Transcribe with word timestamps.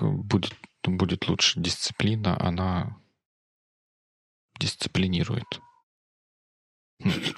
будет, 0.00 0.54
будет 0.84 1.28
лучше 1.28 1.60
дисциплина, 1.60 2.36
она 2.40 2.96
дисциплинирует. 4.58 5.60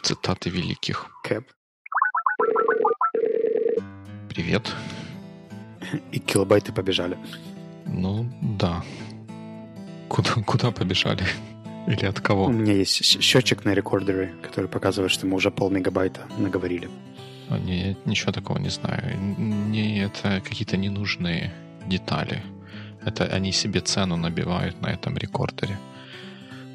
Цитаты 0.02 0.50
великих. 0.50 1.10
Кэп. 1.22 1.50
Привет. 4.28 4.74
И 6.10 6.18
килобайты 6.18 6.72
побежали. 6.72 7.18
Ну, 7.86 8.28
да. 8.58 8.82
Куда, 10.08 10.32
куда 10.46 10.70
побежали? 10.70 11.24
Или 11.86 12.06
от 12.06 12.20
кого? 12.20 12.46
У 12.46 12.52
меня 12.52 12.72
есть 12.72 13.22
счетчик 13.22 13.64
на 13.64 13.74
рекордере, 13.74 14.34
который 14.42 14.68
показывает, 14.68 15.12
что 15.12 15.26
мы 15.26 15.36
уже 15.36 15.50
полмегабайта 15.50 16.26
наговорили. 16.38 16.88
А, 17.50 17.58
не, 17.58 17.90
я 17.90 17.96
ничего 18.04 18.32
такого 18.32 18.58
не 18.58 18.70
знаю. 18.70 19.18
Не, 19.18 20.02
это 20.02 20.40
какие-то 20.40 20.76
ненужные 20.76 21.52
детали. 21.86 22.42
Это 23.04 23.24
они 23.24 23.52
себе 23.52 23.80
цену 23.80 24.16
набивают 24.16 24.80
на 24.80 24.88
этом 24.88 25.16
рекордере. 25.16 25.78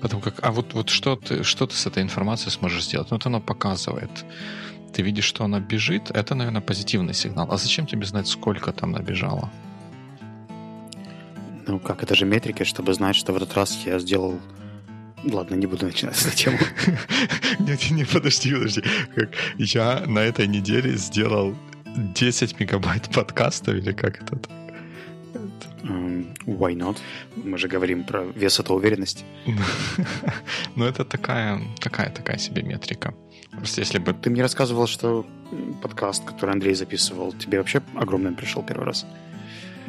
Потом 0.02 0.22
как, 0.22 0.46
а 0.46 0.52
вот, 0.52 0.74
вот 0.74 0.90
что, 0.90 1.16
ты, 1.16 1.44
что 1.44 1.66
ты 1.66 1.76
с 1.76 1.88
этой 1.88 2.04
информацией 2.04 2.52
сможешь 2.52 2.86
сделать? 2.86 3.10
Ну, 3.12 3.18
вот 3.18 3.26
оно 3.26 3.42
показывает. 3.42 4.12
Ты 4.94 5.02
видишь, 5.02 5.26
что 5.26 5.44
она 5.44 5.60
бежит, 5.60 6.12
это, 6.12 6.36
наверное, 6.36 6.62
позитивный 6.62 7.14
сигнал. 7.14 7.48
А 7.52 7.58
зачем 7.58 7.88
тебе 7.88 8.06
знать, 8.06 8.28
сколько 8.28 8.72
там 8.72 8.92
набежало? 8.92 9.50
Ну 11.68 11.80
как, 11.80 12.04
это 12.04 12.16
же 12.16 12.26
метрики, 12.26 12.64
чтобы 12.64 12.94
знать, 12.94 13.16
что 13.16 13.34
в 13.34 13.38
этот 13.38 13.54
раз 13.56 13.78
я 13.86 14.00
сделал 14.00 14.40
Ладно, 15.24 15.56
не 15.56 15.66
буду 15.66 15.86
начинать 15.86 16.16
с 16.16 16.26
эту 16.28 16.36
тему. 16.36 16.60
Нет, 17.60 17.90
не, 17.92 18.06
подожди, 18.06 18.54
подожди. 18.54 18.84
Я 19.58 20.04
на 20.06 20.20
этой 20.20 20.48
неделе 20.48 20.96
сделал 20.96 21.56
10 21.98 22.60
мегабайт 22.60 23.10
подкастов, 23.10 23.76
или 23.76 23.92
как 23.94 24.22
это? 24.22 24.40
Why 25.84 26.76
not? 26.76 26.98
Мы 27.36 27.58
же 27.58 27.68
говорим 27.68 28.04
про 28.04 28.24
вес 28.24 28.60
это 28.60 28.74
уверенность. 28.74 29.26
Ну, 30.76 30.86
это 30.86 31.04
такая, 31.06 31.60
такая, 31.80 32.12
такая 32.12 32.38
себе 32.38 32.62
метрика. 32.62 33.14
Просто 33.52 33.82
если 33.82 33.98
бы... 33.98 34.14
Ты 34.14 34.30
мне 34.30 34.42
рассказывал, 34.44 34.88
что 34.88 35.26
подкаст, 35.82 36.24
который 36.24 36.52
Андрей 36.52 36.76
записывал, 36.76 37.34
тебе 37.34 37.58
вообще 37.58 37.82
огромным 37.96 38.36
пришел 38.36 38.64
первый 38.64 38.86
раз. 38.86 39.06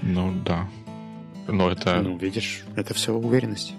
Ну, 0.03 0.33
да. 0.45 0.69
Но 1.47 1.71
это... 1.71 2.01
Ну, 2.03 2.17
видишь, 2.17 2.65
это 2.77 2.95
все 2.95 3.13
уверенность. 3.13 3.75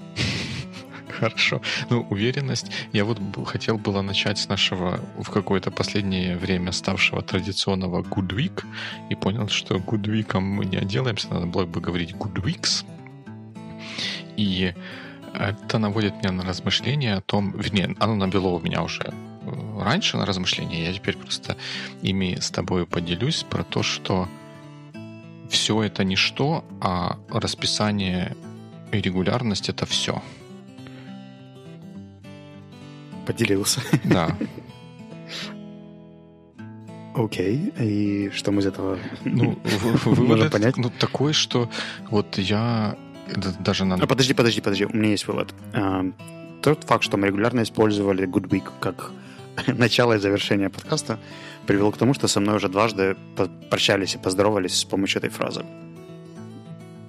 Хорошо. 1.19 1.61
Ну, 1.89 2.07
уверенность. 2.09 2.71
Я 2.93 3.03
вот 3.03 3.19
хотел 3.45 3.77
было 3.77 4.01
начать 4.01 4.37
с 4.37 4.47
нашего 4.47 4.99
в 5.17 5.29
какое-то 5.29 5.69
последнее 5.69 6.37
время 6.37 6.71
ставшего 6.71 7.21
традиционного 7.21 8.01
Good 8.01 8.29
Week 8.29 8.63
и 9.09 9.15
понял, 9.15 9.49
что 9.49 9.75
Good 9.75 10.03
Week 10.03 10.39
мы 10.39 10.65
не 10.65 10.77
отделаемся, 10.77 11.33
надо 11.33 11.45
было 11.45 11.65
бы 11.65 11.81
говорить 11.81 12.13
Good 12.13 12.41
Weeks. 12.43 12.85
И 14.37 14.73
это 15.33 15.77
наводит 15.77 16.15
меня 16.15 16.31
на 16.31 16.43
размышления 16.43 17.15
о 17.15 17.21
том, 17.21 17.51
вернее, 17.51 17.95
оно 17.99 18.15
навело 18.15 18.55
у 18.55 18.59
меня 18.61 18.81
уже 18.81 19.03
э, 19.43 19.81
раньше 19.83 20.17
на 20.17 20.25
размышления, 20.25 20.85
я 20.85 20.93
теперь 20.93 21.17
просто 21.17 21.57
ими 22.01 22.37
с 22.39 22.49
тобой 22.49 22.85
поделюсь 22.85 23.43
про 23.43 23.63
то, 23.63 23.83
что 23.83 24.29
все 25.49 25.83
это 25.83 26.05
не 26.05 26.15
что, 26.15 26.63
а 26.79 27.17
расписание 27.29 28.37
и 28.93 29.01
регулярность 29.01 29.67
это 29.67 29.85
все 29.85 30.21
поделился. 33.29 33.81
Да. 34.05 34.35
Окей, 37.13 37.73
и 37.79 38.31
что 38.33 38.51
мы 38.51 38.61
из 38.61 38.65
этого 38.65 38.97
ну, 39.25 39.57
можем 40.05 40.49
понять? 40.49 40.77
Ну, 40.77 40.89
такой, 40.89 41.33
что 41.33 41.69
вот 42.09 42.37
я 42.37 42.95
даже 43.59 43.85
надо... 43.85 44.03
А, 44.03 44.07
подожди, 44.07 44.33
подожди, 44.33 44.61
подожди, 44.61 44.85
у 44.85 44.95
меня 44.95 45.09
есть 45.09 45.27
вывод. 45.27 45.53
А, 45.73 46.05
тот 46.61 46.83
факт, 46.85 47.03
что 47.03 47.17
мы 47.17 47.27
регулярно 47.27 47.61
использовали 47.61 48.27
Good 48.27 48.49
Week 48.49 48.71
как 48.79 49.11
начало 49.67 50.13
и 50.13 50.19
завершение 50.19 50.69
подкаста, 50.69 51.19
привел 51.67 51.91
к 51.91 51.97
тому, 51.97 52.13
что 52.13 52.27
со 52.27 52.39
мной 52.39 52.55
уже 52.55 52.67
дважды 52.67 53.15
прощались 53.69 54.15
и 54.15 54.17
поздоровались 54.17 54.73
с 54.73 54.85
помощью 54.85 55.19
этой 55.19 55.29
фразы. 55.29 55.65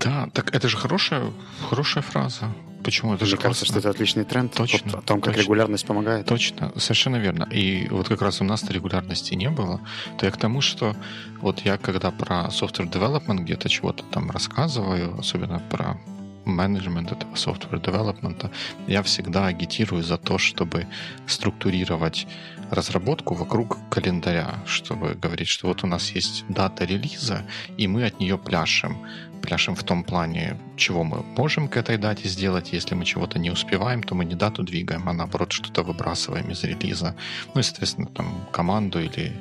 Да, 0.00 0.28
так 0.34 0.55
это 0.55 0.69
же 0.69 0.77
хорошая, 0.77 1.33
хорошая 1.69 2.03
фраза. 2.03 2.53
Почему? 2.83 3.15
Это 3.15 3.25
Мне 3.25 3.31
же 3.31 3.37
кажется, 3.37 3.65
классно. 3.65 3.81
что 3.81 3.89
это 3.89 3.91
отличный 3.91 4.25
тренд. 4.25 4.55
Точно. 4.55 4.99
о 4.99 5.03
том, 5.03 5.21
как 5.21 5.35
точно. 5.35 5.45
регулярность 5.45 5.87
помогает. 5.87 6.27
Точно, 6.27 6.73
совершенно 6.77 7.17
верно. 7.17 7.45
И 7.45 7.89
вот 7.91 8.09
как 8.09 8.23
раз 8.23 8.41
у 8.41 8.45
нас-то 8.45 8.73
регулярности 8.73 9.35
не 9.35 9.51
было. 9.51 9.81
То 10.19 10.27
я 10.27 10.33
к 10.33 10.37
тому, 10.37 10.61
что 10.61 10.97
вот 11.41 11.61
я 11.61 11.77
когда 11.79 12.11
про 12.11 12.47
software 12.49 12.91
development 12.91 13.41
где-то 13.43 13.69
чего-то 13.69 14.05
там 14.05 14.31
рассказываю, 14.31 15.19
особенно 15.19 15.61
про 15.71 16.01
менеджмент 16.45 17.13
этого 17.13 17.35
software 17.35 17.81
development, 17.83 18.51
я 18.87 19.03
всегда 19.03 19.47
агитирую 19.47 20.03
за 20.03 20.17
то, 20.17 20.39
чтобы 20.39 20.87
структурировать 21.27 22.27
разработку 22.70 23.34
вокруг 23.34 23.78
календаря, 23.91 24.60
чтобы 24.66 25.14
говорить, 25.14 25.48
что 25.48 25.66
вот 25.66 25.84
у 25.84 25.86
нас 25.86 26.10
есть 26.10 26.44
дата 26.48 26.84
релиза, 26.84 27.44
и 27.76 27.86
мы 27.88 28.06
от 28.06 28.20
нее 28.20 28.38
пляшем 28.38 28.97
пляшем 29.41 29.75
в 29.75 29.82
том 29.82 30.04
плане, 30.04 30.56
чего 30.76 31.03
мы 31.03 31.22
можем 31.36 31.69
к 31.69 31.76
этой 31.76 31.97
дате 31.97 32.28
сделать. 32.28 32.72
Если 32.72 32.94
мы 32.94 33.04
чего-то 33.04 33.38
не 33.38 33.50
успеваем, 33.50 34.03
то 34.03 34.14
мы 34.14 34.25
не 34.25 34.34
дату 34.34 34.62
двигаем, 34.62 35.08
а 35.08 35.12
наоборот 35.12 35.53
что-то 35.53 35.82
выбрасываем 35.82 36.50
из 36.50 36.62
релиза. 36.62 37.16
Ну 37.54 37.60
и, 37.60 37.62
соответственно, 37.62 38.06
там 38.06 38.47
команду 38.53 39.00
или 39.00 39.32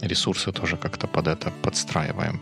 ресурсы 0.00 0.52
тоже 0.52 0.76
как-то 0.76 1.06
под 1.06 1.26
это 1.26 1.52
подстраиваем. 1.62 2.40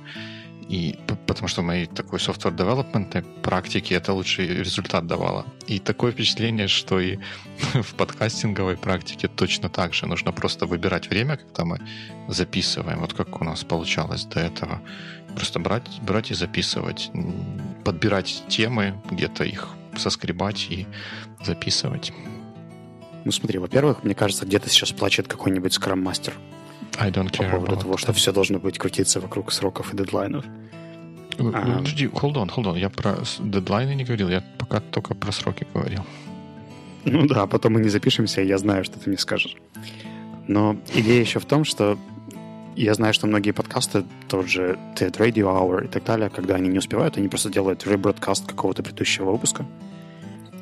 И 0.70 0.96
потому 1.26 1.48
что 1.48 1.62
моей 1.62 1.86
такой 1.86 2.20
software 2.20 2.56
development 2.56 3.24
практике 3.42 3.96
это 3.96 4.12
лучший 4.12 4.46
результат 4.46 5.04
давало. 5.04 5.44
И 5.66 5.80
такое 5.80 6.12
впечатление, 6.12 6.68
что 6.68 7.00
и 7.00 7.18
в 7.74 7.94
подкастинговой 7.94 8.76
практике 8.76 9.26
точно 9.26 9.68
так 9.68 9.94
же. 9.94 10.06
Нужно 10.06 10.30
просто 10.30 10.66
выбирать 10.66 11.10
время, 11.10 11.38
когда 11.38 11.64
мы 11.64 11.80
записываем. 12.28 13.00
Вот 13.00 13.14
как 13.14 13.40
у 13.40 13.44
нас 13.44 13.64
получалось 13.64 14.24
до 14.26 14.38
этого. 14.38 14.80
Просто 15.34 15.58
брать, 15.58 16.00
брать 16.02 16.30
и 16.30 16.34
записывать. 16.34 17.10
Подбирать 17.84 18.44
темы, 18.48 18.94
где-то 19.10 19.42
их 19.42 19.70
соскребать 19.96 20.68
и 20.70 20.86
записывать. 21.44 22.12
Ну 23.24 23.32
смотри, 23.32 23.58
во-первых, 23.58 24.04
мне 24.04 24.14
кажется, 24.14 24.46
где-то 24.46 24.70
сейчас 24.70 24.92
плачет 24.92 25.26
какой-нибудь 25.26 25.72
скрам-мастер. 25.72 26.34
I 26.98 27.10
don't 27.10 27.30
care 27.30 27.50
по 27.50 27.56
поводу 27.56 27.76
того, 27.76 27.96
что 27.96 28.12
все 28.12 28.32
должно 28.32 28.58
быть 28.58 28.78
крутиться 28.78 29.20
вокруг 29.20 29.52
сроков 29.52 29.94
и 29.94 29.96
дедлайнов. 29.96 30.44
А... 31.38 31.78
Подожди, 31.78 32.06
hold 32.06 32.34
on, 32.34 32.48
hold 32.48 32.64
on. 32.64 32.78
Я 32.78 32.90
про 32.90 33.18
дедлайны 33.38 33.94
не 33.94 34.04
говорил, 34.04 34.28
я 34.28 34.42
пока 34.58 34.80
только 34.80 35.14
про 35.14 35.32
сроки 35.32 35.66
говорил. 35.72 36.04
Ну 37.04 37.26
да, 37.26 37.46
потом 37.46 37.74
мы 37.74 37.80
не 37.80 37.88
запишемся, 37.88 38.42
и 38.42 38.46
я 38.46 38.58
знаю, 38.58 38.84
что 38.84 38.98
ты 38.98 39.08
мне 39.08 39.18
скажешь. 39.18 39.56
Но 40.48 40.76
идея 40.94 41.20
еще 41.20 41.38
в 41.38 41.46
том, 41.46 41.64
что 41.64 41.98
я 42.76 42.94
знаю, 42.94 43.14
что 43.14 43.26
многие 43.26 43.52
подкасты, 43.52 44.04
тот 44.28 44.48
же 44.48 44.78
TED 44.96 45.16
Radio 45.16 45.46
Hour 45.46 45.84
и 45.84 45.88
так 45.88 46.04
далее, 46.04 46.30
когда 46.30 46.56
они 46.56 46.68
не 46.68 46.78
успевают, 46.78 47.16
они 47.16 47.28
просто 47.28 47.50
делают 47.50 47.86
ребродкаст 47.86 48.46
какого-то 48.46 48.82
предыдущего 48.82 49.32
выпуска 49.32 49.64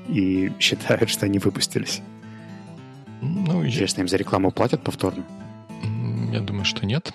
и 0.09 0.53
считают, 0.59 1.10
что 1.10 1.27
они 1.27 1.39
выпустились. 1.39 2.00
Ну, 3.21 3.66
Интересно, 3.66 4.03
им 4.03 4.09
за 4.09 4.16
рекламу 4.16 4.50
платят 4.50 4.83
повторно? 4.83 5.25
Я 6.33 6.41
думаю, 6.41 6.65
что 6.65 6.87
нет. 6.87 7.12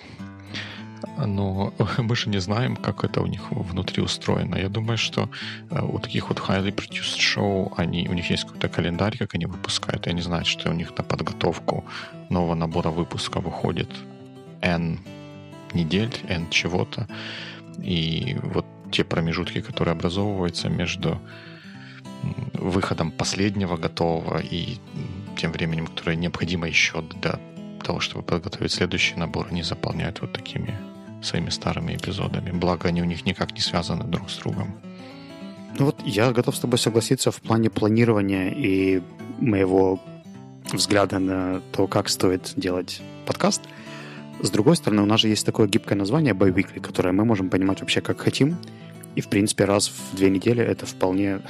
Но 1.18 1.72
мы 1.98 2.16
же 2.16 2.30
не 2.30 2.40
знаем, 2.40 2.76
как 2.76 3.04
это 3.04 3.20
у 3.20 3.26
них 3.26 3.50
внутри 3.50 4.02
устроено. 4.02 4.56
Я 4.56 4.68
думаю, 4.68 4.98
что 4.98 5.28
у 5.70 5.98
таких 5.98 6.28
вот 6.28 6.38
highly 6.38 6.74
produced 6.74 7.18
show, 7.18 7.72
они, 7.76 8.08
у 8.08 8.14
них 8.14 8.30
есть 8.30 8.44
какой-то 8.44 8.68
календарь, 8.68 9.16
как 9.18 9.34
они 9.34 9.46
выпускают, 9.46 10.06
и 10.06 10.10
они 10.10 10.22
знают, 10.22 10.46
что 10.46 10.70
у 10.70 10.74
них 10.74 10.96
на 10.96 11.04
подготовку 11.04 11.84
нового 12.30 12.54
набора 12.54 12.90
выпуска 12.90 13.40
выходит 13.40 13.90
N 14.60 14.98
недель, 15.74 16.14
N 16.28 16.48
чего-то. 16.50 17.06
И 17.78 18.36
вот 18.42 18.66
те 18.90 19.04
промежутки, 19.04 19.60
которые 19.60 19.92
образовываются 19.92 20.68
между 20.68 21.20
выходом 22.54 23.10
последнего 23.10 23.76
готового 23.76 24.38
и 24.38 24.78
тем 25.36 25.52
временем, 25.52 25.86
которое 25.86 26.16
необходимо 26.16 26.66
еще 26.66 27.02
для 27.02 27.38
того, 27.84 28.00
чтобы 28.00 28.24
подготовить 28.24 28.72
следующий 28.72 29.16
набор, 29.16 29.48
они 29.50 29.62
заполняют 29.62 30.20
вот 30.20 30.32
такими 30.32 30.74
своими 31.22 31.50
старыми 31.50 31.94
эпизодами. 31.94 32.50
Благо, 32.50 32.88
они 32.88 33.02
у 33.02 33.04
них 33.04 33.24
никак 33.24 33.52
не 33.52 33.60
связаны 33.60 34.04
друг 34.04 34.30
с 34.30 34.38
другом. 34.38 34.74
Ну 35.78 35.86
вот 35.86 36.00
я 36.04 36.32
готов 36.32 36.56
с 36.56 36.60
тобой 36.60 36.78
согласиться 36.78 37.30
в 37.30 37.40
плане 37.40 37.70
планирования 37.70 38.50
и 38.50 39.02
моего 39.40 40.00
взгляда 40.72 41.18
на 41.18 41.60
то, 41.72 41.86
как 41.86 42.08
стоит 42.08 42.52
делать 42.56 43.02
подкаст. 43.26 43.62
С 44.40 44.50
другой 44.50 44.76
стороны, 44.76 45.02
у 45.02 45.06
нас 45.06 45.20
же 45.20 45.28
есть 45.28 45.46
такое 45.46 45.66
гибкое 45.68 45.96
название 45.96 46.34
Biweekly, 46.34 46.80
которое 46.80 47.12
мы 47.12 47.24
можем 47.24 47.50
понимать 47.50 47.80
вообще 47.80 48.00
как 48.00 48.20
хотим. 48.20 48.56
И, 49.14 49.20
в 49.20 49.28
принципе, 49.28 49.64
раз 49.64 49.88
в 49.88 50.16
две 50.16 50.30
недели 50.30 50.62
это 50.62 50.86
вполне 50.86 51.40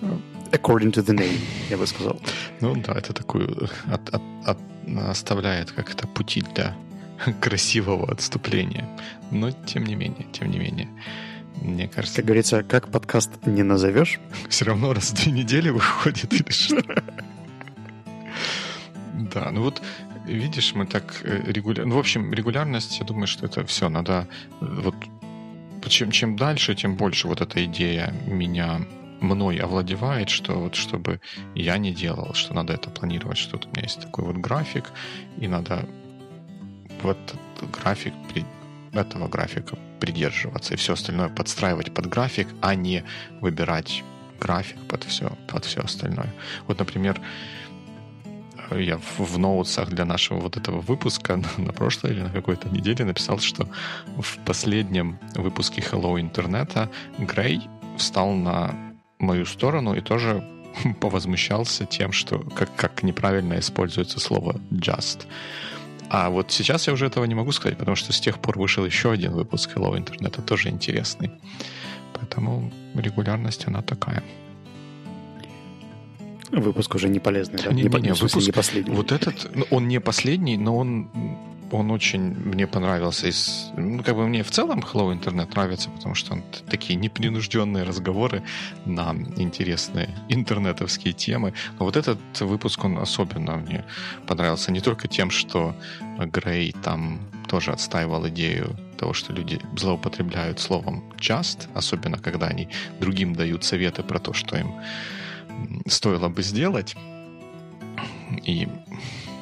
according 0.52 0.92
to 0.92 1.04
the 1.04 1.14
name, 1.14 1.38
я 1.70 1.76
бы 1.76 1.86
сказал. 1.86 2.20
Ну 2.60 2.74
да, 2.76 2.94
это 2.94 3.12
такую 3.12 3.68
от, 3.86 4.08
от, 4.10 4.22
от, 4.44 4.58
оставляет 4.96 5.72
как 5.72 5.90
это 5.90 6.06
пути 6.06 6.42
для 6.54 6.76
красивого 7.40 8.10
отступления. 8.10 8.88
Но 9.30 9.50
тем 9.50 9.84
не 9.84 9.94
менее, 9.94 10.26
тем 10.32 10.50
не 10.50 10.58
менее. 10.58 10.88
Мне 11.60 11.88
кажется... 11.88 12.16
Как 12.16 12.24
говорится, 12.24 12.62
как 12.62 12.88
подкаст 12.88 13.30
не 13.46 13.62
назовешь? 13.62 14.20
Все 14.48 14.64
равно 14.64 14.92
раз 14.92 15.10
в 15.10 15.14
две 15.14 15.32
недели 15.32 15.70
выходит 15.70 16.32
или 16.32 16.50
что? 16.50 16.82
Да, 19.34 19.50
ну 19.50 19.62
вот 19.62 19.82
видишь, 20.26 20.74
мы 20.74 20.86
так 20.86 21.22
регулярно... 21.24 21.90
Ну, 21.90 21.96
в 21.96 21.98
общем, 21.98 22.32
регулярность, 22.32 23.00
я 23.00 23.04
думаю, 23.04 23.26
что 23.26 23.46
это 23.46 23.66
все 23.66 23.88
надо... 23.88 24.28
Вот 24.60 24.94
чем, 25.88 26.10
чем 26.10 26.36
дальше, 26.36 26.74
тем 26.74 26.94
больше 26.96 27.28
вот 27.28 27.40
эта 27.40 27.64
идея 27.64 28.14
меня 28.26 28.80
мной 29.20 29.56
овладевает, 29.58 30.28
что 30.28 30.54
вот 30.54 30.74
чтобы 30.74 31.20
я 31.54 31.78
не 31.78 31.92
делал, 31.92 32.34
что 32.34 32.54
надо 32.54 32.72
это 32.72 32.90
планировать, 32.90 33.38
что 33.38 33.56
вот 33.56 33.66
у 33.66 33.68
меня 33.70 33.82
есть 33.82 34.00
такой 34.00 34.24
вот 34.24 34.36
график, 34.36 34.92
и 35.38 35.48
надо 35.48 35.88
вот 37.02 37.18
график 37.72 38.14
этого 38.92 39.28
графика 39.28 39.76
придерживаться 40.00 40.74
и 40.74 40.76
все 40.76 40.94
остальное 40.94 41.28
подстраивать 41.28 41.92
под 41.92 42.06
график, 42.06 42.48
а 42.60 42.74
не 42.74 43.04
выбирать 43.40 44.02
график 44.40 44.78
под 44.88 45.04
все, 45.04 45.32
под 45.46 45.64
все 45.64 45.80
остальное. 45.80 46.32
Вот, 46.66 46.78
например, 46.78 47.20
я 48.70 48.98
в, 48.98 49.20
в 49.20 49.38
ноутсах 49.38 49.88
для 49.88 50.04
нашего 50.04 50.40
вот 50.40 50.56
этого 50.56 50.80
выпуска 50.80 51.36
на, 51.58 51.64
на 51.64 51.72
прошлой 51.72 52.12
или 52.12 52.20
на 52.20 52.30
какой-то 52.30 52.68
неделе 52.68 53.04
написал, 53.04 53.38
что 53.38 53.68
в 54.16 54.38
последнем 54.44 55.18
выпуске 55.34 55.80
Hello 55.80 56.20
Интернета 56.20 56.90
Грей 57.18 57.62
встал 57.96 58.32
на 58.32 58.87
мою 59.18 59.46
сторону 59.46 59.94
и 59.94 60.00
тоже 60.00 60.44
повозмущался 61.00 61.86
тем, 61.86 62.12
что 62.12 62.38
как, 62.38 62.74
как 62.76 63.02
неправильно 63.02 63.58
используется 63.58 64.20
слово 64.20 64.60
just. 64.70 65.26
А 66.10 66.30
вот 66.30 66.50
сейчас 66.50 66.86
я 66.86 66.92
уже 66.94 67.06
этого 67.06 67.24
не 67.24 67.34
могу 67.34 67.52
сказать, 67.52 67.76
потому 67.76 67.96
что 67.96 68.12
с 68.12 68.20
тех 68.20 68.38
пор 68.38 68.58
вышел 68.58 68.84
еще 68.84 69.10
один 69.10 69.32
выпуск 69.32 69.76
Hello 69.76 69.96
Интернета, 69.96 70.40
тоже 70.40 70.70
интересный. 70.70 71.30
Поэтому 72.14 72.72
регулярность, 72.94 73.66
она 73.66 73.82
такая. 73.82 74.22
Выпуск 76.50 76.94
уже 76.94 77.10
не 77.10 77.18
полезный, 77.18 77.62
да? 77.62 77.72
Не, 77.72 77.82
не, 77.82 77.88
не, 77.88 78.00
не, 78.00 78.12
выпуск, 78.12 78.46
не 78.46 78.52
последний. 78.52 78.94
Вот 78.94 79.12
этот, 79.12 79.54
ну, 79.54 79.66
он 79.70 79.86
не 79.86 80.00
последний, 80.00 80.56
но 80.56 80.76
он 80.76 81.10
он 81.70 81.90
очень 81.90 82.20
мне 82.20 82.66
понравился. 82.66 83.28
Из, 83.28 83.70
ну, 83.76 84.02
как 84.02 84.16
бы 84.16 84.26
мне 84.26 84.42
в 84.42 84.50
целом 84.50 84.80
Hello 84.80 85.12
Internet 85.12 85.50
нравится, 85.54 85.90
потому 85.90 86.14
что 86.14 86.34
он 86.34 86.42
такие 86.68 86.96
непринужденные 86.96 87.84
разговоры 87.84 88.42
на 88.84 89.14
интересные 89.36 90.08
интернетовские 90.28 91.12
темы. 91.12 91.52
Но 91.78 91.84
вот 91.84 91.96
этот 91.96 92.18
выпуск, 92.40 92.84
он 92.84 92.98
особенно 92.98 93.56
мне 93.56 93.84
понравился 94.26 94.72
не 94.72 94.80
только 94.80 95.08
тем, 95.08 95.30
что 95.30 95.74
Грей 96.18 96.74
там 96.82 97.20
тоже 97.48 97.72
отстаивал 97.72 98.28
идею 98.28 98.76
того, 98.98 99.12
что 99.12 99.32
люди 99.32 99.60
злоупотребляют 99.76 100.60
словом 100.60 101.04
just, 101.16 101.68
особенно 101.74 102.18
когда 102.18 102.46
они 102.46 102.68
другим 103.00 103.34
дают 103.34 103.64
советы 103.64 104.02
про 104.02 104.18
то, 104.18 104.32
что 104.32 104.56
им 104.56 104.74
стоило 105.86 106.28
бы 106.28 106.42
сделать. 106.42 106.96
И 108.44 108.68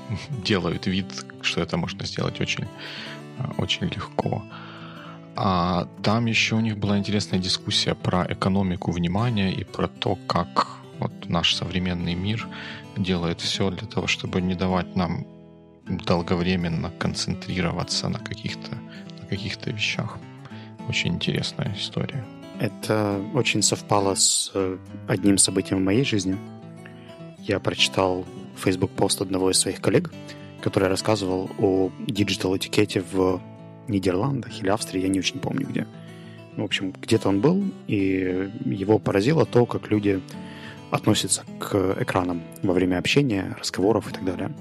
делают 0.45 0.87
вид, 0.87 1.07
что 1.43 1.61
это 1.61 1.77
можно 1.77 2.05
сделать 2.07 2.41
очень, 2.41 2.67
очень 3.59 3.87
легко. 3.87 4.43
А 5.37 5.87
там 6.03 6.27
еще 6.27 6.55
у 6.57 6.61
них 6.61 6.79
была 6.79 6.99
интересная 6.99 7.39
дискуссия 7.39 7.95
про 7.95 8.27
экономику 8.29 8.91
внимания 8.91 9.53
и 9.53 9.65
про 9.65 9.87
то, 9.87 10.17
как 10.27 10.79
вот 10.99 11.13
наш 11.29 11.55
современный 11.55 12.15
мир 12.15 12.49
делает 12.97 13.41
все 13.41 13.71
для 13.71 13.87
того, 13.87 14.07
чтобы 14.07 14.41
не 14.41 14.55
давать 14.55 14.97
нам 14.97 15.27
долговременно 15.87 16.91
концентрироваться 16.91 18.09
на 18.09 18.19
каких-то 18.19 18.77
на 19.21 19.27
каких-то 19.29 19.71
вещах. 19.71 20.19
Очень 20.89 21.15
интересная 21.15 21.75
история. 21.77 22.25
Это 22.59 23.21
очень 23.35 23.63
совпало 23.63 24.15
с 24.15 24.51
э, 24.55 24.79
одним 25.07 25.37
событием 25.37 25.81
в 25.81 25.85
моей 25.85 26.05
жизни. 26.05 26.39
Я 27.39 27.61
прочитал 27.61 28.25
Facebook 28.57 28.91
пост 28.91 29.21
одного 29.21 29.51
из 29.51 29.59
своих 29.59 29.81
коллег, 29.81 30.11
который 30.61 30.89
рассказывал 30.89 31.51
о 31.59 31.91
digital-этикете 32.07 33.03
в 33.13 33.41
Нидерландах 33.89 34.61
или 34.61 34.69
Австрии, 34.69 35.03
я 35.03 35.09
не 35.09 35.19
очень 35.19 35.39
помню 35.39 35.67
где. 35.67 35.87
В 36.57 36.63
общем, 36.63 36.93
где-то 37.01 37.29
он 37.29 37.41
был, 37.41 37.63
и 37.87 38.51
его 38.65 38.99
поразило 38.99 39.45
то, 39.45 39.67
как 39.67 39.91
люди 39.91 40.21
относятся 40.91 41.45
к 41.59 41.97
экранам 42.01 42.43
во 42.63 42.73
время 42.73 42.99
общения, 42.99 43.55
разговоров 43.59 44.11
и 44.11 44.15
так 44.15 44.25
далее. 44.25 44.53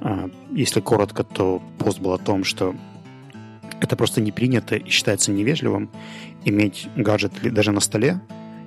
А, 0.00 0.30
если 0.50 0.80
коротко, 0.80 1.22
то 1.22 1.62
пост 1.78 2.00
был 2.00 2.12
о 2.12 2.18
том, 2.18 2.44
что 2.44 2.74
это 3.80 3.96
просто 3.96 4.20
не 4.20 4.32
принято 4.32 4.76
и 4.76 4.88
считается 4.88 5.32
невежливым 5.32 5.90
иметь 6.44 6.88
гаджет 6.96 7.32
даже 7.42 7.72
на 7.72 7.80
столе, 7.80 8.20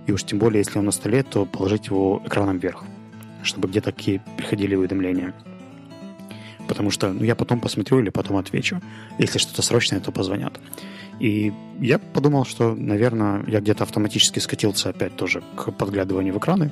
и 0.06 0.12
уж 0.12 0.24
тем 0.24 0.39
более, 0.39 0.59
если 0.59 0.77
он 0.77 0.85
на 0.85 0.91
столе, 0.91 1.24
то 1.24 1.45
положить 1.45 1.88
его 1.88 2.21
экраном 2.25 2.59
вверх– 2.59 2.83
чтобы 3.47 3.67
где 3.67 3.81
такие 3.81 4.21
приходили 4.38 4.75
уведомления. 4.75 5.33
Потому 6.67 6.91
что 6.91 7.13
ну, 7.13 7.23
я 7.23 7.35
потом 7.35 7.59
посмотрю 7.59 7.99
или 7.99 8.09
потом 8.09 8.38
отвечу. 8.38 8.81
Если 9.17 9.39
что-то 9.39 9.61
срочное, 9.61 9.99
то 9.99 10.11
позвонят. 10.11 10.59
И 11.19 11.53
я 11.79 11.97
подумал, 11.97 12.45
что, 12.45 12.75
наверное, 12.75 13.44
я 13.47 13.59
где-то 13.59 13.83
автоматически 13.83 14.39
скатился 14.39 14.89
опять 14.89 15.15
тоже 15.15 15.41
к 15.55 15.71
подглядыванию 15.71 16.33
в 16.33 16.38
экраны. 16.38 16.71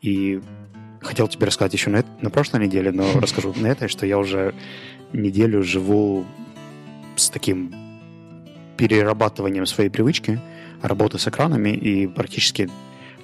И 0.00 0.40
хотел 1.02 1.28
тебе 1.28 1.46
рассказать 1.46 1.74
еще 1.74 1.90
на, 1.90 2.04
на 2.20 2.30
прошлой 2.30 2.64
неделе, 2.64 2.92
но 2.92 3.04
расскажу 3.20 3.52
на 3.56 3.66
этой, 3.66 3.88
что 3.88 4.06
я 4.06 4.18
уже 4.18 4.54
неделю 5.12 5.62
живу 5.62 6.24
с 7.16 7.28
таким 7.28 7.74
перерабатыванием 8.76 9.66
своей 9.66 9.90
привычки 9.90 10.40
работы 10.82 11.18
с 11.18 11.26
экранами 11.26 11.70
и 11.70 12.06
практически 12.06 12.68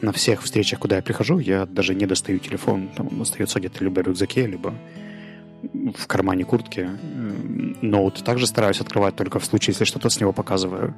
на 0.03 0.13
всех 0.13 0.43
встречах, 0.43 0.81
куда 0.81 0.97
я 0.97 1.03
прихожу, 1.03 1.39
я 1.39 1.65
даже 1.65 1.95
не 1.95 2.07
достаю 2.07 2.39
телефон. 2.39 2.89
Там 2.97 3.09
он 3.13 3.23
остается 3.23 3.61
где-то 3.61 3.85
либо 3.85 4.01
в 4.01 4.07
рюкзаке, 4.07 4.47
либо 4.47 4.75
в 5.97 6.07
кармане 6.07 6.45
куртки. 6.45 6.89
Ноут 7.81 8.23
также 8.25 8.47
стараюсь 8.47 8.81
открывать 8.81 9.17
только 9.17 9.39
в 9.39 9.45
случае, 9.45 9.73
если 9.73 9.85
что-то 9.85 10.09
с 10.09 10.21
него 10.21 10.33
показываю. 10.33 10.95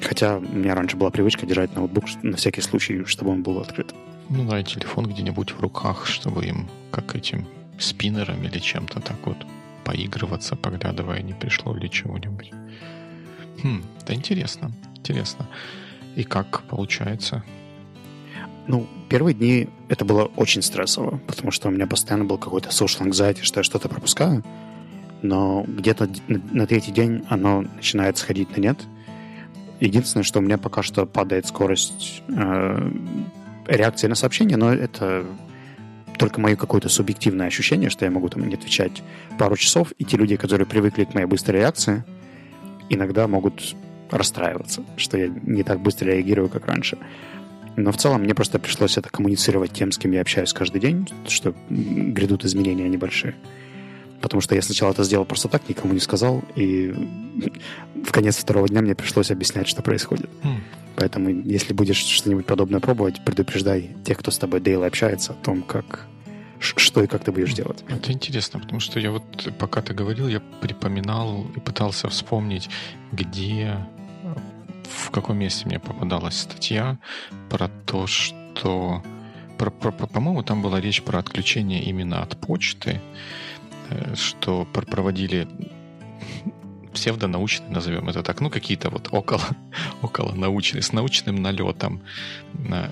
Хотя 0.00 0.38
у 0.38 0.40
меня 0.40 0.74
раньше 0.74 0.96
была 0.96 1.10
привычка 1.10 1.46
держать 1.46 1.74
ноутбук 1.76 2.04
на 2.22 2.36
всякий 2.36 2.60
случай, 2.60 3.04
чтобы 3.04 3.30
он 3.30 3.42
был 3.42 3.58
открыт. 3.60 3.94
Ну 4.28 4.44
да, 4.44 4.60
и 4.60 4.64
телефон 4.64 5.06
где-нибудь 5.06 5.52
в 5.52 5.60
руках, 5.60 6.06
чтобы 6.06 6.44
им, 6.44 6.68
как 6.90 7.14
этим 7.14 7.46
спиннером 7.78 8.42
или 8.42 8.58
чем-то 8.58 9.00
так 9.00 9.24
вот 9.24 9.38
поигрываться, 9.84 10.56
поглядывая, 10.56 11.22
не 11.22 11.32
пришло 11.32 11.74
ли 11.74 11.88
чего-нибудь. 11.88 12.50
Хм, 13.62 13.82
это 14.02 14.14
интересно, 14.14 14.72
интересно. 14.96 15.46
И 16.16 16.24
как 16.24 16.62
получается? 16.62 17.44
Ну, 18.68 18.86
первые 19.08 19.34
дни 19.34 19.68
это 19.88 20.04
было 20.04 20.26
очень 20.36 20.60
стрессово, 20.60 21.20
потому 21.26 21.50
что 21.50 21.68
у 21.68 21.70
меня 21.70 21.86
постоянно 21.86 22.26
был 22.26 22.36
какой-то 22.36 22.68
social 22.68 23.08
anxiety, 23.08 23.42
что 23.42 23.60
я 23.60 23.64
что-то 23.64 23.88
пропускаю. 23.88 24.44
Но 25.22 25.64
где-то 25.66 26.08
на 26.28 26.66
третий 26.66 26.92
день 26.92 27.24
оно 27.30 27.62
начинает 27.62 28.18
сходить 28.18 28.54
на 28.56 28.60
нет. 28.60 28.78
Единственное, 29.80 30.22
что 30.22 30.40
у 30.40 30.42
меня 30.42 30.58
пока 30.58 30.82
что 30.82 31.06
падает 31.06 31.46
скорость 31.46 32.22
э, 32.28 32.90
реакции 33.66 34.06
на 34.06 34.14
сообщение, 34.14 34.58
но 34.58 34.72
это 34.72 35.24
только 36.18 36.40
мое 36.40 36.54
какое-то 36.56 36.90
субъективное 36.90 37.46
ощущение, 37.46 37.88
что 37.88 38.04
я 38.04 38.10
могу 38.10 38.28
там 38.28 38.46
не 38.46 38.54
отвечать 38.54 39.02
пару 39.38 39.56
часов, 39.56 39.92
и 39.98 40.04
те 40.04 40.18
люди, 40.18 40.36
которые 40.36 40.66
привыкли 40.66 41.04
к 41.04 41.14
моей 41.14 41.26
быстрой 41.26 41.60
реакции, 41.60 42.04
иногда 42.90 43.28
могут 43.28 43.74
расстраиваться, 44.10 44.84
что 44.96 45.16
я 45.16 45.28
не 45.28 45.62
так 45.62 45.80
быстро 45.80 46.06
реагирую, 46.06 46.48
как 46.48 46.66
раньше. 46.66 46.98
Но 47.78 47.92
в 47.92 47.96
целом 47.96 48.22
мне 48.22 48.34
просто 48.34 48.58
пришлось 48.58 48.98
это 48.98 49.08
коммуницировать 49.08 49.72
тем, 49.72 49.92
с 49.92 49.98
кем 49.98 50.10
я 50.10 50.20
общаюсь 50.20 50.52
каждый 50.52 50.80
день, 50.80 51.08
что 51.28 51.54
грядут 51.70 52.44
изменения 52.44 52.88
небольшие. 52.88 53.36
Потому 54.20 54.40
что 54.40 54.56
я 54.56 54.62
сначала 54.62 54.90
это 54.90 55.04
сделал 55.04 55.24
просто 55.24 55.46
так, 55.48 55.68
никому 55.68 55.94
не 55.94 56.00
сказал, 56.00 56.42
и 56.56 56.92
в 58.04 58.10
конец 58.10 58.36
второго 58.36 58.68
дня 58.68 58.82
мне 58.82 58.96
пришлось 58.96 59.30
объяснять, 59.30 59.68
что 59.68 59.80
происходит. 59.82 60.28
Mm. 60.42 60.56
Поэтому, 60.96 61.30
если 61.30 61.72
будешь 61.72 61.98
что-нибудь 61.98 62.46
подобное 62.46 62.80
пробовать, 62.80 63.24
предупреждай 63.24 63.90
тех, 64.04 64.18
кто 64.18 64.32
с 64.32 64.38
тобой 64.38 64.58
дейл 64.60 64.82
общается, 64.82 65.32
о 65.32 65.36
том, 65.36 65.62
как 65.62 66.06
что 66.58 67.04
и 67.04 67.06
как 67.06 67.22
ты 67.22 67.30
будешь 67.30 67.54
делать. 67.54 67.84
Это 67.88 68.10
интересно, 68.10 68.58
потому 68.58 68.80
что 68.80 68.98
я 68.98 69.12
вот, 69.12 69.52
пока 69.60 69.82
ты 69.82 69.94
говорил, 69.94 70.26
я 70.26 70.40
припоминал 70.60 71.46
и 71.54 71.60
пытался 71.60 72.08
вспомнить, 72.08 72.68
где 73.12 73.76
в 74.88 75.10
каком 75.10 75.38
месте 75.38 75.66
мне 75.66 75.78
попадалась 75.78 76.40
статья 76.40 76.98
про 77.50 77.68
то, 77.68 78.06
что... 78.06 79.02
Про, 79.58 79.70
про, 79.72 79.90
по-моему, 79.90 80.44
там 80.44 80.62
была 80.62 80.80
речь 80.80 81.02
про 81.02 81.18
отключение 81.18 81.82
именно 81.82 82.22
от 82.22 82.40
почты, 82.40 83.00
э, 83.90 84.14
что 84.14 84.64
проводили 84.66 85.48
псевдонаучные, 86.92 87.70
назовем 87.70 88.08
это 88.08 88.22
так, 88.22 88.40
ну, 88.40 88.50
какие-то 88.50 88.90
вот 88.90 89.08
около, 89.10 89.42
около 90.02 90.32
научные, 90.32 90.82
с 90.82 90.92
научным 90.92 91.42
налетом 91.42 92.02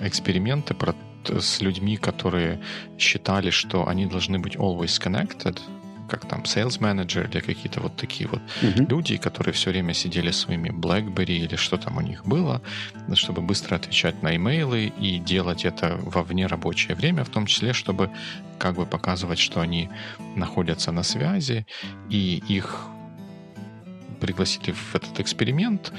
эксперименты 0.01 0.73
про, 0.73 0.93
с 1.25 1.61
людьми, 1.61 1.97
которые 1.97 2.59
считали, 2.97 3.49
что 3.49 3.87
они 3.87 4.05
должны 4.05 4.39
быть 4.39 4.55
always 4.55 5.01
connected, 5.01 5.59
как 6.07 6.27
там 6.27 6.43
sales 6.43 6.79
manager 6.79 7.29
или 7.29 7.39
какие-то 7.39 7.81
вот 7.81 7.95
такие 7.95 8.29
вот 8.29 8.41
угу. 8.61 8.87
люди, 8.89 9.17
которые 9.17 9.53
все 9.53 9.71
время 9.71 9.93
сидели 9.93 10.31
своими 10.31 10.69
BlackBerry 10.69 11.37
или 11.37 11.55
что 11.55 11.77
там 11.77 11.97
у 11.97 12.01
них 12.01 12.25
было, 12.25 12.61
чтобы 13.13 13.41
быстро 13.41 13.75
отвечать 13.75 14.23
на 14.23 14.35
имейлы 14.35 14.85
и 14.85 15.19
делать 15.19 15.65
это 15.65 15.97
во 16.01 16.23
внерабочее 16.23 16.95
время, 16.95 17.23
в 17.23 17.29
том 17.29 17.45
числе, 17.45 17.73
чтобы 17.73 18.09
как 18.57 18.75
бы 18.75 18.85
показывать, 18.85 19.39
что 19.39 19.61
они 19.61 19.89
находятся 20.35 20.91
на 20.91 21.03
связи, 21.03 21.65
и 22.09 22.43
их 22.47 22.87
пригласили 24.19 24.71
в 24.71 24.95
этот 24.95 25.19
эксперимент, 25.19 25.91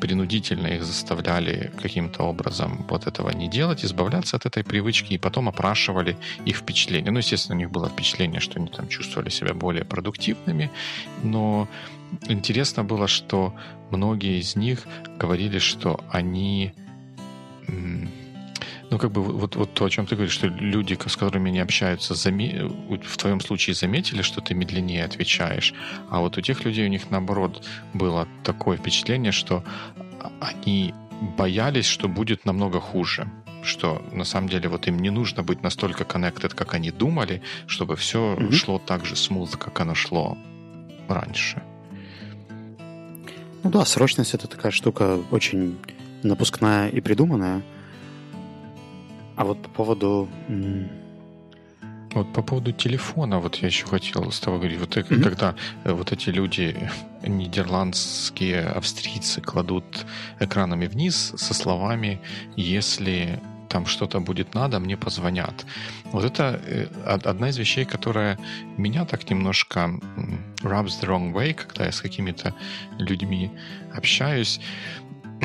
принудительно 0.00 0.68
их 0.68 0.84
заставляли 0.84 1.72
каким-то 1.80 2.24
образом 2.24 2.86
вот 2.88 3.06
этого 3.06 3.30
не 3.30 3.48
делать, 3.48 3.84
избавляться 3.84 4.36
от 4.36 4.46
этой 4.46 4.64
привычки, 4.64 5.14
и 5.14 5.18
потом 5.18 5.48
опрашивали 5.48 6.16
их 6.44 6.56
впечатления. 6.56 7.10
Ну, 7.10 7.18
естественно, 7.18 7.56
у 7.56 7.58
них 7.58 7.70
было 7.70 7.88
впечатление, 7.88 8.40
что 8.40 8.58
они 8.58 8.68
там 8.68 8.88
чувствовали 8.88 9.30
себя 9.30 9.54
более 9.54 9.84
продуктивными, 9.84 10.70
но 11.22 11.68
интересно 12.28 12.84
было, 12.84 13.08
что 13.08 13.54
многие 13.90 14.38
из 14.40 14.56
них 14.56 14.86
говорили, 15.18 15.58
что 15.58 16.00
они 16.10 16.72
ну, 18.90 18.98
как 18.98 19.10
бы 19.10 19.22
вот, 19.22 19.56
вот 19.56 19.74
то, 19.74 19.84
о 19.84 19.90
чем 19.90 20.06
ты 20.06 20.14
говоришь, 20.14 20.34
что 20.34 20.46
люди, 20.46 20.98
с 21.06 21.16
которыми 21.16 21.48
они 21.48 21.60
общаются, 21.60 22.14
заме... 22.14 22.64
в 22.64 23.16
твоем 23.16 23.40
случае 23.40 23.74
заметили, 23.74 24.22
что 24.22 24.40
ты 24.40 24.54
медленнее 24.54 25.04
отвечаешь, 25.04 25.74
а 26.10 26.20
вот 26.20 26.38
у 26.38 26.40
тех 26.40 26.64
людей 26.64 26.86
у 26.86 26.90
них, 26.90 27.10
наоборот, 27.10 27.66
было 27.94 28.28
такое 28.44 28.76
впечатление, 28.76 29.32
что 29.32 29.64
они 30.40 30.94
боялись, 31.36 31.86
что 31.86 32.08
будет 32.08 32.44
намного 32.44 32.80
хуже 32.80 33.28
что 33.62 34.00
на 34.12 34.24
самом 34.24 34.48
деле 34.48 34.68
вот 34.68 34.86
им 34.86 35.00
не 35.00 35.10
нужно 35.10 35.42
быть 35.42 35.64
настолько 35.64 36.04
connected, 36.04 36.54
как 36.54 36.74
они 36.74 36.92
думали, 36.92 37.42
чтобы 37.66 37.96
все 37.96 38.34
mm-hmm. 38.34 38.52
шло 38.52 38.78
так 38.78 39.04
же 39.04 39.14
smooth, 39.14 39.56
как 39.58 39.80
оно 39.80 39.96
шло 39.96 40.38
раньше. 41.08 41.60
Ну 43.64 43.70
да, 43.70 43.84
срочность 43.84 44.34
это 44.34 44.46
такая 44.46 44.70
штука 44.70 45.18
очень 45.32 45.78
напускная 46.22 46.88
и 46.88 47.00
придуманная. 47.00 47.62
А 49.36 49.44
вот 49.44 49.62
по 49.62 49.68
поводу... 49.68 50.28
Вот 52.14 52.32
по 52.32 52.42
поводу 52.42 52.72
телефона, 52.72 53.40
вот 53.40 53.56
я 53.56 53.66
еще 53.66 53.86
хотел 53.86 54.30
с 54.32 54.40
тобой 54.40 54.58
говорить, 54.58 54.80
вот 54.80 54.96
mm-hmm. 54.96 55.22
когда 55.22 55.54
э, 55.84 55.92
вот 55.92 56.12
эти 56.12 56.30
люди, 56.30 56.74
нидерландские 57.22 58.62
австрийцы, 58.62 59.42
кладут 59.42 60.06
экранами 60.40 60.86
вниз 60.86 61.34
со 61.36 61.52
словами 61.52 62.18
«если 62.56 63.38
там 63.68 63.84
что-то 63.84 64.20
будет 64.20 64.54
надо, 64.54 64.80
мне 64.80 64.96
позвонят». 64.96 65.66
Вот 66.04 66.24
это 66.24 66.58
э, 66.64 66.86
одна 67.04 67.50
из 67.50 67.58
вещей, 67.58 67.84
которая 67.84 68.38
меня 68.78 69.04
так 69.04 69.28
немножко 69.28 70.00
rubs 70.62 70.98
the 71.02 71.06
wrong 71.06 71.34
way, 71.34 71.52
когда 71.52 71.84
я 71.84 71.92
с 71.92 72.00
какими-то 72.00 72.54
людьми 72.98 73.50
общаюсь. 73.94 74.60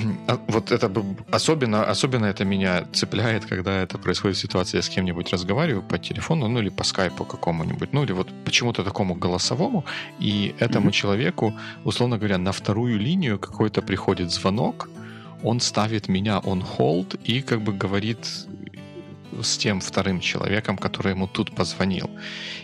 А 0.28 0.40
вот 0.48 0.72
это 0.72 0.92
особенно, 1.32 1.84
особенно 1.84 2.26
это 2.26 2.46
меня 2.46 2.86
цепляет, 2.94 3.46
когда 3.46 3.82
это 3.82 3.98
происходит 3.98 4.38
ситуация, 4.38 4.80
я 4.80 4.82
с 4.82 4.90
кем-нибудь 4.90 5.34
разговариваю 5.34 5.84
по 5.84 5.98
телефону, 5.98 6.48
ну 6.48 6.60
или 6.60 6.70
по 6.70 6.84
скайпу 6.84 7.26
какому-нибудь, 7.26 7.94
ну 7.94 8.04
или 8.04 8.14
вот 8.14 8.30
почему-то 8.46 8.84
такому 8.84 9.16
голосовому, 9.16 9.86
и 10.20 10.56
этому 10.60 10.90
mm-hmm. 10.90 10.92
человеку, 10.92 11.54
условно 11.86 12.18
говоря, 12.18 12.38
на 12.38 12.52
вторую 12.52 13.00
линию 13.00 13.40
какой-то 13.40 13.82
приходит 13.82 14.32
звонок, 14.32 14.90
он 15.44 15.60
ставит 15.60 16.10
меня 16.10 16.40
on 16.44 16.64
hold 16.78 17.20
и 17.24 17.42
как 17.42 17.62
бы 17.62 17.74
говорит 17.74 18.20
с 19.42 19.58
тем 19.58 19.80
вторым 19.80 20.20
человеком, 20.20 20.78
который 20.78 21.14
ему 21.14 21.28
тут 21.28 21.56
позвонил. 21.56 22.10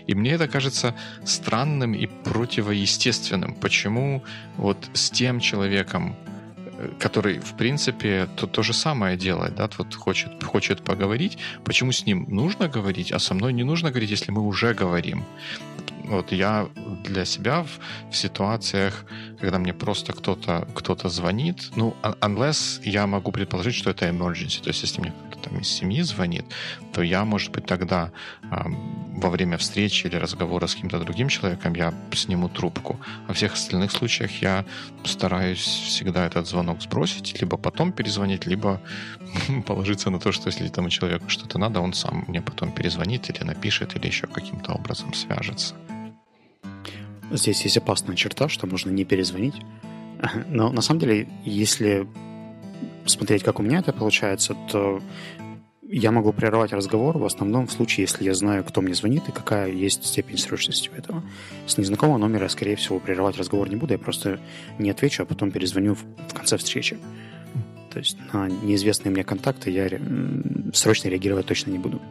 И 0.05 0.15
мне 0.15 0.31
это 0.31 0.47
кажется 0.47 0.93
странным 1.25 1.93
и 1.93 2.07
противоестественным. 2.07 3.55
Почему 3.55 4.23
вот 4.57 4.77
с 4.93 5.09
тем 5.09 5.39
человеком, 5.39 6.15
который, 6.99 7.39
в 7.39 7.53
принципе, 7.57 8.27
то, 8.35 8.47
то 8.47 8.63
же 8.63 8.73
самое 8.73 9.17
делает, 9.17 9.55
да, 9.55 9.69
вот 9.77 9.95
хочет, 9.95 10.43
хочет 10.43 10.83
поговорить, 10.83 11.37
почему 11.63 11.91
с 11.91 12.05
ним 12.05 12.25
нужно 12.29 12.67
говорить, 12.67 13.11
а 13.11 13.19
со 13.19 13.33
мной 13.33 13.53
не 13.53 13.63
нужно 13.63 13.89
говорить, 13.89 14.11
если 14.11 14.31
мы 14.31 14.41
уже 14.41 14.73
говорим. 14.73 15.23
Вот 16.03 16.31
я 16.31 16.69
для 17.03 17.25
себя 17.25 17.63
в, 17.63 18.11
в 18.11 18.15
ситуациях, 18.15 19.05
когда 19.41 19.59
мне 19.59 19.73
просто 19.73 20.13
кто-то 20.13 20.67
кто 20.73 20.95
звонит, 21.09 21.69
ну, 21.75 21.95
unless 22.01 22.81
я 22.83 23.07
могу 23.07 23.31
предположить, 23.31 23.75
что 23.75 23.89
это 23.89 24.07
emergency, 24.07 24.61
то 24.61 24.69
есть 24.69 24.83
если 24.83 25.01
мне 25.01 25.13
там 25.41 25.59
из 25.59 25.67
семьи 25.67 26.01
звонит, 26.01 26.45
то 26.93 27.01
я, 27.01 27.25
может 27.25 27.51
быть, 27.51 27.65
тогда 27.65 28.11
во 28.41 29.29
время 29.29 29.57
встречи 29.57 30.07
или 30.07 30.15
разговора 30.15 30.67
с 30.67 30.75
каким-то 30.75 30.99
другим 30.99 31.27
человеком 31.29 31.73
я 31.73 31.93
сниму 32.13 32.49
трубку. 32.49 32.99
А 33.27 33.33
в 33.33 33.35
всех 33.35 33.53
остальных 33.53 33.91
случаях 33.91 34.41
я 34.41 34.65
стараюсь 35.03 35.59
всегда 35.59 36.25
этот 36.25 36.47
звонок 36.47 36.81
сбросить, 36.81 37.39
либо 37.41 37.57
потом 37.57 37.91
перезвонить, 37.91 38.45
либо 38.45 38.81
положиться 39.65 40.09
на 40.09 40.19
то, 40.19 40.31
что 40.31 40.47
если 40.47 40.67
тому 40.67 40.89
человеку 40.89 41.29
что-то 41.29 41.57
надо, 41.57 41.79
он 41.79 41.93
сам 41.93 42.25
мне 42.27 42.41
потом 42.41 42.71
перезвонит 42.71 43.29
или 43.29 43.43
напишет, 43.43 43.95
или 43.95 44.07
еще 44.07 44.27
каким-то 44.27 44.73
образом 44.73 45.13
свяжется. 45.13 45.75
Здесь 47.31 47.61
есть 47.63 47.77
опасная 47.77 48.15
черта, 48.15 48.47
что 48.47 48.67
можно 48.67 48.89
не 48.89 49.03
перезвонить. 49.03 49.55
Но 50.47 50.71
на 50.71 50.81
самом 50.81 50.99
деле, 50.99 51.27
если 51.43 52.07
смотреть, 53.07 53.43
как 53.43 53.59
у 53.59 53.63
меня 53.63 53.79
это 53.79 53.93
получается, 53.93 54.55
то 54.71 55.01
я 55.89 56.11
могу 56.11 56.33
прервать 56.33 56.73
разговор 56.73 57.17
в 57.17 57.25
основном 57.25 57.67
в 57.67 57.71
случае, 57.71 58.03
если 58.03 58.25
я 58.25 58.33
знаю, 58.33 58.63
кто 58.63 58.81
мне 58.81 58.93
звонит 58.93 59.29
и 59.29 59.31
какая 59.31 59.71
есть 59.71 60.05
степень 60.05 60.37
срочности 60.37 60.89
у 60.89 60.97
этого. 60.97 61.23
С 61.65 61.77
незнакомого 61.77 62.17
номера, 62.17 62.49
скорее 62.49 62.75
всего, 62.75 62.99
прерывать 62.99 63.37
разговор 63.37 63.69
не 63.69 63.77
буду, 63.77 63.93
я 63.93 63.99
просто 63.99 64.39
не 64.79 64.89
отвечу, 64.89 65.23
а 65.23 65.25
потом 65.25 65.51
перезвоню 65.51 65.95
в, 65.95 66.03
в 66.29 66.33
конце 66.33 66.57
встречи. 66.57 66.97
То 67.91 67.99
есть 67.99 68.17
на 68.33 68.47
неизвестные 68.47 69.11
мне 69.11 69.23
контакты 69.23 69.71
я 69.71 69.89
срочно 70.73 71.07
реагировать 71.07 71.45
точно 71.45 71.71
не 71.71 71.79
буду. 71.79 72.01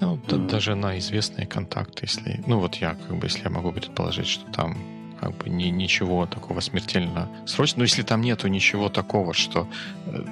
Ну, 0.00 0.16
mm. 0.16 0.48
даже 0.48 0.74
на 0.74 0.98
известные 0.98 1.46
контакты, 1.46 2.06
если... 2.06 2.42
Ну, 2.48 2.58
вот 2.58 2.74
я, 2.76 2.94
как 2.94 3.16
бы, 3.16 3.26
если 3.26 3.44
я 3.44 3.50
могу 3.50 3.70
предположить, 3.70 4.26
что 4.26 4.50
там 4.50 4.76
как 5.22 5.36
бы 5.36 5.48
ни, 5.48 5.66
ничего 5.66 6.26
такого 6.26 6.58
смертельно 6.58 7.28
срочного. 7.46 7.80
Но 7.80 7.84
если 7.84 8.02
там 8.02 8.22
нету 8.22 8.48
ничего 8.48 8.88
такого, 8.88 9.32
что 9.34 9.68
э, 10.06 10.24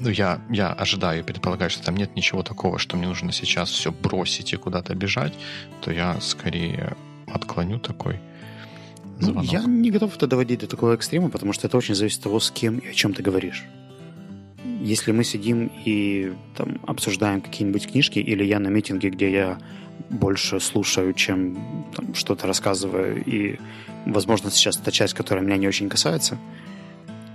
ну, 0.00 0.08
я, 0.08 0.40
я 0.48 0.72
ожидаю 0.72 1.24
предполагаю, 1.24 1.70
что 1.70 1.84
там 1.84 1.94
нет 1.94 2.16
ничего 2.16 2.42
такого, 2.42 2.78
что 2.78 2.96
мне 2.96 3.06
нужно 3.06 3.32
сейчас 3.32 3.68
все 3.70 3.92
бросить 3.92 4.54
и 4.54 4.56
куда-то 4.56 4.94
бежать, 4.94 5.34
то 5.82 5.90
я 5.90 6.18
скорее 6.22 6.96
отклоню 7.26 7.78
такой 7.78 8.18
ну, 9.20 9.26
звонок. 9.26 9.44
Ну, 9.44 9.52
я 9.52 9.62
не 9.64 9.90
готов 9.90 10.16
это 10.16 10.26
доводить 10.26 10.60
до 10.60 10.66
такого 10.66 10.94
экстрима, 10.94 11.28
потому 11.28 11.52
что 11.52 11.66
это 11.66 11.76
очень 11.76 11.94
зависит 11.94 12.18
от 12.20 12.24
того, 12.24 12.40
с 12.40 12.50
кем 12.50 12.78
и 12.78 12.88
о 12.88 12.94
чем 12.94 13.12
ты 13.12 13.22
говоришь. 13.22 13.66
Если 14.80 15.12
мы 15.12 15.22
сидим 15.22 15.70
и 15.84 16.32
там, 16.56 16.78
обсуждаем 16.86 17.42
какие-нибудь 17.42 17.92
книжки, 17.92 18.20
или 18.20 18.42
я 18.42 18.58
на 18.58 18.68
митинге, 18.68 19.10
где 19.10 19.30
я 19.30 19.58
больше 20.10 20.60
слушаю, 20.60 21.12
чем 21.12 21.56
там, 21.94 22.14
что-то 22.14 22.46
рассказываю, 22.46 23.22
и, 23.24 23.58
возможно, 24.06 24.50
сейчас 24.50 24.78
это 24.78 24.92
часть, 24.92 25.14
которая 25.14 25.44
меня 25.44 25.56
не 25.56 25.68
очень 25.68 25.88
касается, 25.88 26.38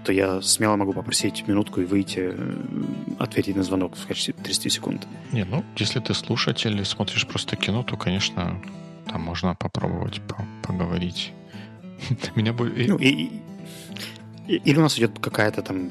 то 0.03 0.11
я 0.11 0.41
смело 0.41 0.75
могу 0.75 0.93
попросить 0.93 1.47
минутку 1.47 1.81
и 1.81 1.85
выйти, 1.85 2.31
э, 2.33 2.55
ответить 3.19 3.55
на 3.55 3.63
звонок 3.63 3.95
в 3.95 4.07
качестве 4.07 4.33
30 4.33 4.71
секунд. 4.71 5.07
Не, 5.31 5.45
ну, 5.45 5.63
если 5.77 5.99
ты 5.99 6.13
слушатель 6.13 6.71
или 6.71 6.83
смотришь 6.83 7.25
просто 7.25 7.55
кино, 7.55 7.83
то, 7.83 7.95
конечно, 7.95 8.61
там 9.07 9.21
можно 9.21 9.55
попробовать 9.55 10.21
по 10.21 10.45
поговорить. 10.61 11.31
Меня 12.35 12.53
бы... 12.53 12.69
Ну, 12.87 12.97
и, 12.97 13.29
или 14.47 14.77
у 14.77 14.81
нас 14.81 14.97
идет 14.97 15.19
какая-то 15.19 15.61
там 15.61 15.89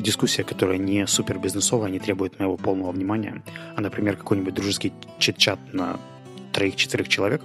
дискуссия, 0.00 0.44
которая 0.44 0.78
не 0.78 1.06
супер 1.06 1.38
бизнесовая, 1.38 1.90
не 1.90 1.98
требует 1.98 2.38
моего 2.38 2.56
полного 2.56 2.92
внимания, 2.92 3.42
а, 3.76 3.80
например, 3.80 4.16
какой-нибудь 4.16 4.54
дружеский 4.54 4.92
чит-чат 5.18 5.58
на 5.72 5.98
троих-четырех 6.52 7.08
человек, 7.08 7.42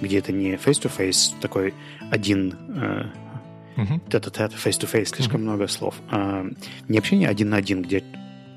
где 0.00 0.18
это 0.18 0.32
не 0.32 0.54
face-to-face, 0.54 1.34
такой 1.40 1.74
один 2.10 2.54
э, 2.68 3.06
uh-huh. 3.76 4.10
тет-а-тет, 4.10 4.52
face-to-face, 4.52 5.06
слишком 5.06 5.40
uh-huh. 5.40 5.44
много 5.44 5.68
слов, 5.68 5.94
а 6.10 6.46
не 6.88 6.98
общение 6.98 7.28
один 7.28 7.50
на 7.50 7.56
один, 7.56 7.82
где 7.82 8.04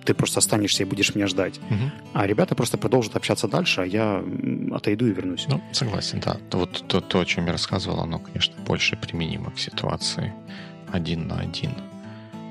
ты 0.06 0.14
просто 0.14 0.40
останешься 0.40 0.84
и 0.84 0.86
будешь 0.86 1.16
меня 1.16 1.28
ждать. 1.28 1.60
Угу. 1.70 1.92
А 2.14 2.26
ребята 2.26 2.56
просто 2.56 2.78
продолжат 2.78 3.18
общаться 3.18 3.50
дальше, 3.50 3.82
а 3.82 3.86
я 3.86 4.24
отойду 4.72 5.06
и 5.06 5.12
вернусь. 5.12 5.48
Ну, 5.50 5.62
согласен, 5.74 6.22
да. 6.24 6.38
Вот 6.54 6.88
то, 6.88 7.02
то, 7.02 7.20
о 7.20 7.26
чем 7.26 7.46
я 7.48 7.52
рассказывал, 7.52 8.00
оно, 8.00 8.20
конечно, 8.20 8.56
больше 8.66 8.96
применимо 8.96 9.52
к 9.52 9.60
ситуации 9.60 10.34
один 10.92 11.28
на 11.28 11.40
один. 11.40 11.72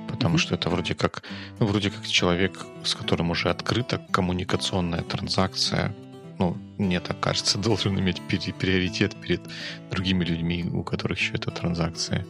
Потому 0.09 0.37
mm-hmm. 0.37 0.39
что 0.39 0.55
это 0.55 0.71
вроде 0.71 0.95
как, 0.95 1.23
ну, 1.59 1.67
вроде 1.67 1.91
как 1.91 2.07
человек, 2.07 2.67
с 2.85 2.95
которым 2.95 3.31
уже 3.31 3.51
открыта 3.51 4.01
коммуникационная 4.11 5.03
транзакция, 5.03 5.95
ну, 6.39 6.57
мне 6.79 7.01
так 7.01 7.19
кажется, 7.21 7.59
должен 7.69 7.99
иметь 7.99 8.21
приоритет 8.23 9.15
перед 9.17 9.41
другими 9.91 10.25
людьми, 10.25 10.65
у 10.73 10.83
которых 10.83 11.19
еще 11.19 11.33
эта 11.35 11.51
транзакция 11.51 12.25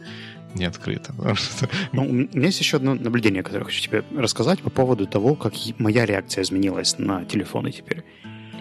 не 0.55 0.65
открыта. 0.65 1.13
Ну, 1.91 2.03
у 2.03 2.11
меня 2.11 2.45
есть 2.47 2.59
еще 2.59 2.77
одно 2.77 2.95
наблюдение, 2.95 3.43
которое 3.43 3.65
хочу 3.65 3.81
тебе 3.81 4.03
рассказать 4.15 4.61
по 4.61 4.69
поводу 4.69 5.05
того, 5.05 5.35
как 5.35 5.53
моя 5.77 6.05
реакция 6.05 6.43
изменилась 6.43 6.97
на 6.97 7.25
телефоны 7.25 7.71
теперь. 7.71 8.03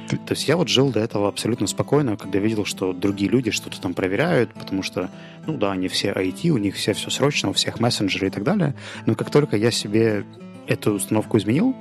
То 0.08 0.32
есть 0.34 0.46
я 0.46 0.56
вот 0.56 0.68
жил 0.68 0.90
до 0.90 1.00
этого 1.00 1.28
абсолютно 1.28 1.66
спокойно, 1.66 2.16
когда 2.16 2.38
видел, 2.38 2.64
что 2.64 2.92
другие 2.92 3.30
люди 3.30 3.50
что-то 3.50 3.80
там 3.80 3.94
проверяют, 3.94 4.52
потому 4.54 4.82
что, 4.82 5.10
ну 5.46 5.56
да, 5.56 5.72
они 5.72 5.88
все 5.88 6.12
IT, 6.12 6.48
у 6.50 6.58
них 6.58 6.76
все 6.76 6.92
все 6.92 7.10
срочно, 7.10 7.50
у 7.50 7.52
всех 7.52 7.80
мессенджеры 7.80 8.28
и 8.28 8.30
так 8.30 8.44
далее. 8.44 8.74
Но 9.06 9.14
как 9.14 9.30
только 9.30 9.56
я 9.56 9.70
себе 9.70 10.24
эту 10.66 10.92
установку 10.92 11.38
изменил, 11.38 11.74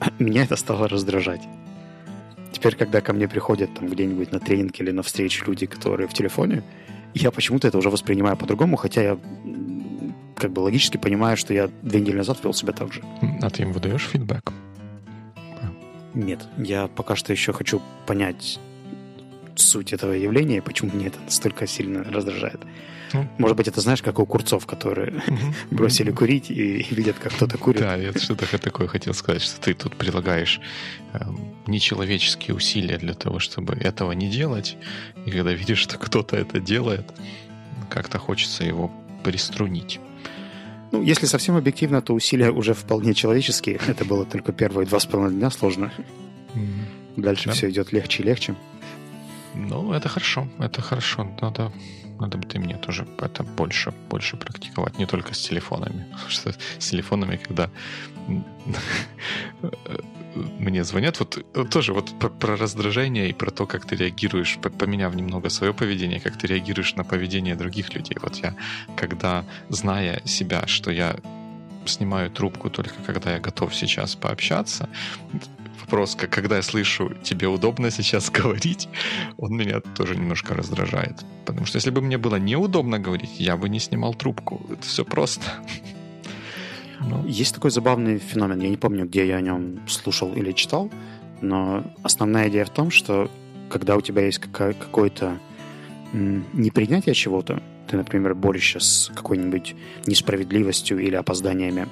меня 0.18 0.44
это 0.44 0.56
стало 0.56 0.88
раздражать. 0.88 1.42
Теперь, 2.52 2.74
когда 2.74 3.00
ко 3.00 3.12
мне 3.12 3.28
приходят 3.28 3.72
там 3.74 3.88
где-нибудь 3.88 4.32
на 4.32 4.40
тренинг 4.40 4.80
или 4.80 4.90
на 4.90 5.02
встречу 5.02 5.44
люди, 5.46 5.66
которые 5.66 6.08
в 6.08 6.14
телефоне, 6.14 6.64
я 7.14 7.30
почему-то 7.30 7.68
это 7.68 7.78
уже 7.78 7.90
воспринимаю 7.90 8.36
по-другому, 8.36 8.76
хотя 8.76 9.02
я 9.02 9.18
как 10.34 10.52
бы 10.52 10.60
логически 10.60 10.96
понимаю, 10.96 11.36
что 11.36 11.52
я 11.52 11.70
две 11.82 12.00
недели 12.00 12.16
назад 12.16 12.38
вел 12.42 12.54
себя 12.54 12.72
так 12.72 12.92
же. 12.92 13.02
А 13.42 13.50
ты 13.50 13.62
им 13.62 13.72
выдаешь 13.72 14.06
фидбэк? 14.06 14.52
Нет, 16.18 16.40
я 16.58 16.88
пока 16.88 17.14
что 17.14 17.32
еще 17.32 17.52
хочу 17.52 17.80
понять 18.04 18.58
суть 19.54 19.92
этого 19.92 20.12
явления, 20.12 20.60
почему 20.60 20.90
мне 20.92 21.06
это 21.06 21.20
настолько 21.20 21.68
сильно 21.68 22.02
раздражает. 22.02 22.60
Ну, 23.12 23.28
Может 23.38 23.56
быть, 23.56 23.68
это 23.68 23.80
знаешь, 23.80 24.02
как 24.02 24.18
у 24.18 24.26
курцов, 24.26 24.66
которые 24.66 25.22
бросили 25.70 26.10
курить 26.10 26.50
и 26.50 26.84
видят, 26.90 27.16
как 27.20 27.34
кто-то 27.34 27.56
курит. 27.56 27.82
Да, 27.82 27.94
я 27.94 28.12
что-то 28.12 28.58
такое 28.58 28.88
хотел 28.88 29.14
сказать, 29.14 29.42
что 29.42 29.60
ты 29.60 29.74
тут 29.74 29.94
прилагаешь 29.94 30.60
э, 31.12 31.20
нечеловеческие 31.68 32.56
усилия 32.56 32.98
для 32.98 33.14
того, 33.14 33.38
чтобы 33.38 33.74
этого 33.74 34.10
не 34.10 34.28
делать. 34.28 34.76
И 35.24 35.30
когда 35.30 35.52
видишь, 35.52 35.78
что 35.78 35.98
кто-то 35.98 36.36
это 36.36 36.58
делает, 36.58 37.06
как-то 37.88 38.18
хочется 38.18 38.64
его 38.64 38.90
приструнить. 39.22 40.00
Ну, 40.90 41.02
если 41.02 41.26
совсем 41.26 41.56
объективно, 41.56 42.00
то 42.00 42.14
усилия 42.14 42.50
уже 42.50 42.74
вполне 42.74 43.14
человеческие. 43.14 43.78
Это 43.86 44.04
было 44.04 44.24
только 44.24 44.52
первые 44.52 44.86
два 44.86 44.98
с 44.98 45.06
половиной 45.06 45.38
дня 45.38 45.50
сложно. 45.50 45.92
Дальше 47.16 47.46
да. 47.46 47.52
все 47.52 47.68
идет 47.68 47.92
легче 47.92 48.22
и 48.22 48.26
легче. 48.26 48.54
Ну, 49.54 49.92
это 49.92 50.08
хорошо, 50.08 50.48
это 50.58 50.82
хорошо. 50.82 51.28
Надо, 51.40 51.72
надо 52.20 52.38
бы 52.38 52.46
ты 52.46 52.58
мне 52.58 52.76
тоже 52.76 53.06
это 53.18 53.42
больше, 53.42 53.92
больше 54.10 54.36
практиковать, 54.36 54.98
не 54.98 55.06
только 55.06 55.34
с 55.34 55.40
телефонами. 55.40 56.06
Потому 56.12 56.30
что 56.30 56.54
с 56.78 56.90
телефонами, 56.90 57.36
когда 57.36 57.70
мне 60.34 60.84
звонят, 60.84 61.18
вот 61.20 61.44
тоже 61.70 61.92
вот 61.92 62.18
про, 62.18 62.28
про 62.28 62.56
раздражение 62.56 63.28
и 63.28 63.32
про 63.32 63.50
то, 63.50 63.66
как 63.66 63.86
ты 63.86 63.96
реагируешь, 63.96 64.58
поменяв 64.78 65.14
немного 65.14 65.48
свое 65.50 65.72
поведение, 65.72 66.20
как 66.20 66.36
ты 66.36 66.46
реагируешь 66.46 66.94
на 66.96 67.04
поведение 67.04 67.56
других 67.56 67.94
людей. 67.94 68.16
Вот 68.20 68.36
я, 68.36 68.54
когда, 68.96 69.44
зная 69.68 70.20
себя, 70.24 70.66
что 70.66 70.90
я 70.90 71.16
снимаю 71.86 72.30
трубку 72.30 72.70
только 72.70 72.94
когда 73.06 73.32
я 73.32 73.40
готов 73.40 73.74
сейчас 73.74 74.14
пообщаться, 74.14 74.88
вопрос, 75.88 76.14
как, 76.14 76.30
когда 76.30 76.56
я 76.56 76.62
слышу, 76.62 77.12
тебе 77.22 77.48
удобно 77.48 77.90
сейчас 77.90 78.30
говорить, 78.42 78.88
он 79.38 79.56
меня 79.56 79.80
тоже 79.80 80.16
немножко 80.16 80.54
раздражает. 80.54 81.24
Потому 81.46 81.66
что 81.66 81.76
если 81.76 81.90
бы 81.90 82.02
мне 82.02 82.18
было 82.18 82.36
неудобно 82.36 82.98
говорить, 82.98 83.40
я 83.40 83.56
бы 83.56 83.70
не 83.70 83.80
снимал 83.80 84.14
трубку. 84.14 84.60
Это 84.70 84.82
все 84.82 85.04
просто. 85.04 85.44
Ну. 87.00 87.24
Есть 87.28 87.54
такой 87.54 87.70
забавный 87.70 88.18
феномен, 88.18 88.60
я 88.60 88.68
не 88.68 88.76
помню, 88.76 89.04
где 89.04 89.24
я 89.24 89.36
о 89.36 89.40
нем 89.40 89.78
слушал 89.86 90.34
или 90.34 90.50
читал, 90.50 90.90
но 91.40 91.84
основная 92.02 92.48
идея 92.48 92.64
в 92.64 92.70
том, 92.70 92.90
что 92.90 93.30
когда 93.70 93.96
у 93.96 94.00
тебя 94.00 94.26
есть 94.26 94.40
какое-то 94.40 95.38
непринятие 96.12 97.14
чего-то, 97.14 97.62
ты, 97.86 97.96
например, 97.96 98.34
борешься 98.34 98.80
с 98.80 99.12
какой-нибудь 99.14 99.76
несправедливостью 100.06 100.98
или 100.98 101.14
опозданиями, 101.14 101.86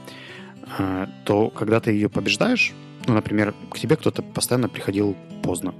а, 0.77 1.09
то 1.25 1.51
когда 1.51 1.79
ты 1.79 1.93
ее 1.93 2.09
побеждаешь, 2.09 2.75
ну, 3.07 3.15
например, 3.15 3.55
к 3.71 3.79
тебе 3.79 3.97
кто-то 3.97 4.23
постоянно 4.23 4.69
приходил 4.69 5.17
поздно 5.43 5.75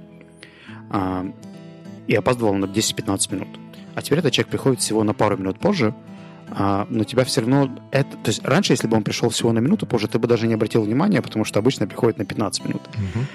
а, 0.89 1.25
и 2.07 2.15
опаздывал 2.15 2.53
на 2.53 2.65
10-15 2.65 3.33
минут, 3.33 3.47
а 3.95 4.01
теперь 4.01 4.19
этот 4.19 4.33
человек 4.33 4.51
приходит 4.51 4.79
всего 4.79 5.03
на 5.03 5.13
пару 5.13 5.37
минут 5.37 5.59
позже, 5.59 5.93
а, 6.49 6.87
но 6.89 7.03
тебя 7.03 7.25
все 7.25 7.41
равно 7.41 7.77
это... 7.91 8.11
То 8.17 8.29
есть 8.29 8.43
раньше, 8.43 8.73
если 8.73 8.87
бы 8.87 8.95
он 8.95 9.03
пришел 9.03 9.29
всего 9.29 9.51
на 9.51 9.59
минуту 9.59 9.85
позже, 9.85 10.07
ты 10.07 10.19
бы 10.19 10.27
даже 10.27 10.47
не 10.47 10.53
обратил 10.53 10.83
внимания, 10.83 11.21
потому 11.21 11.45
что 11.45 11.59
обычно 11.59 11.87
приходит 11.87 12.17
на 12.17 12.25
15 12.25 12.65
минут. 12.65 12.81
Угу. 12.95 13.25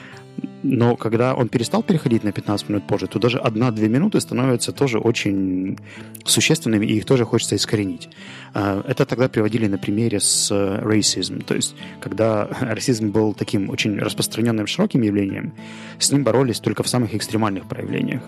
Но 0.63 0.97
когда 0.97 1.35
он 1.35 1.49
перестал 1.49 1.83
переходить 1.83 2.25
на 2.25 2.33
15 2.33 2.69
минут 2.69 2.87
позже, 2.87 3.07
то 3.07 3.19
даже 3.19 3.39
одна-две 3.39 3.89
минуты 3.89 4.21
становятся 4.21 4.73
тоже 4.73 4.99
очень 4.99 5.79
существенными, 6.25 6.87
и 6.87 6.97
их 6.99 7.05
тоже 7.05 7.25
хочется 7.25 7.57
искоренить. 7.57 8.09
А, 8.55 8.85
это 8.87 9.05
тогда 9.05 9.29
приводили 9.29 9.67
на 9.67 9.79
примере 9.79 10.21
с 10.21 10.51
racism, 10.53 11.45
то 11.45 11.55
есть 11.55 11.75
когда 12.01 12.49
расизм 12.61 13.11
был 13.11 13.35
таким 13.35 13.71
очень 13.71 13.99
распространенным, 13.99 14.67
широким 14.67 15.03
явлением, 15.03 15.53
с 15.99 16.13
ним 16.13 16.23
боролись 16.23 16.61
только 16.61 16.83
в 16.83 16.89
самых 16.89 17.15
экстремальных 17.15 17.69
проявлениях. 17.69 18.23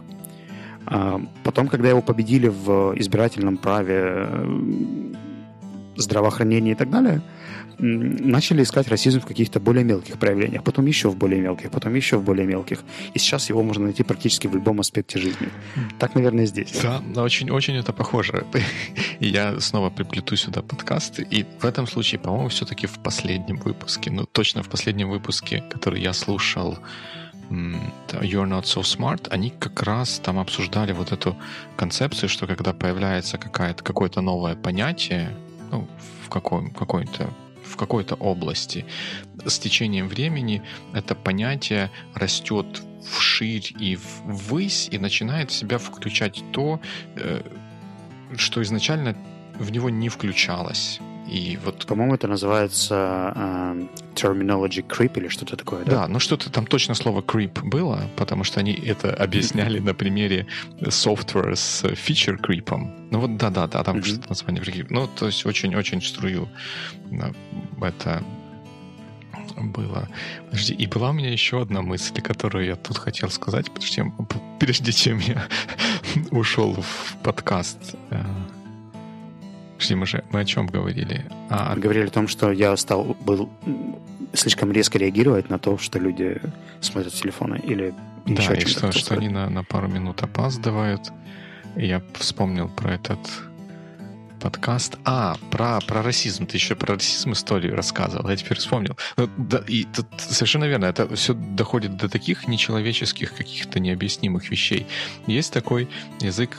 А 0.86 1.20
потом, 1.44 1.68
когда 1.68 1.88
его 1.88 2.02
победили 2.02 2.48
в 2.48 2.94
избирательном 2.96 3.56
праве, 3.56 4.28
здравоохранении 5.96 6.72
и 6.72 6.74
так 6.74 6.90
далее, 6.90 7.22
начали 7.78 8.62
искать 8.62 8.88
расизм 8.88 9.20
в 9.20 9.26
каких-то 9.26 9.60
более 9.60 9.84
мелких 9.84 10.18
проявлениях, 10.18 10.62
потом 10.64 10.86
еще 10.86 11.08
в 11.08 11.16
более 11.16 11.40
мелких, 11.40 11.70
потом 11.70 11.94
еще 11.94 12.16
в 12.16 12.24
более 12.24 12.46
мелких. 12.46 12.80
И 13.14 13.18
сейчас 13.18 13.50
его 13.50 13.62
можно 13.62 13.84
найти 13.84 14.02
практически 14.02 14.46
в 14.46 14.54
любом 14.54 14.80
аспекте 14.80 15.18
жизни. 15.18 15.48
Так, 15.98 16.14
наверное, 16.14 16.46
здесь. 16.46 16.80
Да, 16.82 17.22
очень, 17.22 17.50
очень 17.50 17.76
это 17.76 17.92
похоже. 17.92 18.44
И 19.20 19.28
я 19.28 19.60
снова 19.60 19.90
приплету 19.90 20.36
сюда 20.36 20.62
подкасты. 20.62 21.26
И 21.30 21.44
в 21.60 21.64
этом 21.64 21.86
случае, 21.86 22.18
по-моему, 22.18 22.48
все-таки 22.48 22.86
в 22.86 22.98
последнем 22.98 23.56
выпуске, 23.56 24.10
ну, 24.10 24.24
точно 24.26 24.62
в 24.62 24.68
последнем 24.68 25.10
выпуске, 25.10 25.62
который 25.70 26.00
я 26.00 26.12
слушал, 26.12 26.78
You're 27.50 28.48
Not 28.48 28.64
So 28.64 28.82
Smart, 28.82 29.28
они 29.30 29.50
как 29.50 29.82
раз 29.82 30.18
там 30.18 30.38
обсуждали 30.38 30.92
вот 30.92 31.12
эту 31.12 31.36
концепцию, 31.76 32.28
что 32.28 32.46
когда 32.46 32.72
появляется 32.72 33.38
какое-то 33.38 34.22
новое 34.22 34.56
понятие 34.56 35.30
ну, 35.70 35.88
в 36.24 36.28
какой, 36.28 36.70
какой-то 36.70 37.30
в 37.74 37.76
какой-то 37.76 38.14
области. 38.14 38.84
С 39.44 39.58
течением 39.58 40.08
времени 40.08 40.62
это 40.92 41.16
понятие 41.16 41.90
растет 42.14 42.82
вширь 43.04 43.74
и 43.80 43.98
ввысь 44.24 44.88
и 44.92 44.98
начинает 44.98 45.50
в 45.50 45.54
себя 45.54 45.78
включать 45.78 46.42
то, 46.52 46.80
э, 47.16 47.42
что 48.36 48.62
изначально 48.62 49.16
в 49.58 49.72
него 49.72 49.90
не 49.90 50.08
включалось. 50.08 51.00
И 51.26 51.58
вот... 51.64 51.86
По-моему, 51.86 52.14
это 52.14 52.28
называется 52.28 53.32
э, 53.34 53.86
terminology 54.14 54.86
creep 54.86 55.18
или 55.18 55.28
что-то 55.28 55.56
такое, 55.56 55.84
да? 55.84 55.90
Да, 55.90 56.08
ну 56.08 56.18
что-то 56.18 56.50
там 56.50 56.66
точно 56.66 56.94
слово 56.94 57.20
creep 57.20 57.62
было, 57.62 58.08
потому 58.16 58.44
что 58.44 58.60
они 58.60 58.72
это 58.72 59.14
объясняли 59.24 59.78
на 59.78 59.94
примере 59.94 60.46
software 60.80 61.54
с 61.54 61.84
feature 61.84 62.40
creep. 62.40 62.68
Ну 63.10 63.18
вот 63.18 63.36
да-да-да, 63.36 63.82
там 63.82 63.96
mm-hmm. 63.96 64.04
что-то 64.04 64.28
название 64.28 64.86
Ну, 64.90 65.06
то 65.08 65.26
есть 65.26 65.44
очень-очень 65.46 66.02
струю 66.02 66.48
это 67.80 68.24
было. 69.56 70.08
Подожди, 70.46 70.74
и 70.74 70.86
была 70.86 71.10
у 71.10 71.12
меня 71.12 71.30
еще 71.30 71.62
одна 71.62 71.82
мысль, 71.82 72.20
которую 72.20 72.66
я 72.66 72.76
тут 72.76 72.98
хотел 72.98 73.30
сказать, 73.30 73.70
подожди, 73.70 74.02
прежде 74.58 74.92
чем 74.92 75.18
я 75.18 75.46
ушел 76.30 76.74
в 76.74 77.16
подкаст. 77.22 77.96
Подожди, 79.74 79.94
мы 79.94 80.06
же 80.06 80.24
мы 80.30 80.40
о 80.40 80.44
чем 80.44 80.66
говорили? 80.66 81.24
А... 81.50 81.74
Говорили 81.76 82.06
о 82.06 82.10
том, 82.10 82.28
что 82.28 82.52
я 82.52 82.76
стал 82.76 83.16
был 83.20 83.50
слишком 84.32 84.72
резко 84.72 84.98
реагировать 84.98 85.50
на 85.50 85.58
то, 85.58 85.78
что 85.78 85.98
люди 85.98 86.40
смотрят 86.80 87.12
телефоны 87.12 87.60
или 87.64 87.94
да, 88.26 88.42
еще 88.42 88.56
и 88.56 88.66
что, 88.66 88.92
что 88.92 89.14
они 89.14 89.28
на, 89.28 89.48
на 89.50 89.64
пару 89.64 89.88
минут 89.88 90.22
опаздывают. 90.22 91.12
Я 91.76 92.02
вспомнил 92.14 92.68
про 92.68 92.94
этот 92.94 93.18
подкаст. 94.40 94.96
А, 95.04 95.36
про, 95.50 95.80
про 95.80 96.02
расизм. 96.02 96.46
Ты 96.46 96.56
еще 96.56 96.74
про 96.74 96.94
расизм 96.94 97.32
историю 97.32 97.74
рассказывал. 97.74 98.28
Я 98.28 98.36
теперь 98.36 98.58
вспомнил. 98.58 98.96
Ну, 99.16 99.28
да, 99.36 99.62
и 99.66 99.84
тут 99.84 100.06
совершенно 100.18 100.64
верно. 100.64 100.84
Это 100.86 101.14
все 101.16 101.34
доходит 101.34 101.96
до 101.96 102.08
таких 102.08 102.46
нечеловеческих, 102.46 103.34
каких-то 103.34 103.80
необъяснимых 103.80 104.50
вещей. 104.50 104.86
Есть 105.26 105.52
такой 105.52 105.88
язык 106.20 106.58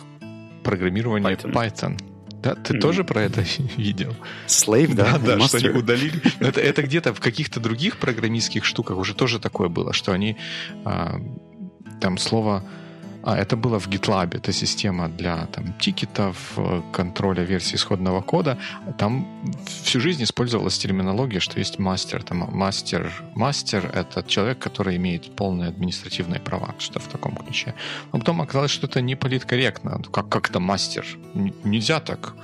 программирования 0.63 1.35
Python. 1.35 1.51
Python 1.53 2.14
да, 2.45 2.53
ты 2.53 2.75
mm. 2.75 2.79
тоже 2.79 3.03
про 3.03 3.23
это 3.23 3.43
видел? 3.75 4.15
Slave, 4.45 4.93
да? 4.93 5.17
Да, 5.17 5.37
да, 5.37 5.47
что 5.47 5.57
они 5.57 5.69
удалили. 5.69 6.21
Это, 6.39 6.61
это 6.61 6.83
где-то 6.83 7.13
в 7.15 7.19
каких-то 7.19 7.59
других 7.59 7.97
программистских 7.97 8.63
штуках 8.63 8.97
уже 8.97 9.15
тоже 9.15 9.39
такое 9.39 9.67
было, 9.67 9.93
что 9.93 10.11
они 10.11 10.37
а, 10.83 11.19
там 11.99 12.19
слово 12.19 12.63
а, 13.25 13.35
это 13.35 13.57
было 13.57 13.79
в 13.79 13.87
GitLab, 13.87 14.37
это 14.37 14.53
система 14.53 15.09
для 15.09 15.47
там, 15.47 15.73
тикетов, 15.79 16.53
э, 16.57 16.81
контроля 16.93 17.43
версии 17.43 17.75
исходного 17.75 18.21
кода. 18.21 18.57
Там 18.99 19.27
всю 19.83 19.99
жизнь 19.99 20.21
использовалась 20.23 20.77
терминология, 20.77 21.39
что 21.39 21.59
есть 21.59 21.79
мастер. 21.79 22.21
Там, 22.23 22.37
мастер, 22.51 23.11
мастер— 23.35 23.91
это 23.95 24.23
человек, 24.27 24.59
который 24.59 24.95
имеет 24.97 25.35
полные 25.35 25.69
административные 25.69 26.39
права, 26.39 26.75
что 26.77 26.99
в 26.99 27.07
таком 27.07 27.35
ключе. 27.35 27.73
А 28.11 28.19
потом 28.19 28.41
оказалось, 28.41 28.71
что 28.71 28.85
это 28.85 29.01
не 29.01 29.15
политкорректно. 29.15 30.01
Как, 30.11 30.29
как 30.29 30.49
это 30.49 30.59
мастер? 30.59 31.05
Нельзя 31.63 31.99
так. 31.99 32.35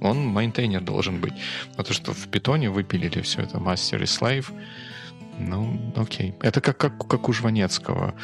Он 0.00 0.26
maintainer 0.26 0.80
должен 0.80 1.20
быть. 1.20 1.34
А 1.76 1.82
то, 1.82 1.92
что 1.92 2.12
в 2.12 2.26
питоне 2.28 2.68
выпилили 2.68 3.20
все 3.20 3.42
это 3.42 3.60
мастер 3.60 4.02
и 4.02 4.06
slave, 4.06 4.52
Ну, 5.38 5.92
окей. 5.96 6.34
Это 6.40 6.60
как, 6.60 6.76
как, 6.76 7.06
как 7.06 7.28
у 7.28 7.32
Жванецкого. 7.32 8.14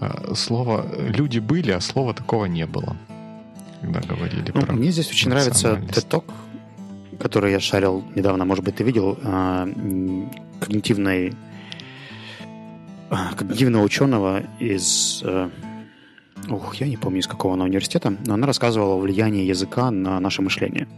А, 0.00 0.34
слово 0.34 0.86
«люди 1.08 1.38
были», 1.38 1.70
а 1.70 1.80
слова 1.80 2.14
такого 2.14 2.46
не 2.46 2.66
было. 2.66 2.96
Когда 3.80 4.00
говорили 4.00 4.52
ну, 4.54 4.60
про 4.60 4.72
Мне 4.72 4.90
здесь 4.90 5.10
очень 5.10 5.30
нравится 5.30 5.74
TED 5.74 6.24
который 7.18 7.52
я 7.52 7.60
шарил 7.60 8.02
недавно, 8.14 8.46
может 8.46 8.64
быть, 8.64 8.76
ты 8.76 8.84
видел, 8.84 9.18
а, 9.22 9.68
когнитивной 10.58 11.34
а, 13.10 13.34
когнитивного 13.34 13.82
ученого 13.82 14.42
из 14.58 15.22
Ух, 16.48 16.76
я 16.76 16.88
не 16.88 16.96
помню, 16.96 17.20
из 17.20 17.26
какого 17.26 17.54
она 17.54 17.64
университета, 17.64 18.16
но 18.26 18.34
она 18.34 18.46
рассказывала 18.46 18.94
о 18.94 18.98
влиянии 18.98 19.44
языка 19.44 19.90
на 19.90 20.18
наше 20.20 20.40
мышление. 20.40 20.88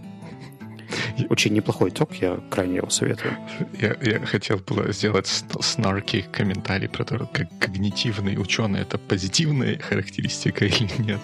Очень 1.28 1.54
неплохой 1.54 1.90
ток, 1.90 2.14
я 2.14 2.40
крайне 2.50 2.76
его 2.76 2.90
советую. 2.90 3.36
Я, 3.80 3.96
я 4.00 4.20
хотел 4.20 4.58
было 4.58 4.92
сделать 4.92 5.26
снарки 5.60 6.24
комментарий 6.32 6.88
про 6.88 7.04
то, 7.04 7.28
как 7.32 7.48
когнитивный 7.58 8.40
ученый 8.40 8.80
это 8.80 8.98
позитивная 8.98 9.78
характеристика 9.78 10.64
или 10.64 10.90
нет. 10.98 11.20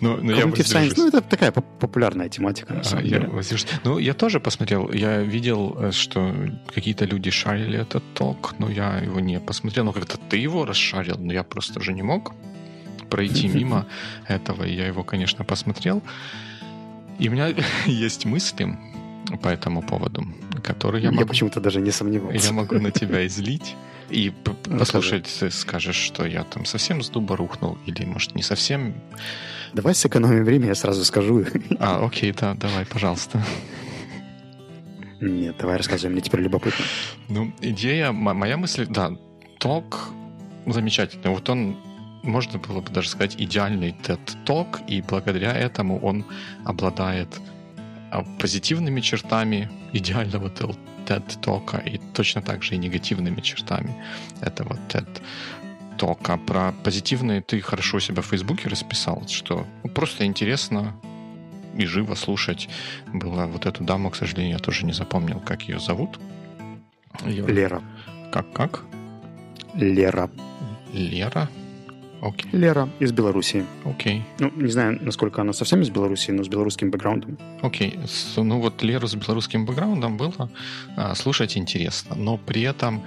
Но, 0.00 0.16
но 0.16 0.32
я 0.32 0.44
Science, 0.44 0.94
ну, 0.96 1.08
это 1.08 1.20
такая 1.20 1.52
популярная 1.52 2.28
тематика, 2.28 2.74
на 2.74 2.82
самом 2.82 3.04
а, 3.04 3.08
деле. 3.08 3.30
Я 3.30 3.80
ну, 3.84 3.98
я 3.98 4.14
тоже 4.14 4.40
посмотрел. 4.40 4.90
Я 4.92 5.22
видел, 5.22 5.76
э, 5.78 5.92
что 5.92 6.34
какие-то 6.74 7.04
люди 7.04 7.30
шарили 7.30 7.78
этот 7.78 8.02
ток, 8.14 8.54
но 8.58 8.70
я 8.70 8.98
его 8.98 9.20
не 9.20 9.40
посмотрел. 9.40 9.84
Ну, 9.84 9.92
как-то 9.92 10.18
ты 10.30 10.36
его 10.36 10.64
расшарил, 10.64 11.16
но 11.18 11.32
я 11.32 11.42
просто 11.42 11.80
уже 11.80 11.92
не 11.92 12.02
мог 12.02 12.32
пройти 13.10 13.48
мимо 13.54 13.86
этого. 14.26 14.64
Я 14.64 14.86
его, 14.86 15.04
конечно, 15.04 15.44
посмотрел. 15.44 16.02
И 17.18 17.28
у 17.28 17.32
меня 17.32 17.54
есть 17.86 18.24
мысли 18.24 18.76
по 19.42 19.48
этому 19.48 19.82
поводу, 19.82 20.24
которые 20.62 21.02
я, 21.02 21.10
я 21.10 21.14
могу... 21.14 21.28
почему-то 21.28 21.60
даже 21.60 21.80
не 21.80 21.90
сомневался. 21.90 22.46
Я 22.46 22.52
могу 22.52 22.78
на 22.78 22.90
тебя 22.90 23.26
излить 23.26 23.76
и 24.10 24.32
послушать, 24.78 25.28
ты 25.40 25.50
скажешь, 25.50 25.96
что 25.96 26.24
я 26.26 26.44
там 26.44 26.64
совсем 26.64 27.02
с 27.02 27.10
дуба 27.10 27.36
рухнул, 27.36 27.76
или, 27.86 28.04
может, 28.06 28.34
не 28.34 28.42
совсем. 28.42 28.94
Давай 29.74 29.94
сэкономим 29.94 30.44
время, 30.44 30.68
я 30.68 30.74
сразу 30.74 31.04
скажу. 31.04 31.44
А, 31.78 32.04
окей, 32.04 32.32
да, 32.32 32.54
давай, 32.54 32.86
пожалуйста. 32.86 33.42
Нет, 35.20 35.56
давай 35.58 35.76
рассказывай, 35.76 36.12
мне 36.12 36.22
теперь 36.22 36.40
любопытно. 36.40 36.84
Ну, 37.28 37.52
идея, 37.60 38.12
моя 38.12 38.56
мысль, 38.56 38.86
да, 38.88 39.12
ток 39.58 40.10
замечательный. 40.64 41.30
Вот 41.30 41.48
он 41.50 41.76
можно 42.22 42.58
было 42.58 42.80
бы 42.80 42.90
даже 42.90 43.08
сказать, 43.08 43.36
идеальный 43.38 43.94
TED-ток, 44.02 44.80
и 44.86 45.02
благодаря 45.02 45.52
этому 45.52 45.98
он 46.00 46.24
обладает 46.64 47.28
а, 48.10 48.24
позитивными 48.38 49.00
чертами 49.00 49.70
идеального 49.92 50.50
TED-тока 51.06 51.78
и 51.78 51.98
точно 52.14 52.42
так 52.42 52.62
же 52.62 52.74
и 52.74 52.78
негативными 52.78 53.40
чертами 53.40 53.94
этого 54.40 54.78
TED-тока. 54.88 56.36
Про 56.38 56.72
позитивные 56.84 57.42
ты 57.42 57.60
хорошо 57.60 58.00
себя 58.00 58.22
в 58.22 58.26
Фейсбуке 58.26 58.68
расписал, 58.68 59.26
что 59.28 59.66
просто 59.94 60.24
интересно 60.24 60.94
и 61.76 61.86
живо 61.86 62.14
слушать 62.14 62.68
было 63.12 63.46
вот 63.46 63.66
эту 63.66 63.84
даму, 63.84 64.10
к 64.10 64.16
сожалению, 64.16 64.54
я 64.54 64.58
тоже 64.58 64.84
не 64.84 64.92
запомнил, 64.92 65.40
как 65.40 65.62
ее 65.62 65.78
зовут. 65.78 66.18
Ее... 67.24 67.46
Лера. 67.46 67.82
Как-как? 68.32 68.84
Лера. 69.74 70.30
Лера? 70.92 71.48
Okay. 72.20 72.48
Лера 72.52 72.88
из 72.98 73.12
Беларуси. 73.12 73.64
Окей. 73.84 74.24
Okay. 74.38 74.50
Ну, 74.56 74.62
не 74.62 74.70
знаю, 74.70 74.98
насколько 75.00 75.40
она 75.40 75.52
совсем 75.52 75.82
из 75.82 75.90
Беларуси, 75.90 76.32
но 76.32 76.42
с 76.42 76.48
белорусским 76.48 76.90
бэкграундом. 76.90 77.38
Окей. 77.62 77.92
Okay. 77.92 78.42
Ну 78.42 78.60
вот 78.60 78.82
Леру 78.82 79.06
с 79.06 79.14
белорусским 79.14 79.66
бэкграундом 79.66 80.16
было 80.16 80.50
а, 80.96 81.14
слушать 81.14 81.56
интересно, 81.56 82.16
но 82.16 82.36
при 82.36 82.62
этом 82.62 83.02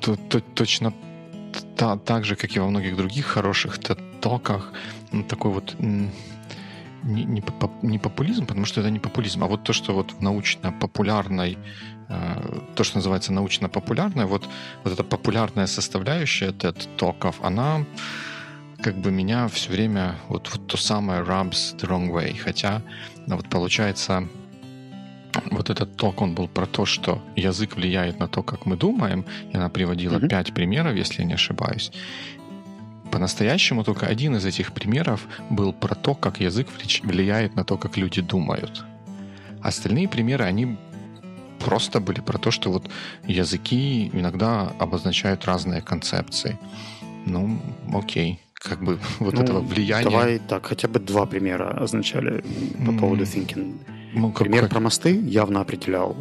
то, 0.00 0.16
то, 0.16 0.40
точно 0.40 0.92
та, 1.76 1.96
так 1.96 2.24
же, 2.24 2.36
как 2.36 2.54
и 2.56 2.60
во 2.60 2.68
многих 2.68 2.96
других 2.96 3.26
хороших 3.26 3.78
токах, 4.20 4.72
такой 5.28 5.52
вот 5.52 5.74
не, 5.78 7.24
не, 7.24 7.42
не 7.82 7.98
популизм, 7.98 8.46
потому 8.46 8.66
что 8.66 8.80
это 8.80 8.90
не 8.90 8.98
популизм, 8.98 9.44
а 9.44 9.46
вот 9.46 9.64
то, 9.64 9.72
что 9.72 9.94
вот 9.94 10.12
в 10.12 10.20
научно-популярной 10.20 11.58
то, 12.74 12.84
что 12.84 12.96
называется 12.96 13.32
научно-популярное, 13.32 14.26
вот, 14.26 14.48
вот 14.84 14.92
эта 14.92 15.04
популярная 15.04 15.66
составляющая 15.66 16.52
TED-токов, 16.52 17.36
она 17.42 17.84
как 18.82 18.96
бы 18.96 19.10
меня 19.10 19.48
все 19.48 19.70
время 19.70 20.14
вот, 20.28 20.48
вот 20.52 20.66
то 20.66 20.76
самое 20.76 21.22
rubs 21.22 21.76
the 21.76 21.88
wrong 21.88 22.08
way. 22.10 22.36
Хотя 22.36 22.82
ну, 23.26 23.36
вот 23.36 23.48
получается 23.48 24.28
вот 25.50 25.70
этот 25.70 25.96
ток, 25.96 26.22
он 26.22 26.34
был 26.34 26.48
про 26.48 26.66
то, 26.66 26.86
что 26.86 27.22
язык 27.36 27.76
влияет 27.76 28.18
на 28.18 28.28
то, 28.28 28.42
как 28.42 28.66
мы 28.66 28.76
думаем, 28.76 29.24
и 29.52 29.56
она 29.56 29.68
приводила 29.68 30.18
mm-hmm. 30.18 30.28
пять 30.28 30.54
примеров, 30.54 30.96
если 30.96 31.22
я 31.22 31.28
не 31.28 31.34
ошибаюсь. 31.34 31.92
По-настоящему 33.10 33.84
только 33.84 34.06
один 34.06 34.36
из 34.36 34.44
этих 34.44 34.72
примеров 34.72 35.26
был 35.50 35.72
про 35.72 35.94
то, 35.94 36.14
как 36.14 36.40
язык 36.40 36.68
влияет 37.02 37.56
на 37.56 37.64
то, 37.64 37.76
как 37.76 37.96
люди 37.96 38.20
думают. 38.20 38.84
Остальные 39.62 40.08
примеры, 40.08 40.44
они 40.44 40.78
просто 41.58 42.00
были 42.00 42.20
про 42.20 42.38
то, 42.38 42.50
что 42.50 42.70
вот 42.70 42.90
языки 43.24 44.10
иногда 44.12 44.72
обозначают 44.78 45.44
разные 45.44 45.80
концепции. 45.82 46.58
Ну, 47.26 47.58
окей. 47.92 48.40
Как 48.54 48.82
бы 48.82 48.98
вот 49.18 49.34
ну, 49.34 49.42
этого 49.42 49.60
влияния... 49.60 50.10
Давай 50.10 50.38
так, 50.38 50.66
хотя 50.66 50.88
бы 50.88 51.00
два 51.00 51.26
примера 51.26 51.82
означали 51.82 52.44
по 52.86 52.92
поводу 52.92 53.24
thinking. 53.24 53.78
Ну, 54.14 54.32
как, 54.32 54.44
Пример 54.44 54.62
как... 54.62 54.70
про 54.70 54.80
мосты 54.80 55.20
явно 55.20 55.60
определял, 55.60 56.16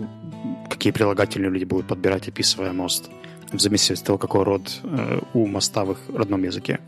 какие 0.70 0.92
прилагательные 0.92 1.50
люди 1.50 1.64
будут 1.64 1.88
подбирать, 1.88 2.28
описывая 2.28 2.74
мост 2.74 3.10
в 3.52 3.60
зависимости 3.60 4.02
от 4.02 4.08
того, 4.08 4.18
какой 4.18 4.44
род 4.44 4.82
э, 4.84 5.20
у 5.34 5.48
моста 5.48 5.86
в 5.86 5.92
их 5.92 6.00
родном 6.14 6.44
языке. 6.44 6.80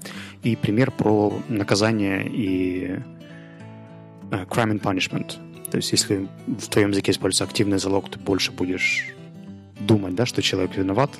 И 0.43 0.55
пример 0.55 0.91
про 0.91 1.33
наказание 1.47 2.27
и 2.27 2.99
э, 4.31 4.45
crime 4.45 4.73
and 4.73 4.81
punishment. 4.81 5.37
То 5.71 5.77
есть, 5.77 5.91
если 5.91 6.27
в 6.47 6.67
твоем 6.67 6.91
языке 6.91 7.11
используется 7.11 7.43
активный 7.43 7.79
залог, 7.79 8.09
ты 8.09 8.19
больше 8.19 8.51
будешь 8.51 9.09
думать, 9.79 10.15
да, 10.15 10.25
что 10.25 10.41
человек 10.41 10.75
виноват, 10.75 11.11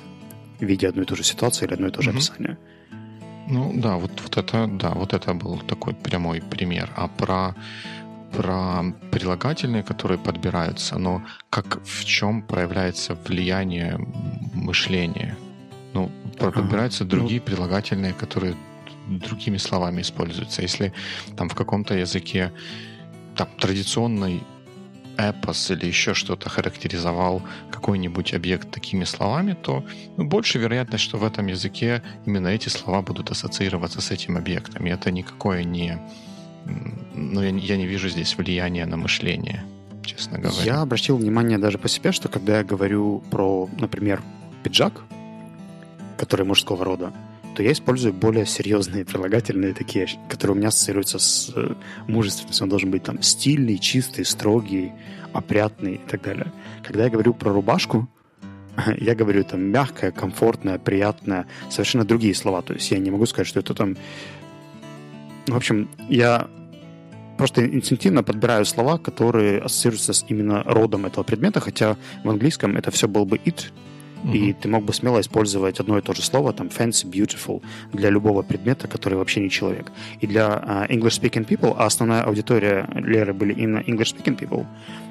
видя 0.60 0.88
одну 0.88 1.02
и 1.02 1.04
ту 1.04 1.16
же 1.16 1.24
ситуацию 1.24 1.68
или 1.68 1.74
одно 1.74 1.88
и 1.88 1.90
то 1.90 2.02
же 2.02 2.10
mm-hmm. 2.10 2.14
описание. 2.14 2.58
Ну 3.48 3.72
да, 3.74 3.96
вот, 3.96 4.12
вот 4.22 4.36
это, 4.36 4.66
да, 4.66 4.90
вот 4.90 5.12
это 5.12 5.34
был 5.34 5.58
такой 5.58 5.94
прямой 5.94 6.40
пример. 6.40 6.90
А 6.96 7.08
про 7.08 7.54
про 8.32 8.84
прилагательные, 9.10 9.82
которые 9.82 10.18
подбираются, 10.18 10.98
но 10.98 11.22
как 11.50 11.80
в 11.84 12.04
чем 12.04 12.42
проявляется 12.42 13.16
влияние 13.26 13.98
мышления? 14.54 15.36
Ну, 15.94 16.10
подбираются 16.38 17.04
ага. 17.04 17.10
другие 17.10 17.40
ну... 17.40 17.46
прилагательные, 17.46 18.12
которые 18.12 18.54
другими 19.08 19.58
словами 19.58 20.02
используются. 20.02 20.62
Если 20.62 20.92
там 21.36 21.48
в 21.48 21.54
каком-то 21.54 21.94
языке 21.94 22.52
там, 23.36 23.48
традиционный 23.58 24.42
эпос 25.16 25.70
или 25.70 25.86
еще 25.86 26.14
что-то 26.14 26.48
характеризовал 26.48 27.42
какой-нибудь 27.70 28.34
объект 28.34 28.70
такими 28.70 29.04
словами, 29.04 29.56
то 29.60 29.84
ну, 30.16 30.24
больше 30.24 30.58
вероятность, 30.58 31.04
что 31.04 31.18
в 31.18 31.24
этом 31.24 31.46
языке 31.46 32.02
именно 32.26 32.48
эти 32.48 32.68
слова 32.68 33.02
будут 33.02 33.30
ассоциироваться 33.30 34.00
с 34.00 34.10
этим 34.10 34.36
объектом. 34.36 34.86
И 34.86 34.90
это 34.90 35.10
никакое 35.10 35.64
не... 35.64 35.98
Ну, 37.14 37.42
я, 37.42 37.50
я 37.50 37.76
не 37.76 37.86
вижу 37.86 38.08
здесь 38.08 38.36
влияния 38.36 38.86
на 38.86 38.96
мышление, 38.96 39.64
честно 40.04 40.38
говоря. 40.38 40.64
Я 40.64 40.80
обратил 40.80 41.16
внимание 41.16 41.58
даже 41.58 41.78
по 41.78 41.88
себе, 41.88 42.12
что 42.12 42.28
когда 42.28 42.58
я 42.58 42.64
говорю 42.64 43.22
про, 43.30 43.68
например, 43.78 44.22
пиджак, 44.62 45.02
который 46.16 46.46
мужского 46.46 46.84
рода, 46.84 47.12
то 47.60 47.64
я 47.64 47.72
использую 47.72 48.14
более 48.14 48.46
серьезные 48.46 49.04
прилагательные 49.04 49.74
такие, 49.74 50.08
которые 50.30 50.54
у 50.54 50.58
меня 50.58 50.68
ассоциируются 50.68 51.18
с 51.18 51.52
э, 51.54 51.74
мужественностью. 52.08 52.64
Он 52.64 52.70
должен 52.70 52.90
быть 52.90 53.02
там 53.02 53.20
стильный, 53.20 53.76
чистый, 53.76 54.24
строгий, 54.24 54.92
опрятный 55.34 55.96
и 55.96 56.08
так 56.08 56.22
далее. 56.22 56.50
Когда 56.82 57.04
я 57.04 57.10
говорю 57.10 57.34
про 57.34 57.52
рубашку, 57.52 58.08
я 58.96 59.14
говорю 59.14 59.44
там 59.44 59.60
мягкая, 59.60 60.10
комфортная, 60.10 60.78
приятная, 60.78 61.46
совершенно 61.68 62.06
другие 62.06 62.34
слова. 62.34 62.62
То 62.62 62.72
есть 62.72 62.90
я 62.92 62.98
не 62.98 63.10
могу 63.10 63.26
сказать, 63.26 63.46
что 63.46 63.60
это 63.60 63.74
там... 63.74 63.98
В 65.46 65.54
общем, 65.54 65.90
я 66.08 66.48
просто 67.36 67.66
инстинктивно 67.66 68.22
подбираю 68.22 68.64
слова, 68.64 68.96
которые 68.96 69.60
ассоциируются 69.60 70.14
с 70.14 70.24
именно 70.30 70.62
родом 70.62 71.04
этого 71.04 71.24
предмета, 71.24 71.60
хотя 71.60 71.98
в 72.24 72.30
английском 72.30 72.78
это 72.78 72.90
все 72.90 73.06
был 73.06 73.26
бы 73.26 73.36
it, 73.36 73.70
Mm-hmm. 74.22 74.36
И 74.36 74.52
ты 74.52 74.68
мог 74.68 74.84
бы 74.84 74.92
смело 74.92 75.20
использовать 75.20 75.80
одно 75.80 75.98
и 75.98 76.02
то 76.02 76.14
же 76.14 76.22
слово, 76.22 76.52
там, 76.52 76.68
fancy, 76.68 77.08
beautiful, 77.08 77.62
для 77.92 78.10
любого 78.10 78.42
предмета, 78.42 78.88
который 78.88 79.18
вообще 79.18 79.40
не 79.40 79.50
человек. 79.50 79.90
И 80.20 80.26
для 80.26 80.46
uh, 80.46 80.88
English-speaking 80.88 81.46
people, 81.46 81.74
а 81.76 81.86
основная 81.86 82.22
аудитория 82.22 82.88
Леры 82.94 83.32
были 83.32 83.52
именно 83.52 83.78
English-speaking 83.78 84.38
people, 84.38 84.66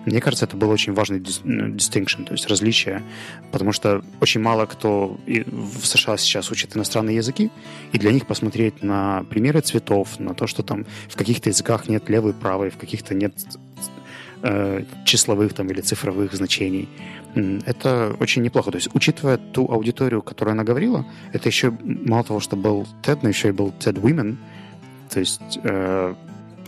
мне 0.05 0.21
кажется, 0.21 0.45
это 0.45 0.57
был 0.57 0.69
очень 0.69 0.93
важный 0.93 1.19
distinction, 1.19 2.23
то 2.25 2.33
есть 2.33 2.47
различие, 2.47 3.03
потому 3.51 3.71
что 3.71 4.03
очень 4.21 4.41
мало 4.41 4.65
кто 4.65 5.17
в 5.25 5.85
США 5.85 6.17
сейчас 6.17 6.51
учит 6.51 6.75
иностранные 6.75 7.17
языки, 7.17 7.51
и 7.91 7.99
для 7.99 8.11
них 8.11 8.25
посмотреть 8.25 8.81
на 8.81 9.23
примеры 9.29 9.61
цветов, 9.61 10.19
на 10.19 10.33
то, 10.33 10.47
что 10.47 10.63
там 10.63 10.85
в 11.09 11.15
каких-то 11.15 11.49
языках 11.49 11.89
нет 11.89 12.09
левой, 12.09 12.33
правой, 12.33 12.69
в 12.69 12.77
каких-то 12.77 13.13
нет 13.13 13.33
э, 14.43 14.83
числовых 15.05 15.53
там 15.53 15.67
или 15.67 15.81
цифровых 15.81 16.33
значений. 16.33 16.87
Это 17.65 18.15
очень 18.19 18.41
неплохо. 18.41 18.71
То 18.71 18.77
есть, 18.77 18.89
учитывая 18.93 19.37
ту 19.37 19.71
аудиторию, 19.71 20.21
которую 20.21 20.53
она 20.53 20.63
говорила, 20.63 21.05
это 21.33 21.49
еще 21.49 21.71
мало 21.83 22.23
того, 22.23 22.39
что 22.39 22.55
был 22.55 22.87
TED, 23.03 23.19
но 23.21 23.29
еще 23.29 23.49
и 23.49 23.51
был 23.51 23.73
TED 23.79 24.01
Women. 24.01 24.37
То 25.09 25.19
есть 25.19 25.59
э, 25.63 26.15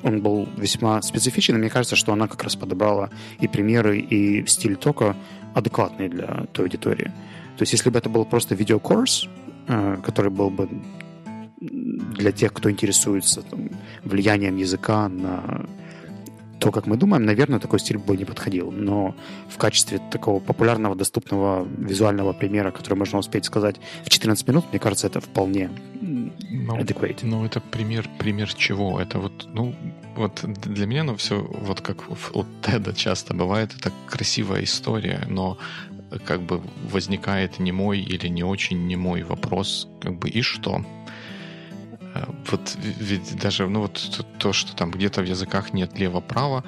он 0.03 0.21
был 0.21 0.47
весьма 0.57 1.01
специфичен, 1.01 1.55
и 1.55 1.57
мне 1.59 1.69
кажется, 1.69 1.95
что 1.95 2.13
она 2.13 2.27
как 2.27 2.43
раз 2.43 2.55
подобрала 2.55 3.09
и 3.39 3.47
примеры, 3.47 3.99
и 3.99 4.45
стиль 4.47 4.75
тока 4.75 5.15
адекватные 5.53 6.09
для 6.09 6.45
той 6.53 6.65
аудитории. 6.65 7.11
То 7.57 7.63
есть, 7.63 7.73
если 7.73 7.89
бы 7.89 7.99
это 7.99 8.09
был 8.09 8.25
просто 8.25 8.55
видеокурс, 8.55 9.27
э, 9.67 9.97
который 10.03 10.31
был 10.31 10.49
бы 10.49 10.69
для 11.61 12.31
тех, 12.31 12.53
кто 12.53 12.69
интересуется 12.69 13.41
там, 13.41 13.69
влиянием 14.03 14.57
языка 14.57 15.07
на 15.09 15.65
то, 16.61 16.71
как 16.71 16.85
мы 16.85 16.95
думаем, 16.95 17.25
наверное, 17.25 17.59
такой 17.59 17.79
стиль 17.79 17.97
бы 17.97 18.15
не 18.15 18.23
подходил. 18.23 18.71
Но 18.71 19.15
в 19.49 19.57
качестве 19.57 19.99
такого 20.11 20.39
популярного, 20.39 20.95
доступного 20.95 21.67
визуального 21.77 22.33
примера, 22.33 22.69
который 22.69 22.93
можно 22.93 23.17
успеть 23.17 23.45
сказать 23.45 23.77
в 24.05 24.09
14 24.09 24.47
минут, 24.47 24.65
мне 24.69 24.79
кажется, 24.79 25.07
это 25.07 25.19
вполне 25.21 25.71
ну, 26.01 26.77
adequate. 26.77 27.19
Ну, 27.23 27.43
это 27.45 27.61
пример, 27.61 28.07
пример 28.19 28.53
чего? 28.53 29.01
Это 29.01 29.17
вот, 29.17 29.47
ну, 29.53 29.73
вот 30.15 30.41
для 30.43 30.85
меня, 30.85 31.03
ну, 31.03 31.15
все, 31.15 31.41
вот 31.41 31.81
как 31.81 31.97
у 32.09 32.45
Теда 32.61 32.93
часто 32.93 33.33
бывает, 33.33 33.71
это 33.79 33.91
красивая 34.07 34.63
история, 34.63 35.25
но 35.27 35.57
как 36.25 36.41
бы 36.41 36.61
возникает 36.91 37.59
немой 37.59 38.01
или 38.01 38.27
не 38.27 38.43
очень 38.43 38.85
немой 38.85 39.23
вопрос, 39.23 39.87
как 39.99 40.19
бы, 40.19 40.29
и 40.29 40.43
что? 40.43 40.85
Вот 42.49 42.77
ведь 42.77 43.37
даже, 43.37 43.67
ну 43.67 43.81
вот 43.81 44.25
то, 44.37 44.53
что 44.53 44.75
там 44.75 44.91
где-то 44.91 45.21
в 45.21 45.25
языках 45.25 45.73
нет 45.73 45.97
лево-право, 45.97 46.63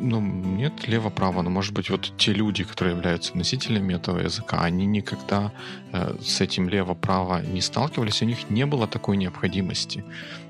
ну, 0.00 0.20
нет 0.20 0.86
лево-право, 0.88 1.42
но, 1.42 1.50
может 1.50 1.72
быть, 1.72 1.90
вот 1.90 2.12
те 2.18 2.32
люди, 2.32 2.64
которые 2.64 2.94
являются 2.94 3.36
носителями 3.36 3.94
этого 3.94 4.20
языка, 4.20 4.60
они 4.60 4.86
никогда 4.86 5.52
э, 5.92 6.16
с 6.20 6.40
этим 6.40 6.68
лево-право 6.68 7.42
не 7.42 7.60
сталкивались, 7.60 8.22
у 8.22 8.26
них 8.26 8.50
не 8.50 8.66
было 8.66 8.86
такой 8.86 9.16
необходимости. 9.16 10.04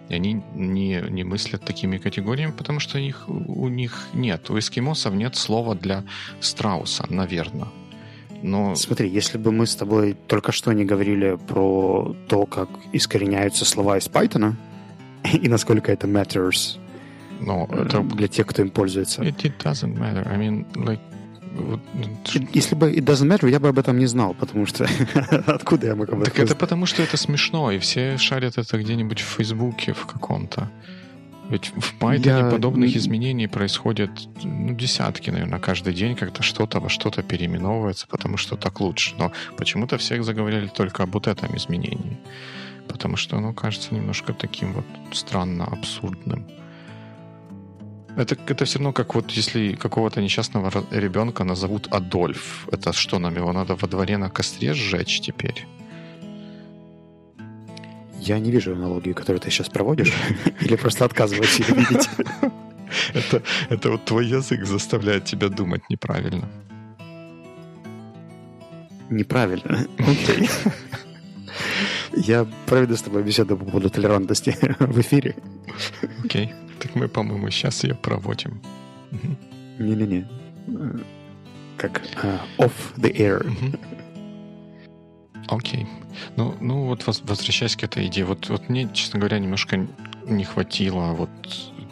И 0.09 0.15
они 0.15 0.43
не, 0.55 1.03
не 1.11 1.25
мыслят 1.25 1.65
такими 1.65 1.99
категориями, 1.99 2.53
потому 2.53 2.81
что 2.81 2.99
у 2.99 3.01
них, 3.01 3.29
у 3.29 3.69
них 3.69 4.09
нет. 4.15 4.51
У 4.51 4.59
эскимосов 4.59 5.15
нет 5.15 5.37
слова 5.37 5.75
для 5.75 6.05
страуса, 6.41 7.07
наверное. 7.09 7.69
Но... 8.47 8.77
Смотри, 8.77 9.09
если 9.09 9.39
бы 9.39 9.51
мы 9.51 9.67
с 9.67 9.75
тобой 9.75 10.17
только 10.29 10.53
что 10.53 10.73
не 10.73 10.85
говорили 10.85 11.37
про 11.49 12.15
то, 12.29 12.47
как 12.47 12.69
искореняются 12.93 13.65
слова 13.65 13.99
из 13.99 14.07
Python, 14.07 14.55
и 15.33 15.49
насколько 15.49 15.91
это 15.91 16.07
matters 16.07 16.79
Но 17.41 17.69
это... 17.71 18.03
для 18.03 18.29
тех, 18.29 18.47
кто 18.47 18.63
им 18.63 18.71
пользуется. 18.71 19.23
It, 19.23 19.43
it 19.43 19.55
doesn't 19.59 19.99
matter. 19.99 20.25
I 20.29 20.39
mean, 20.39 20.65
like, 20.75 21.01
если 22.55 22.77
бы 22.77 22.93
it 22.93 23.05
doesn't 23.05 23.27
matter, 23.27 23.51
я 23.51 23.59
бы 23.59 23.69
об 23.69 23.79
этом 23.81 23.99
не 23.99 24.07
знал, 24.07 24.33
потому 24.35 24.67
что 24.67 24.87
откуда 25.47 25.89
я 25.89 25.97
мог 25.97 26.09
об 26.09 26.21
этом 26.21 26.33
Так 26.33 26.39
это 26.39 26.55
потому, 26.55 26.87
что 26.87 27.03
это 27.03 27.17
смешно, 27.17 27.73
и 27.73 27.79
все 27.79 28.17
шарят 28.17 28.59
это 28.59 28.79
где-нибудь 28.79 29.21
в 29.21 29.37
Фейсбуке 29.37 29.93
в 29.93 30.07
каком-то. 30.07 30.71
Ведь 31.49 31.73
в 31.77 31.95
Python 32.01 32.27
я... 32.27 32.51
подобных 32.51 32.97
изменений 32.97 33.47
происходят 33.47 34.11
ну, 34.43 34.75
десятки, 34.75 35.31
наверное, 35.31 35.61
каждый 35.61 35.95
день, 35.95 36.17
когда 36.17 36.43
что-то 36.43 36.81
во 36.81 36.89
что-то 36.89 37.23
переименовывается, 37.23 38.07
потому 38.09 38.37
что 38.37 38.57
так 38.57 38.81
лучше. 38.81 39.15
Но 39.19 39.33
почему-то 39.57 39.97
всех 39.97 40.25
заговорили 40.25 40.67
только 40.67 41.05
об 41.05 41.15
вот 41.15 41.29
этом 41.29 41.57
изменении. 41.57 42.19
Потому 42.89 43.17
что 43.17 43.37
оно 43.37 43.53
кажется 43.53 43.95
немножко 43.95 44.33
таким 44.33 44.73
вот 44.73 44.85
странно 45.13 45.65
абсурдным. 45.65 46.47
Это, 48.17 48.37
это 48.47 48.65
все 48.65 48.79
равно 48.79 48.93
как 48.93 49.15
вот 49.15 49.31
если 49.31 49.75
какого-то 49.75 50.23
несчастного 50.23 50.73
ребенка 50.91 51.45
назовут 51.45 51.87
Адольф. 51.93 52.67
Это 52.73 52.93
что, 52.93 53.19
нам 53.19 53.37
его 53.37 53.53
надо 53.53 53.77
во 53.77 53.87
дворе 53.87 54.17
на 54.17 54.31
костре 54.31 54.75
сжечь 54.75 55.21
теперь? 55.21 55.67
Я 58.21 58.39
не 58.39 58.51
вижу 58.51 58.73
аналогии, 58.73 59.13
которую 59.13 59.41
ты 59.41 59.51
сейчас 59.51 59.69
проводишь, 59.69 60.13
или 60.61 60.77
просто 60.77 61.05
отказываешься 61.05 61.63
ее 61.63 61.75
видеть. 61.75 62.09
Это, 63.15 63.43
это 63.69 63.91
вот 63.91 64.05
твой 64.05 64.27
язык 64.27 64.65
заставляет 64.65 65.25
тебя 65.25 65.49
думать 65.49 65.83
неправильно. 65.91 66.49
Неправильно. 69.11 69.87
Окей. 69.99 70.49
Я 72.17 72.47
проведу 72.67 72.97
с 72.97 73.03
тобой 73.03 73.23
беседу 73.23 73.57
по 73.57 73.65
поводу 73.65 73.91
толерантности 73.91 74.57
в 74.79 75.01
эфире. 75.01 75.37
Окей. 76.25 76.55
Так 76.81 76.95
мы, 76.95 77.09
по-моему, 77.09 77.51
сейчас 77.51 77.85
ее 77.85 77.95
проводим. 77.95 78.63
Не-не-не. 79.79 80.27
Как 81.77 82.01
uh, 82.23 82.41
off 82.59 82.73
the 82.97 83.13
air. 83.17 83.45
Окей. 85.49 85.87
Ну, 86.37 86.55
ну 86.61 86.87
вот 86.87 87.07
возвращаясь 87.07 87.77
к 87.77 87.85
этой 87.85 88.07
идее, 88.07 88.25
вот, 88.25 88.49
вот 88.49 88.69
мне, 88.69 88.89
честно 88.93 89.19
говоря, 89.19 89.39
немножко 89.39 89.87
не 90.27 90.45
хватило 90.45 91.13
вот 91.13 91.31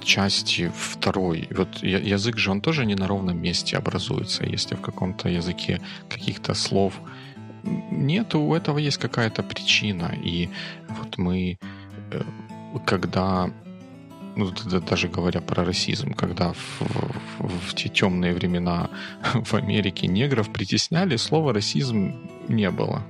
части 0.02 0.70
второй. 0.76 1.48
Вот 1.50 1.82
язык 1.82 2.36
же, 2.36 2.50
он 2.50 2.60
тоже 2.60 2.84
не 2.86 2.94
на 2.94 3.06
ровном 3.06 3.40
месте 3.40 3.76
образуется. 3.76 4.44
Если 4.44 4.74
в 4.74 4.80
каком-то 4.80 5.28
языке 5.28 5.80
каких-то 6.08 6.54
слов 6.54 6.94
нет, 7.90 8.34
у 8.34 8.54
этого 8.54 8.78
есть 8.78 8.98
какая-то 8.98 9.42
причина. 9.42 10.12
И 10.22 10.50
вот 10.88 11.16
мы, 11.16 11.58
э, 12.10 12.22
когда 12.84 13.50
ну, 14.36 14.50
даже 14.80 15.08
говоря 15.08 15.40
про 15.40 15.64
расизм, 15.64 16.12
когда 16.12 16.52
в, 16.52 16.80
в, 17.38 17.48
в 17.70 17.74
те 17.74 17.88
темные 17.88 18.34
времена 18.34 18.90
в 19.34 19.54
Америке 19.54 20.06
негров 20.06 20.52
притесняли, 20.52 21.16
слова 21.16 21.52
расизм 21.52 22.14
не 22.48 22.70
было. 22.70 23.02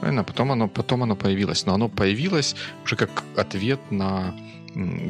Правильно? 0.00 0.24
Потом 0.24 0.52
оно, 0.52 0.68
потом 0.68 1.02
оно 1.02 1.16
появилось. 1.16 1.66
Но 1.66 1.74
оно 1.74 1.88
появилось 1.88 2.56
уже 2.84 2.96
как 2.96 3.24
ответ 3.36 3.80
на 3.90 4.34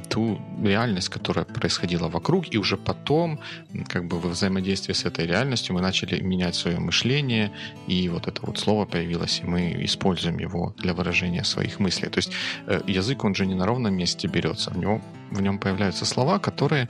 ту 0.09 0.41
реальность, 0.63 1.09
которая 1.09 1.45
происходила 1.45 2.09
вокруг, 2.09 2.55
и 2.55 2.59
уже 2.59 2.77
потом, 2.77 3.41
как 3.89 4.07
бы 4.07 4.21
во 4.21 4.29
взаимодействии 4.29 4.93
с 4.93 5.05
этой 5.05 5.27
реальностью, 5.27 5.75
мы 5.75 5.81
начали 5.81 6.21
менять 6.21 6.55
свое 6.55 6.79
мышление, 6.79 7.51
и 7.89 8.09
вот 8.09 8.29
это 8.29 8.47
вот 8.47 8.59
слово 8.59 8.85
появилось, 8.85 9.41
и 9.43 9.47
мы 9.47 9.85
используем 9.85 10.39
его 10.39 10.75
для 10.79 10.95
выражения 10.95 11.45
своих 11.45 11.81
мыслей. 11.81 12.09
То 12.09 12.19
есть 12.19 12.31
э, 12.67 12.81
язык, 12.87 13.25
он 13.25 13.35
же 13.35 13.47
не 13.47 13.55
на 13.55 13.67
ровном 13.67 13.95
месте 13.95 14.29
берется, 14.29 14.71
в, 14.71 14.79
него, 14.79 15.01
в 15.31 15.43
нем 15.43 15.59
появляются 15.59 16.05
слова, 16.05 16.39
которые 16.39 16.89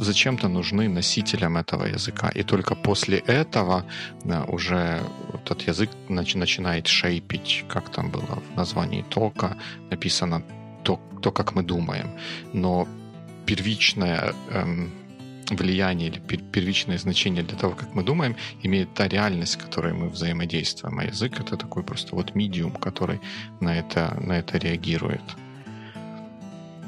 зачем-то 0.00 0.48
нужны 0.48 0.88
носителям 0.88 1.56
этого 1.56 1.86
языка. 1.86 2.28
И 2.28 2.42
только 2.42 2.74
после 2.74 3.18
этого 3.18 3.84
уже 4.48 5.00
этот 5.34 5.68
язык 5.68 5.90
начинает 6.08 6.86
шейпить, 6.86 7.64
как 7.68 7.90
там 7.90 8.10
было 8.10 8.42
в 8.52 8.56
названии 8.56 9.04
тока, 9.08 9.56
написано 9.90 10.42
то, 10.82 11.00
то 11.22 11.32
как 11.32 11.54
мы 11.54 11.62
думаем. 11.62 12.10
Но 12.52 12.86
первичное 13.46 14.34
эм, 14.50 14.90
влияние 15.50 16.08
или 16.08 16.18
первичное 16.52 16.98
значение 16.98 17.42
для 17.42 17.58
того, 17.58 17.74
как 17.74 17.94
мы 17.94 18.02
думаем, 18.02 18.36
имеет 18.62 18.94
та 18.94 19.08
реальность, 19.08 19.52
с 19.52 19.56
которой 19.56 19.92
мы 19.92 20.08
взаимодействуем. 20.08 20.98
А 20.98 21.04
язык— 21.04 21.40
это 21.40 21.56
такой 21.56 21.82
просто 21.82 22.16
вот 22.16 22.34
медиум, 22.34 22.72
который 22.72 23.20
на 23.60 23.78
это, 23.78 24.16
на 24.20 24.38
это 24.38 24.58
реагирует. 24.58 25.43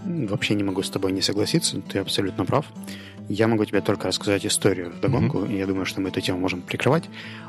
Вообще 0.06 0.54
не 0.54 0.62
могу 0.62 0.82
с 0.82 0.90
тобой 0.90 1.12
не 1.12 1.20
согласиться, 1.20 1.80
ты 1.80 1.98
абсолютно 1.98 2.44
прав. 2.44 2.66
Я 3.28 3.48
могу 3.48 3.64
тебе 3.64 3.80
только 3.80 4.06
рассказать 4.08 4.46
историю 4.46 4.92
в 4.92 5.00
догонку, 5.00 5.38
mm-hmm. 5.38 5.52
и 5.52 5.58
я 5.58 5.66
думаю, 5.66 5.84
что 5.84 6.00
мы 6.00 6.10
эту 6.10 6.20
тему 6.20 6.38
можем 6.38 6.62
прикрывать. 6.62 7.04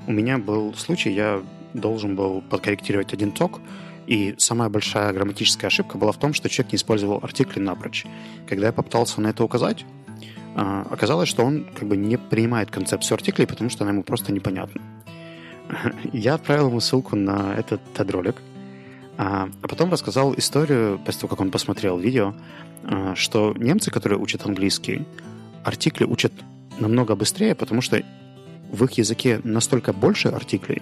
У 0.07 0.11
меня 0.11 0.39
был 0.39 0.73
случай, 0.73 1.11
я 1.11 1.43
должен 1.73 2.15
был 2.15 2.41
подкорректировать 2.41 3.13
один 3.13 3.31
ток, 3.31 3.61
и 4.07 4.33
самая 4.39 4.69
большая 4.69 5.13
грамматическая 5.13 5.67
ошибка 5.67 5.97
была 5.97 6.11
в 6.11 6.17
том, 6.17 6.33
что 6.33 6.49
человек 6.49 6.71
не 6.71 6.77
использовал 6.77 7.19
артикли 7.21 7.59
напрочь. 7.59 8.05
Когда 8.47 8.67
я 8.67 8.73
попытался 8.73 9.21
на 9.21 9.27
это 9.27 9.43
указать, 9.43 9.85
а, 10.55 10.87
оказалось, 10.89 11.29
что 11.29 11.43
он 11.43 11.67
как 11.75 11.87
бы 11.87 11.95
не 11.95 12.17
принимает 12.17 12.71
концепцию 12.71 13.17
артиклей, 13.17 13.45
потому 13.45 13.69
что 13.69 13.83
она 13.83 13.91
ему 13.91 14.01
просто 14.01 14.31
непонятна. 14.31 14.81
Я 16.13 16.33
отправил 16.33 16.69
ему 16.69 16.79
ссылку 16.79 17.15
на 17.15 17.53
этот 17.55 17.81
TED-ролик, 17.93 18.41
а, 19.17 19.49
а 19.61 19.67
потом 19.67 19.91
рассказал 19.91 20.33
историю, 20.35 20.99
после 21.03 21.21
того, 21.21 21.31
как 21.31 21.41
он 21.41 21.51
посмотрел 21.51 21.97
видео, 21.97 22.35
а, 22.83 23.15
что 23.15 23.53
немцы, 23.57 23.89
которые 23.91 24.19
учат 24.19 24.45
английский, 24.45 25.05
артикли 25.63 26.05
учат 26.05 26.31
намного 26.79 27.15
быстрее, 27.15 27.55
потому 27.55 27.81
что 27.81 28.01
в 28.71 28.83
их 28.83 28.91
языке 28.93 29.41
настолько 29.43 29.91
больше 29.91 30.27
артиклей, 30.27 30.81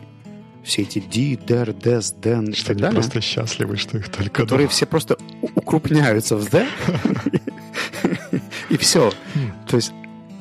все 0.64 0.82
эти 0.82 1.00
ди, 1.00 1.38
дер, 1.38 1.74
дес, 1.74 2.12
ден 2.12 2.54
что 2.54 2.74
и 2.74 2.76
так 2.76 2.78
далее. 2.78 3.00
просто 3.00 3.22
счастливы, 3.22 3.78
что 3.78 4.00
их 4.00 4.10
только 4.10 4.42
Которые 4.42 4.68
все 4.68 4.86
просто 4.86 5.18
укрупняются 5.42 6.36
в 6.36 6.44
«the», 6.44 6.68
и 8.70 8.78
все. 8.78 9.12
Хм. 9.36 9.52
То 9.68 9.76
есть 9.78 9.94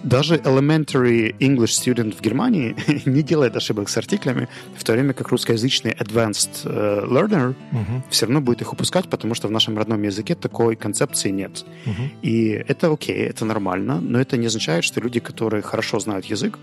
даже 0.05 0.37
elementary 0.37 1.35
English 1.39 1.73
student 1.73 2.17
в 2.17 2.21
Германии 2.21 2.77
не 3.07 3.23
делает 3.23 3.57
ошибок 3.57 3.89
с 3.89 3.97
артиклями, 3.97 4.49
в 4.77 4.85
то 4.85 4.93
время 4.93 5.15
как 5.15 5.29
русскоязычный 5.29 5.93
advanced 5.93 6.65
uh, 6.65 7.09
learner 7.09 7.55
uh-huh. 7.73 8.03
все 8.11 8.27
равно 8.27 8.41
будет 8.41 8.61
их 8.61 8.73
упускать, 8.73 9.09
потому 9.09 9.35
что 9.35 9.49
в 9.49 9.51
нашем 9.51 9.79
родном 9.79 10.03
языке 10.03 10.35
такой 10.35 10.77
концепции 10.77 11.31
нет. 11.31 11.65
Uh-huh. 11.87 12.09
И 12.23 12.49
это 12.69 12.93
окей, 12.93 13.17
это 13.17 13.45
нормально, 13.45 14.01
но 14.01 14.21
это 14.21 14.37
не 14.37 14.47
означает, 14.47 14.85
что 14.85 15.01
люди, 15.01 15.21
которые 15.21 15.63
хорошо 15.63 15.99
знают 15.99 16.27
язык, 16.27 16.59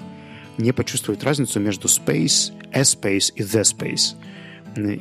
не 0.58 0.72
почувствуют 0.72 1.24
разницу 1.24 1.60
между 1.60 1.88
space, 1.88 2.54
s-space 2.72 3.34
и 3.36 3.42
the 3.42 3.64
space. 3.64 4.16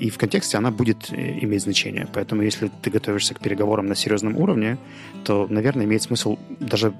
И 0.01 0.11
в 0.11 0.19
контексте 0.19 0.59
она 0.59 0.73
будет 0.73 1.13
э, 1.13 1.39
иметь 1.43 1.63
значение. 1.63 2.09
Поэтому 2.13 2.43
если 2.43 2.71
ты 2.83 2.91
готовишься 2.91 3.35
к 3.35 3.41
переговорам 3.41 3.87
на 3.87 3.95
серьезном 3.95 4.37
уровне, 4.37 4.79
то, 5.25 5.47
наверное, 5.49 5.85
имеет 5.85 6.03
смысл 6.03 6.39
даже 6.59 6.93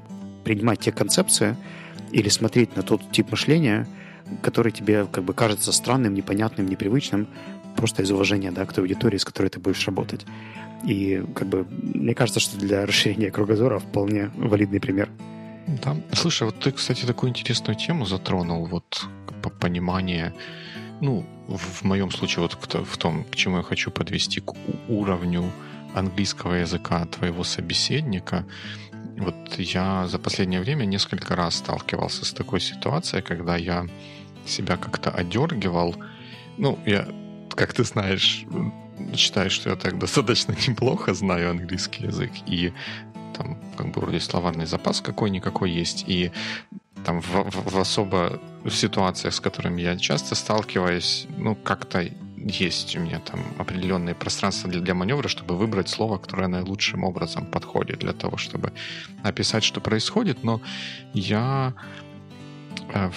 принимать 0.45 0.81
те 0.81 0.93
концепции 0.93 1.57
или 2.13 2.29
смотреть 2.29 2.77
на 2.77 2.83
тот 2.83 3.11
тип 3.13 3.31
мышления, 3.31 3.87
который 4.43 4.73
тебе 4.73 5.07
как 5.07 5.25
бы 5.25 5.35
кажется 5.35 5.73
странным, 5.73 6.15
непонятным, 6.15 6.67
непривычным, 6.67 7.29
просто 7.77 8.03
из 8.03 8.11
уважения 8.11 8.51
да, 8.51 8.65
к 8.67 8.73
той 8.73 8.85
аудитории, 8.85 9.19
с 9.19 9.25
которой 9.25 9.49
ты 9.49 9.61
будешь 9.61 9.85
работать. 9.87 10.27
И 10.85 11.23
как 11.35 11.49
бы 11.49 11.67
мне 11.71 12.15
кажется, 12.15 12.41
что 12.41 12.59
для 12.59 12.87
расширения 12.87 13.31
кругозора 13.31 13.79
вполне 13.79 14.31
валидный 14.37 14.81
пример. 14.81 15.09
Да. 15.67 15.97
Слушай, 16.13 16.45
вот 16.45 16.59
ты, 16.59 16.73
кстати, 16.73 17.05
такую 17.05 17.31
интересную 17.31 17.77
тему 17.77 18.07
затронул, 18.07 18.67
вот 18.67 19.07
по 19.43 19.51
понимание, 19.51 20.33
ну, 21.01 21.25
в 21.49 21.85
моем 21.85 22.11
случае, 22.11 22.43
вот 22.43 22.55
в 22.87 22.97
том, 22.97 23.25
к 23.25 23.37
чему 23.37 23.59
я 23.59 23.63
хочу 23.63 23.91
подвести, 23.91 24.41
к 24.41 24.55
уровню 24.89 25.51
английского 25.95 26.55
языка 26.55 27.05
твоего 27.07 27.45
собеседника. 27.45 28.45
Вот 29.21 29.59
я 29.59 30.07
за 30.07 30.19
последнее 30.19 30.61
время 30.61 30.87
несколько 30.87 31.37
раз 31.37 31.57
сталкивался 31.57 32.25
с 32.25 32.33
такой 32.33 32.61
ситуацией, 32.61 33.23
когда 33.23 33.57
я 33.57 33.87
себя 34.47 34.77
как-то 34.77 35.11
одергивал. 35.11 35.95
Ну, 36.57 36.79
я, 36.87 37.07
как 37.55 37.75
ты 37.75 37.85
знаешь, 37.85 38.47
считаю, 39.15 39.51
что 39.51 39.71
я 39.71 39.77
так 39.77 39.99
достаточно 39.99 40.53
неплохо 40.67 41.13
знаю 41.13 41.51
английский 41.51 42.05
язык, 42.05 42.33
и 42.47 42.73
там 43.37 43.59
как 43.77 43.93
бы 43.93 44.01
вроде 44.01 44.21
словарный 44.21 44.67
запас 44.67 45.03
какой-никакой 45.03 45.71
есть, 45.71 46.05
и 46.07 46.33
там 47.05 47.21
в, 47.21 47.29
в, 47.29 47.75
в 47.75 47.79
особо 47.79 48.41
в 48.65 48.71
ситуациях, 48.71 49.35
с 49.35 49.41
которыми 49.41 49.83
я 49.83 49.97
часто 49.97 50.35
сталкиваюсь, 50.35 51.27
ну, 51.37 51.55
как-то 51.55 52.09
есть 52.41 52.97
у 52.97 53.01
меня 53.01 53.21
там 53.21 53.41
определенные 53.59 54.15
пространства 54.15 54.71
для, 54.71 54.81
для 54.81 54.95
маневра, 54.95 55.29
чтобы 55.29 55.57
выбрать 55.57 55.89
слово, 55.89 56.19
которое 56.19 56.49
наилучшим 56.49 57.05
образом 57.05 57.47
подходит 57.47 57.99
для 57.99 58.13
того, 58.13 58.37
чтобы 58.37 58.73
описать, 59.23 59.63
что 59.63 59.81
происходит. 59.81 60.43
Но 60.43 60.61
я 61.13 61.75
э, 62.95 63.11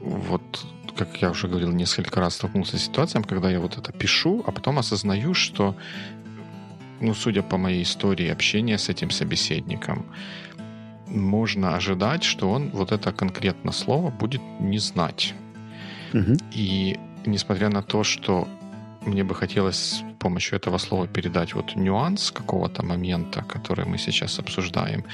вот, 0.00 0.66
как 0.96 1.22
я 1.22 1.30
уже 1.30 1.48
говорил, 1.48 1.72
несколько 1.72 2.20
раз 2.20 2.34
столкнулся 2.34 2.76
с 2.78 2.82
ситуацией, 2.82 3.24
когда 3.24 3.50
я 3.50 3.60
вот 3.60 3.78
это 3.78 3.92
пишу, 3.92 4.42
а 4.46 4.50
потом 4.50 4.78
осознаю, 4.78 5.34
что, 5.34 5.76
ну, 7.00 7.14
судя 7.14 7.42
по 7.42 7.56
моей 7.56 7.82
истории 7.82 8.28
общения 8.28 8.78
с 8.78 8.88
этим 8.88 9.10
собеседником, 9.10 10.06
можно 11.06 11.76
ожидать, 11.76 12.24
что 12.24 12.50
он 12.50 12.70
вот 12.70 12.90
это 12.90 13.12
конкретно 13.12 13.70
слово 13.72 14.10
будет 14.10 14.42
не 14.58 14.78
знать. 14.78 15.34
Угу. 16.12 16.36
И 16.52 16.98
несмотря 17.26 17.68
на 17.68 17.82
то, 17.82 18.04
что 18.04 18.48
мне 19.06 19.22
бы 19.22 19.34
хотелось 19.34 19.76
с 19.76 20.04
помощью 20.18 20.56
этого 20.56 20.78
слова 20.78 21.06
передать 21.06 21.54
вот 21.54 21.76
нюанс 21.76 22.30
какого-то 22.30 22.84
момента, 22.84 23.42
который 23.42 23.84
мы 23.84 23.98
сейчас 23.98 24.38
обсуждаем, 24.38 25.04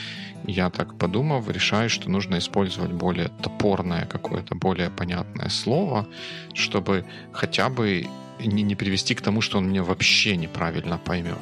я 0.47 0.71
так 0.71 0.99
подумав, 0.99 1.49
решаю, 1.49 1.91
что 1.91 2.11
нужно 2.11 2.39
использовать 2.39 2.93
более 2.93 3.29
топорное 3.29 4.07
какое-то, 4.07 4.55
более 4.55 4.91
понятное 4.91 5.49
слово, 5.49 6.07
чтобы 6.55 7.05
хотя 7.33 7.69
бы 7.69 8.07
не, 8.41 8.63
не 8.63 8.75
привести 8.75 9.15
к 9.15 9.21
тому, 9.21 9.41
что 9.41 9.59
он 9.59 9.69
меня 9.69 9.83
вообще 9.83 10.37
неправильно 10.37 10.99
поймет. 10.99 11.39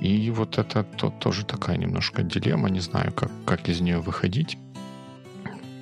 И 0.00 0.30
вот 0.30 0.58
это 0.58 0.82
то, 0.82 1.10
тоже 1.10 1.44
такая 1.44 1.76
немножко 1.76 2.22
дилемма, 2.22 2.70
не 2.70 2.80
знаю, 2.80 3.12
как, 3.12 3.30
как 3.44 3.68
из 3.68 3.80
нее 3.80 4.00
выходить 4.00 4.56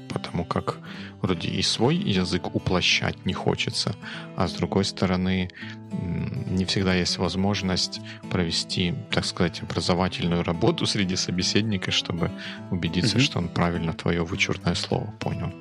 потому 0.09 0.45
как 0.45 0.79
вроде 1.21 1.49
и 1.49 1.63
свой 1.63 1.97
язык 1.97 2.55
уплощать 2.55 3.27
не 3.27 3.35
хочется, 3.35 3.95
а 4.37 4.49
с 4.49 4.53
другой 4.53 4.85
стороны 4.85 5.51
не 5.93 6.65
всегда 6.65 6.95
есть 6.95 7.19
возможность 7.19 8.01
провести, 8.31 8.95
так 9.11 9.25
сказать, 9.25 9.63
образовательную 9.63 10.43
работу 10.43 10.87
среди 10.87 11.17
собеседника, 11.17 11.91
чтобы 11.91 12.31
убедиться, 12.71 13.17
угу. 13.17 13.25
что 13.25 13.39
он 13.39 13.49
правильно 13.49 13.93
твое 13.93 14.25
вычурное 14.25 14.75
слово 14.75 15.13
понял. 15.19 15.53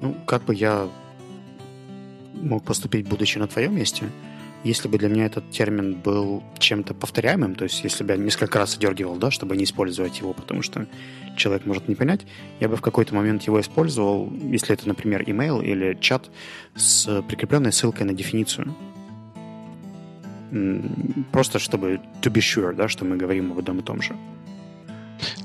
Ну, 0.00 0.14
как 0.26 0.44
бы 0.44 0.54
я 0.54 0.88
мог 2.34 2.64
поступить, 2.64 3.08
будучи 3.08 3.38
на 3.38 3.46
твоем 3.46 3.76
месте, 3.76 4.10
если 4.64 4.88
бы 4.88 4.98
для 4.98 5.08
меня 5.08 5.26
этот 5.26 5.50
термин 5.50 5.94
был 5.94 6.42
чем-то 6.58 6.94
повторяемым, 6.94 7.54
то 7.54 7.64
есть 7.64 7.84
если 7.84 8.04
бы 8.04 8.12
я 8.12 8.18
несколько 8.18 8.58
раз 8.58 8.76
одергивал, 8.76 9.16
да, 9.16 9.30
чтобы 9.30 9.56
не 9.56 9.64
использовать 9.64 10.18
его, 10.18 10.32
потому 10.32 10.62
что 10.62 10.86
человек 11.36 11.66
может 11.66 11.88
не 11.88 11.94
понять, 11.94 12.26
я 12.60 12.68
бы 12.68 12.76
в 12.76 12.80
какой-то 12.80 13.14
момент 13.14 13.42
его 13.44 13.60
использовал, 13.60 14.32
если 14.32 14.74
это, 14.74 14.88
например, 14.88 15.22
email 15.22 15.64
или 15.64 15.96
чат 16.00 16.30
с 16.74 17.22
прикрепленной 17.22 17.72
ссылкой 17.72 18.06
на 18.06 18.12
дефиницию. 18.12 18.74
Просто 21.32 21.58
чтобы 21.58 22.00
to 22.22 22.32
be 22.32 22.40
sure, 22.40 22.74
да, 22.74 22.88
что 22.88 23.04
мы 23.04 23.16
говорим 23.16 23.52
об 23.52 23.58
одном 23.58 23.80
и 23.80 23.82
том 23.82 24.00
же. 24.00 24.16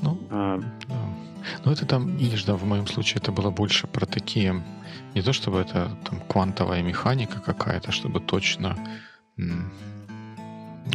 Ну, 0.01 0.17
а, 0.29 0.59
да. 0.87 0.95
Ну, 1.65 1.71
это 1.71 1.85
там, 1.85 2.17
видишь, 2.17 2.43
да, 2.43 2.55
в 2.55 2.65
моем 2.65 2.87
случае 2.87 3.21
это 3.21 3.31
было 3.31 3.49
больше 3.49 3.87
про 3.87 4.05
такие, 4.05 4.63
не 5.15 5.21
то 5.21 5.33
чтобы 5.33 5.59
это 5.59 5.91
там 6.03 6.19
квантовая 6.27 6.81
механика 6.81 7.39
какая-то, 7.39 7.91
чтобы 7.91 8.19
точно 8.19 8.77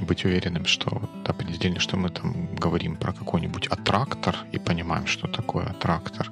быть 0.02 0.24
уверенным, 0.24 0.66
что 0.66 0.90
вот 0.90 1.28
определение, 1.28 1.80
что 1.80 1.96
мы 1.96 2.10
там 2.10 2.54
говорим 2.54 2.96
про 2.96 3.12
какой-нибудь 3.12 3.66
аттрактор 3.68 4.36
и 4.52 4.58
понимаем, 4.58 5.06
что 5.06 5.28
такое 5.28 5.66
аттрактор, 5.66 6.30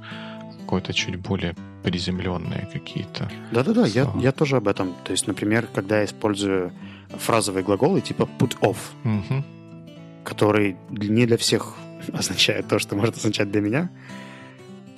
какое-то 0.60 0.92
чуть 0.92 1.16
более 1.16 1.54
приземленные 1.82 2.68
какие-то. 2.72 3.30
Да-да-да, 3.52 3.86
я, 3.86 4.10
я 4.18 4.32
тоже 4.32 4.56
об 4.56 4.68
этом. 4.68 4.94
То 5.04 5.12
есть, 5.12 5.26
например, 5.26 5.68
когда 5.72 5.98
я 5.98 6.04
использую 6.04 6.72
фразовые 7.08 7.64
глаголы 7.64 8.00
типа 8.00 8.28
put 8.38 8.58
off, 8.60 8.78
угу. 9.04 9.44
который 10.24 10.76
не 10.90 11.26
для 11.26 11.36
всех 11.36 11.74
означает 12.12 12.68
то, 12.68 12.78
что 12.78 12.96
может 12.96 13.16
означать 13.16 13.50
для 13.50 13.60
меня, 13.60 13.90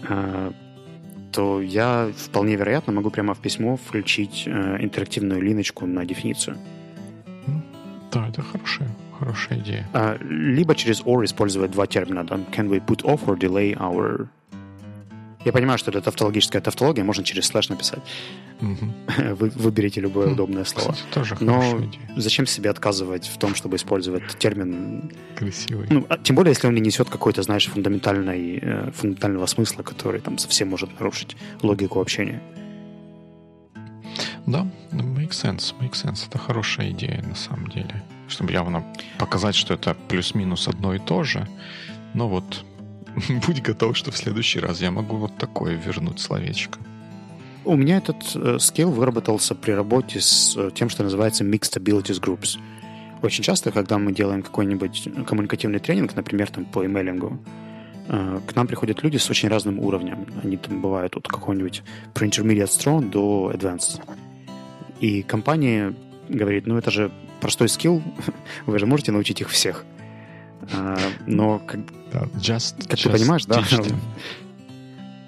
а, 0.09 0.53
то 1.37 1.61
я 1.61 2.11
вполне 2.16 2.57
вероятно 2.57 2.94
могу 2.94 3.11
прямо 3.11 3.35
в 3.35 3.38
письмо 3.38 3.77
включить 3.77 4.44
э, 4.46 4.77
интерактивную 4.81 5.42
линочку 5.42 5.87
на 5.87 6.07
дефиницию. 6.07 6.57
Да, 8.11 8.29
это 8.29 8.40
хорошая, 8.40 8.88
хорошая 9.18 9.59
идея. 9.59 9.87
А, 9.92 10.16
либо 10.22 10.75
через 10.75 11.03
or 11.03 11.25
использовать 11.25 11.72
два 11.72 11.87
термина. 11.87 12.25
Да? 12.25 12.37
Can 12.37 12.70
we 12.70 12.81
put 12.81 13.05
off 13.05 13.27
or 13.27 13.37
delay 13.37 13.77
our... 13.77 14.29
Я 15.47 15.53
понимаю, 15.53 15.79
что 15.79 15.93
это 15.93 16.01
тавтологическая 16.01 16.61
тавтология, 16.61 17.05
можно 17.05 17.23
через 17.23 17.47
слэш 17.47 17.69
написать. 17.69 18.01
Угу. 18.61 18.93
Вы 19.37 19.49
выберите 19.51 20.01
любое 20.01 20.27
хм, 20.27 20.33
удобное 20.33 20.65
слово. 20.65 20.93
Кстати, 20.93 21.15
тоже 21.15 21.37
Но 21.39 21.79
идея. 21.79 22.03
зачем 22.17 22.47
себе 22.47 22.69
отказывать 22.69 23.29
в 23.29 23.39
том, 23.39 23.55
чтобы 23.55 23.77
использовать 23.77 24.25
термин... 24.39 25.13
Красивый. 25.37 25.87
Ну, 25.89 26.05
а, 26.09 26.19
тем 26.19 26.35
более, 26.35 26.51
если 26.51 26.67
он 26.67 26.75
не 26.75 26.81
несет 26.81 27.09
какой-то, 27.09 27.45
знаешь, 27.45 27.69
фундаментальной, 27.69 28.59
э, 28.61 28.91
фундаментального 28.91 29.47
смысла, 29.47 29.85
который 29.85 30.21
там 30.21 30.39
совсем 30.39 30.69
может 30.69 30.99
нарушить 30.99 31.37
логику 31.63 32.01
общения. 32.01 32.43
Да, 34.47 34.67
make 34.91 35.31
sense, 35.31 35.75
make 35.81 35.93
sense. 35.93 36.27
Это 36.27 36.39
хорошая 36.39 36.91
идея 36.91 37.23
на 37.23 37.37
самом 37.37 37.69
деле. 37.69 38.03
Чтобы 38.27 38.51
явно 38.51 38.85
показать, 39.17 39.55
что 39.55 39.75
это 39.75 39.97
плюс-минус 40.09 40.67
одно 40.67 40.93
и 40.93 40.99
то 40.99 41.23
же. 41.23 41.47
Но 42.15 42.29
вот 42.29 42.65
будь 43.47 43.63
готов, 43.63 43.97
что 43.97 44.11
в 44.11 44.17
следующий 44.17 44.61
раз 44.61 44.81
я 44.81 44.91
могу 44.91 45.17
вот 45.17 45.37
такое 45.37 45.75
вернуть 45.75 46.21
словечко. 46.21 46.79
У 47.65 47.77
меня 47.77 47.97
этот 47.99 48.37
э, 48.37 48.59
скилл 48.61 48.91
выработался 48.91 49.55
при 49.55 49.73
работе 49.73 50.21
с 50.21 50.57
э, 50.57 50.71
тем, 50.75 50.89
что 50.89 51.03
называется 51.03 51.45
Mixed 51.45 51.81
Abilities 51.83 52.21
Groups. 52.21 52.59
Очень 53.23 53.43
часто, 53.43 53.73
когда 53.73 53.99
мы 53.99 54.13
делаем 54.13 54.43
какой-нибудь 54.43 55.09
коммуникативный 55.27 55.81
тренинг, 55.81 56.15
например, 56.15 56.49
там 56.49 56.65
по 56.65 56.85
имейлингу, 56.87 57.39
э, 58.09 58.41
к 58.47 58.55
нам 58.55 58.67
приходят 58.67 59.03
люди 59.03 59.17
с 59.17 59.29
очень 59.31 59.49
разным 59.49 59.81
уровнем. 59.81 60.27
Они 60.45 60.57
там 60.57 60.81
бывают 60.81 61.17
от 61.17 61.27
какого-нибудь 61.27 61.83
pre-intermediate 62.15 62.67
strong 62.67 63.11
до 63.11 63.51
advanced. 63.53 64.01
И 65.01 65.23
компания 65.23 65.95
говорит, 66.29 66.67
ну 66.67 66.77
это 66.77 66.91
же 66.91 67.11
простой 67.41 67.69
скилл, 67.69 68.03
вы 68.67 68.79
же 68.79 68.87
можете 68.87 69.11
научить 69.11 69.41
их 69.41 69.51
всех. 69.51 69.85
А, 70.73 70.97
но 71.27 71.61
just, 72.37 72.89
как 72.89 72.99
just 72.99 73.03
ты 73.05 73.11
понимаешь, 73.11 73.45
да, 73.45 73.62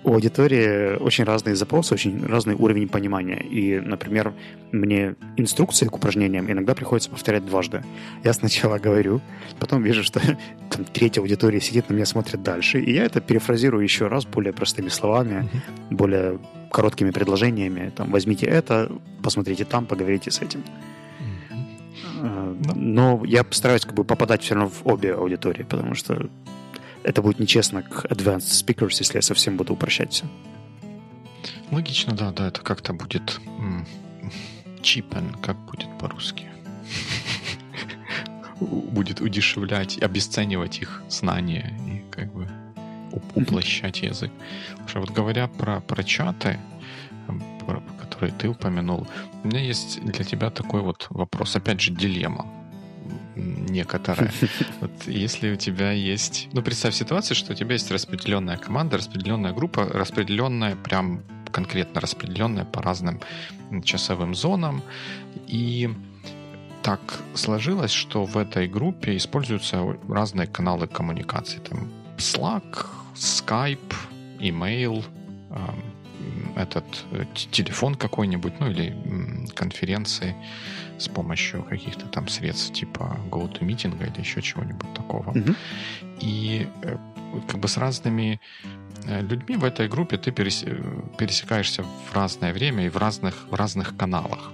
у 0.09 0.15
аудитории 0.15 0.97
очень 0.97 1.25
разные 1.25 1.55
запросы, 1.55 1.95
очень 1.95 2.25
разный 2.25 2.55
уровень 2.55 2.89
понимания. 2.89 3.41
И, 3.41 3.81
например, 3.81 4.33
мне 4.73 5.17
инструкции 5.37 5.87
к 5.87 5.97
упражнениям 5.97 6.51
иногда 6.51 6.75
приходится 6.75 7.11
повторять 7.11 7.45
дважды. 7.45 7.85
Я 8.25 8.33
сначала 8.33 8.79
говорю, 8.87 9.21
потом 9.59 9.83
вижу, 9.83 10.03
что 10.03 10.21
там 10.71 10.85
третья 10.85 11.21
аудитория 11.21 11.61
сидит 11.61 11.91
на 11.91 11.95
меня, 11.95 12.07
смотрит 12.07 12.43
дальше, 12.43 12.81
и 12.81 12.95
я 12.95 13.05
это 13.05 13.21
перефразирую 13.21 13.83
еще 13.83 14.07
раз 14.07 14.25
более 14.25 14.53
простыми 14.53 14.89
словами, 14.89 15.49
mm-hmm. 15.53 15.95
более 15.95 16.39
короткими 16.71 17.11
предложениями. 17.11 17.93
Там, 17.95 18.11
возьмите 18.11 18.47
это, 18.47 18.91
посмотрите 19.23 19.65
там, 19.65 19.85
поговорите 19.87 20.31
с 20.31 20.41
этим. 20.41 20.63
Mm-hmm. 21.21 22.73
Но 22.77 23.23
я 23.27 23.45
постараюсь 23.45 23.85
как 23.85 23.95
бы 23.95 24.05
попадать 24.05 24.43
все 24.43 24.55
равно 24.55 24.71
в 24.71 24.87
обе 24.87 25.13
аудитории, 25.15 25.65
потому 25.65 25.95
что 25.95 26.31
это 27.05 27.23
будет 27.23 27.39
нечестно 27.39 27.83
к 27.83 28.05
advanced 28.07 28.65
speakers, 28.65 28.97
если 28.99 29.17
я 29.17 29.23
совсем 29.23 29.57
буду 29.57 29.75
упрощать 29.75 30.13
все. 30.13 30.27
Логично, 31.71 32.15
да, 32.15 32.33
да, 32.33 32.49
это 32.49 32.61
как-то 32.61 32.93
будет 32.93 33.41
чипен, 34.83 35.35
как 35.43 35.57
будет 35.67 35.89
по-русски. 35.99 36.47
будет 38.61 39.21
удешевлять, 39.21 39.99
обесценивать 40.03 40.81
их 40.81 41.03
знания 41.09 41.75
и 41.87 42.11
как 42.11 42.33
бы 42.33 42.49
уплощать 43.35 44.03
язык. 44.03 44.31
Слушай, 44.79 45.01
вот 45.01 45.11
говоря 45.11 45.49
про, 45.49 45.81
про 45.81 46.03
чаты, 46.03 46.59
про, 47.67 47.83
которые 48.01 48.33
ты 48.33 48.49
упомянул, 48.49 49.07
у 49.45 49.49
меня 49.49 49.61
есть 49.61 50.01
для 50.03 50.25
тебя 50.25 50.51
такой 50.51 50.81
вот 50.81 51.07
вопрос, 51.11 51.57
опять 51.57 51.81
же, 51.81 51.93
дилемма 51.93 52.58
некоторая. 53.39 54.33
Вот 54.81 54.91
если 55.07 55.53
у 55.53 55.57
тебя 55.57 55.93
есть... 55.93 56.49
Ну, 56.53 56.63
представь 56.63 56.95
ситуацию, 56.95 57.37
что 57.37 57.53
у 57.53 57.57
тебя 57.57 57.73
есть 57.73 57.91
распределенная 57.91 58.57
команда, 58.57 58.97
распределенная 58.97 59.53
группа, 59.53 59.85
распределенная 59.85 60.77
прям 60.77 61.23
конкретно 61.51 62.01
распределенная 62.01 62.65
по 62.65 62.83
разным 62.83 63.21
часовым 63.85 64.35
зонам. 64.35 64.83
И 65.47 65.91
так 66.83 67.01
сложилось, 67.35 67.93
что 67.93 68.25
в 68.25 68.37
этой 68.37 68.69
группе 68.69 69.17
используются 69.17 69.97
разные 70.09 70.47
каналы 70.47 70.87
коммуникации. 70.87 71.59
Там 71.59 71.91
Slack, 72.17 72.87
Skype, 73.15 73.95
email, 74.41 75.05
этот 76.57 76.85
э, 77.13 77.25
телефон 77.35 77.95
какой-нибудь, 77.95 78.61
ну 78.61 78.71
или 78.71 78.95
конференции 79.55 80.35
с 80.99 81.09
помощью 81.09 81.63
каких-то 81.63 82.07
там 82.07 82.29
средств 82.29 82.73
типа 82.73 83.19
GoToMeeting 83.31 83.97
или 84.01 84.21
еще 84.21 84.43
чего-нибудь 84.43 84.95
такого. 84.95 85.33
Mm-hmm. 85.33 85.57
И 86.21 86.67
э, 86.83 86.97
как 87.47 87.61
бы 87.61 87.69
с 87.69 87.77
разными 87.77 88.41
э, 89.07 89.23
людьми 89.23 89.57
в 89.57 89.65
этой 89.65 89.89
группе 89.89 90.17
ты 90.17 90.33
пересекаешься 90.33 91.83
в 91.83 92.15
разное 92.15 92.53
время 92.53 92.87
и 92.87 92.89
в 92.89 92.97
разных, 92.97 93.47
в 93.51 93.55
разных 93.55 93.97
каналах. 93.97 94.53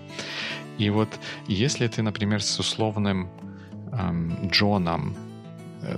И 0.78 0.90
вот 0.90 1.08
если 1.48 1.86
ты, 1.86 2.02
например, 2.02 2.42
с 2.42 2.58
условным 2.58 3.28
эм, 3.92 4.48
Джоном 4.50 5.14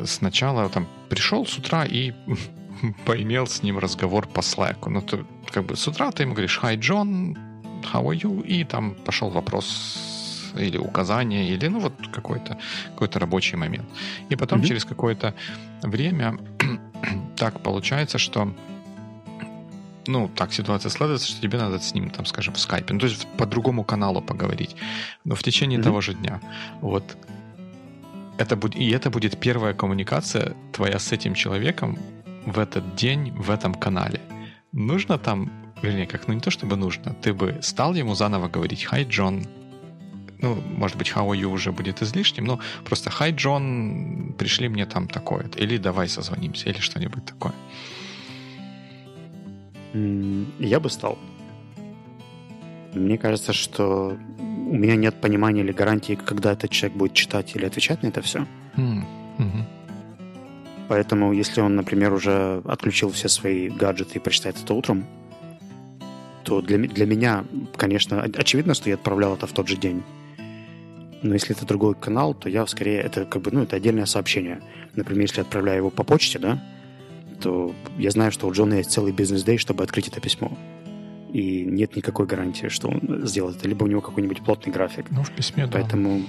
сначала 0.05 0.69
там 0.69 0.87
пришел 1.09 1.47
с 1.47 1.59
утра 1.59 1.87
и 1.87 2.13
поимел 3.05 3.47
с 3.47 3.63
ним 3.63 3.79
разговор 3.79 4.27
по 4.27 4.41
Slack. 4.41 4.89
Ну, 4.89 5.03
то, 5.03 5.25
как 5.51 5.65
бы 5.65 5.77
с 5.77 5.89
утра 5.89 6.11
ты 6.11 6.23
ему 6.23 6.33
говоришь 6.33 6.61
«Hi, 6.63 6.77
John, 6.77 7.37
how 7.93 8.05
are 8.05 8.19
you?» 8.19 8.45
И 8.47 8.65
там 8.65 8.95
пошел 9.05 9.31
вопрос 9.31 10.53
или 10.59 10.79
указание, 10.79 11.49
или 11.49 11.69
ну 11.69 11.81
вот 11.81 11.93
какой-то 12.13 12.59
какой 12.99 13.09
рабочий 13.21 13.57
момент. 13.57 13.89
И 14.31 14.37
потом 14.37 14.61
mm-hmm. 14.61 14.67
через 14.67 14.85
какое-то 14.85 15.35
время 15.83 16.39
так 17.37 17.61
получается, 17.61 18.19
что 18.19 18.55
ну, 20.09 20.29
так 20.29 20.53
ситуация 20.53 20.91
складывается, 20.91 21.29
что 21.29 21.41
тебе 21.43 21.59
надо 21.59 21.81
с 21.81 21.93
ним, 21.93 22.11
там, 22.11 22.27
скажем, 22.27 22.55
в 22.55 22.61
скайпе, 22.61 22.95
ну, 22.95 23.01
то 23.01 23.07
есть 23.07 23.27
по 23.37 23.45
другому 23.45 23.83
каналу 23.83 24.23
поговорить, 24.23 24.77
но 25.25 25.35
в 25.35 25.43
течение 25.43 25.81
mm-hmm. 25.81 25.83
того 25.83 26.01
же 26.01 26.15
дня. 26.15 26.41
Вот 26.81 27.17
это 28.39 28.57
будет, 28.57 28.77
и 28.77 28.89
это 28.91 29.11
будет 29.11 29.39
первая 29.41 29.75
коммуникация 29.75 30.55
твоя 30.73 30.99
с 30.99 31.13
этим 31.13 31.35
человеком 31.35 31.99
в 32.47 32.59
этот 32.59 32.95
день 32.95 33.33
в 33.33 33.51
этом 33.51 33.75
канале. 33.75 34.21
Нужно 34.73 35.19
там, 35.19 35.51
вернее, 35.83 36.07
как, 36.07 36.29
ну 36.29 36.35
не 36.35 36.41
то 36.41 36.51
чтобы 36.51 36.77
нужно, 36.77 37.15
ты 37.15 37.35
бы 37.35 37.59
стал 37.61 37.95
ему 37.95 38.15
заново 38.15 38.49
говорить 38.49 38.87
«Hi, 38.91 39.07
Джон», 39.07 39.45
ну, 40.39 40.55
может 40.77 40.97
быть, 40.97 41.09
how 41.09 41.31
are 41.31 41.41
you 41.41 41.47
уже 41.47 41.73
будет 41.73 42.03
излишним, 42.03 42.45
но 42.45 42.61
просто 42.85 43.11
«Hi, 43.11 43.35
Джон, 43.35 44.35
пришли 44.39 44.69
мне 44.69 44.87
там 44.87 45.09
такое-то», 45.09 45.59
или 45.59 45.79
«Давай 45.79 46.09
созвонимся», 46.09 46.69
или 46.71 46.79
что-нибудь 46.79 47.25
такое. 47.25 47.53
Я 50.59 50.79
бы 50.79 50.91
стал. 50.91 51.19
Мне 52.95 53.19
кажется, 53.19 53.53
что 53.53 54.17
у 54.39 54.75
меня 54.75 54.97
нет 54.97 55.21
понимания 55.21 55.63
или 55.63 55.73
гарантии, 55.73 56.15
когда 56.15 56.53
этот 56.53 56.71
человек 56.71 56.99
будет 56.99 57.15
читать 57.15 57.57
или 57.57 57.67
отвечать 57.67 58.03
на 58.03 58.09
это 58.09 58.21
все. 58.21 58.47
Mm-hmm. 58.77 59.16
Поэтому, 60.89 61.33
если 61.33 61.61
он, 61.61 61.75
например, 61.75 62.13
уже 62.13 62.63
отключил 62.65 63.11
все 63.11 63.29
свои 63.29 63.69
гаджеты 63.69 64.13
и 64.15 64.19
прочитает 64.19 64.57
это 64.63 64.75
утром, 64.75 65.05
то 66.45 66.63
для, 66.63 66.79
для 66.79 67.07
меня, 67.07 67.45
конечно, 67.77 68.23
очевидно, 68.23 68.75
что 68.75 68.89
я 68.89 68.95
отправлял 68.95 69.35
это 69.35 69.47
в 69.47 69.53
тот 69.53 69.67
же 69.67 69.77
день. 69.77 70.03
Но 71.23 71.35
если 71.35 71.57
это 71.57 71.67
другой 71.67 71.95
канал, 71.95 72.35
то 72.35 72.49
я 72.49 72.67
скорее 72.67 73.01
это 73.01 73.25
как 73.25 73.43
бы 73.43 73.51
ну 73.51 73.63
это 73.63 73.77
отдельное 73.77 74.07
сообщение. 74.07 74.61
Например, 74.95 75.23
если 75.23 75.41
отправляю 75.41 75.79
его 75.79 75.91
по 75.91 76.05
почте, 76.05 76.39
да, 76.39 76.63
то 77.41 77.75
я 77.99 78.11
знаю, 78.11 78.31
что 78.31 78.47
у 78.47 78.53
Джона 78.53 78.75
есть 78.75 78.93
целый 78.93 79.13
бизнес-дей, 79.13 79.59
чтобы 79.59 79.83
открыть 79.83 80.09
это 80.09 80.21
письмо. 80.21 80.57
И 81.33 81.65
нет 81.65 81.97
никакой 81.97 82.27
гарантии, 82.27 82.69
что 82.69 82.89
он 82.89 83.27
сделает 83.27 83.57
это. 83.57 83.69
Либо 83.69 83.85
у 83.85 83.87
него 83.89 84.01
какой-нибудь 84.01 84.43
плотный 84.43 84.73
график. 84.73 85.11
Ну, 85.11 85.23
в 85.23 85.31
письме, 85.33 85.67
да. 85.67 85.73
Поэтому, 85.73 86.23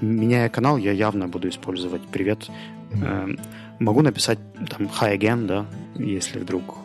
меняя 0.00 0.48
канал, 0.48 0.76
я 0.76 0.92
явно 0.92 1.28
буду 1.28 1.48
использовать 1.48 2.02
«Привет». 2.02 2.48
Mm-hmm. 2.92 3.40
Могу 3.78 4.02
написать 4.02 4.38
там 4.70 4.86
hi 4.86 5.16
again, 5.18 5.46
да, 5.46 5.66
если 5.96 6.38
вдруг 6.38 6.76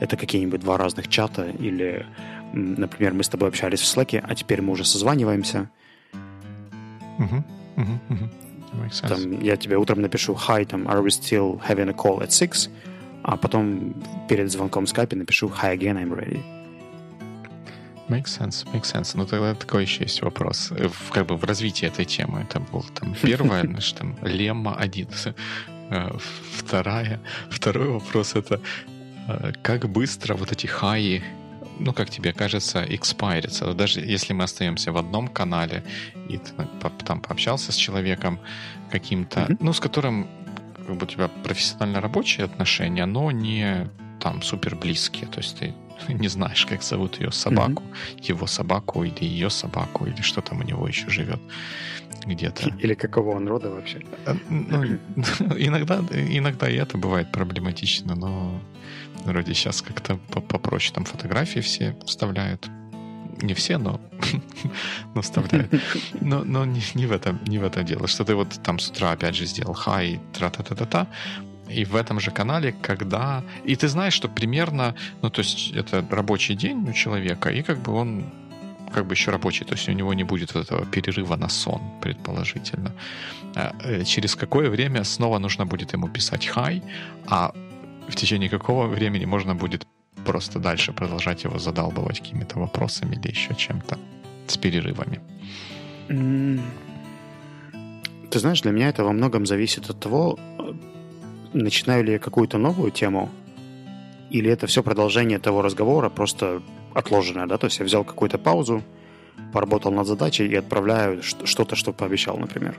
это 0.00 0.16
какие-нибудь 0.16 0.60
два 0.60 0.76
разных 0.76 1.08
чата, 1.08 1.48
или, 1.58 2.06
например, 2.52 3.14
мы 3.14 3.24
с 3.24 3.28
тобой 3.28 3.48
общались 3.48 3.80
в 3.80 3.96
Slack, 3.96 4.22
а 4.22 4.34
теперь 4.34 4.62
мы 4.62 4.72
уже 4.72 4.84
созваниваемся. 4.84 5.70
Uh-huh, 7.18 7.42
uh-huh, 7.76 7.98
uh-huh. 8.10 9.08
Там, 9.08 9.40
я 9.40 9.56
тебе 9.56 9.76
утром 9.76 10.02
напишу 10.02 10.34
hi, 10.34 10.64
там, 10.66 10.86
are 10.86 11.02
we 11.02 11.08
still 11.08 11.60
having 11.66 11.88
a 11.88 11.94
call 11.94 12.20
at 12.20 12.28
six, 12.28 12.70
а 13.22 13.36
потом 13.36 13.94
перед 14.28 14.52
звонком 14.52 14.84
в 14.84 14.88
скайпе 14.88 15.16
напишу 15.16 15.48
hi 15.48 15.76
again, 15.76 15.96
I'm 15.96 16.12
ready. 16.14 16.55
Makes 18.08 18.38
sense, 18.38 18.64
makes 18.72 18.92
sense. 18.92 19.16
Ну, 19.16 19.26
тогда 19.26 19.54
такой 19.54 19.82
еще 19.82 20.04
есть 20.04 20.22
вопрос. 20.22 20.70
В, 20.70 21.10
как 21.10 21.26
бы 21.26 21.36
в 21.36 21.44
развитии 21.44 21.88
этой 21.88 22.04
темы. 22.04 22.46
Это 22.48 22.60
был 22.60 22.84
там 22.94 23.14
первое, 23.22 23.64
наш 23.64 23.92
там 23.92 24.16
лемма 24.22 24.76
один. 24.76 25.08
Э, 25.90 26.16
вторая, 26.56 27.20
второй 27.50 27.88
вопрос 27.88 28.34
это 28.34 28.60
э, 29.28 29.52
как 29.62 29.88
быстро 29.88 30.34
вот 30.34 30.52
эти 30.52 30.66
хаи, 30.66 31.22
ну, 31.78 31.92
как 31.92 32.10
тебе 32.10 32.32
кажется, 32.32 32.84
экспайрятся. 32.88 33.74
Даже 33.74 34.00
если 34.00 34.32
мы 34.32 34.44
остаемся 34.44 34.92
в 34.92 34.96
одном 34.96 35.28
канале, 35.28 35.82
и 36.28 36.38
ты 36.38 36.52
там 37.04 37.20
пообщался 37.20 37.72
с 37.72 37.76
человеком 37.76 38.38
каким-то, 38.90 39.40
mm-hmm. 39.40 39.56
ну, 39.60 39.72
с 39.72 39.80
которым 39.80 40.28
как 40.86 40.96
бы 40.96 41.04
у 41.04 41.08
тебя 41.08 41.28
профессионально 41.28 42.00
рабочие 42.00 42.44
отношения, 42.44 43.06
но 43.06 43.30
не 43.32 43.88
там 44.20 44.42
супер 44.42 44.76
близкие. 44.76 45.26
То 45.26 45.40
есть 45.40 45.58
ты 45.58 45.74
не 46.08 46.28
знаешь, 46.28 46.66
как 46.66 46.82
зовут 46.82 47.20
ее 47.20 47.32
собаку, 47.32 47.82
mm-hmm. 47.82 48.28
его 48.28 48.46
собаку 48.46 49.04
или 49.04 49.24
ее 49.24 49.50
собаку, 49.50 50.06
или 50.06 50.22
что 50.22 50.40
там 50.40 50.60
у 50.60 50.62
него 50.62 50.86
еще 50.88 51.08
живет 51.10 51.40
где-то. 52.26 52.68
Или 52.80 52.94
какого 52.94 53.36
он 53.36 53.48
рода 53.48 53.70
вообще? 53.70 54.02
Э, 54.26 54.34
ну, 54.50 54.84
иногда, 55.56 56.00
иногда 56.10 56.68
и 56.68 56.76
это 56.76 56.98
бывает 56.98 57.30
проблематично, 57.32 58.14
но 58.14 58.60
вроде 59.24 59.54
сейчас 59.54 59.82
как-то 59.82 60.16
попроще. 60.16 60.94
Там 60.94 61.04
фотографии 61.04 61.60
все 61.60 61.96
вставляют. 62.06 62.68
Не 63.42 63.54
все, 63.54 63.78
но, 63.78 64.00
но 65.14 65.20
вставляют. 65.20 65.72
Но, 66.20 66.42
но 66.44 66.64
не, 66.64 66.80
не, 66.94 67.06
в 67.06 67.12
этом, 67.12 67.38
не 67.46 67.58
в 67.58 67.64
этом 67.64 67.84
дело. 67.84 68.06
Что 68.06 68.24
ты 68.24 68.34
вот 68.34 68.48
там 68.62 68.78
с 68.78 68.88
утра 68.88 69.12
опять 69.12 69.34
же 69.34 69.46
сделал 69.46 69.74
хай, 69.74 70.20
тра-та-та-та-та, 70.32 71.06
и 71.68 71.84
в 71.84 71.96
этом 71.96 72.20
же 72.20 72.30
канале, 72.30 72.74
когда... 72.82 73.42
И 73.64 73.76
ты 73.76 73.88
знаешь, 73.88 74.14
что 74.14 74.28
примерно, 74.28 74.94
ну, 75.22 75.30
то 75.30 75.42
есть 75.42 75.72
это 75.72 76.04
рабочий 76.10 76.54
день 76.54 76.88
у 76.88 76.92
человека, 76.92 77.50
и 77.50 77.62
как 77.62 77.78
бы 77.78 77.92
он 77.92 78.24
как 78.92 79.04
бы 79.06 79.14
еще 79.14 79.30
рабочий, 79.30 79.64
то 79.64 79.74
есть 79.74 79.88
у 79.88 79.92
него 79.92 80.14
не 80.14 80.24
будет 80.24 80.54
вот 80.54 80.64
этого 80.64 80.86
перерыва 80.86 81.36
на 81.36 81.48
сон, 81.48 81.80
предположительно. 82.00 82.92
А, 83.54 83.74
э, 83.84 84.04
через 84.04 84.36
какое 84.36 84.70
время 84.70 85.04
снова 85.04 85.38
нужно 85.38 85.66
будет 85.66 85.92
ему 85.92 86.08
писать 86.08 86.46
хай, 86.46 86.82
а 87.26 87.52
в 88.08 88.14
течение 88.14 88.48
какого 88.48 88.86
времени 88.86 89.26
можно 89.26 89.54
будет 89.54 89.86
просто 90.24 90.58
дальше 90.58 90.92
продолжать 90.92 91.44
его 91.44 91.58
задалбывать 91.58 92.20
какими-то 92.20 92.58
вопросами 92.58 93.16
или 93.16 93.30
еще 93.30 93.54
чем-то 93.54 93.98
с 94.46 94.56
перерывами. 94.56 95.20
Ты 98.30 98.38
знаешь, 98.40 98.62
для 98.62 98.72
меня 98.72 98.88
это 98.88 99.04
во 99.04 99.12
многом 99.12 99.46
зависит 99.46 99.90
от 99.90 100.00
того, 100.00 100.38
начинаю 101.62 102.04
ли 102.04 102.12
я 102.12 102.18
какую-то 102.18 102.58
новую 102.58 102.90
тему 102.90 103.30
Или 104.30 104.50
это 104.50 104.66
все 104.66 104.82
продолжение 104.82 105.38
того 105.38 105.62
разговора, 105.62 106.10
просто 106.10 106.62
отложенное, 106.94 107.46
да? 107.46 107.58
То 107.58 107.66
есть 107.66 107.78
я 107.78 107.84
взял 107.84 108.04
какую-то 108.04 108.38
паузу, 108.38 108.82
поработал 109.52 109.92
над 109.92 110.06
задачей 110.06 110.46
и 110.46 110.54
отправляю 110.54 111.22
что-то, 111.22 111.76
что 111.76 111.92
пообещал, 111.92 112.38
например. 112.38 112.76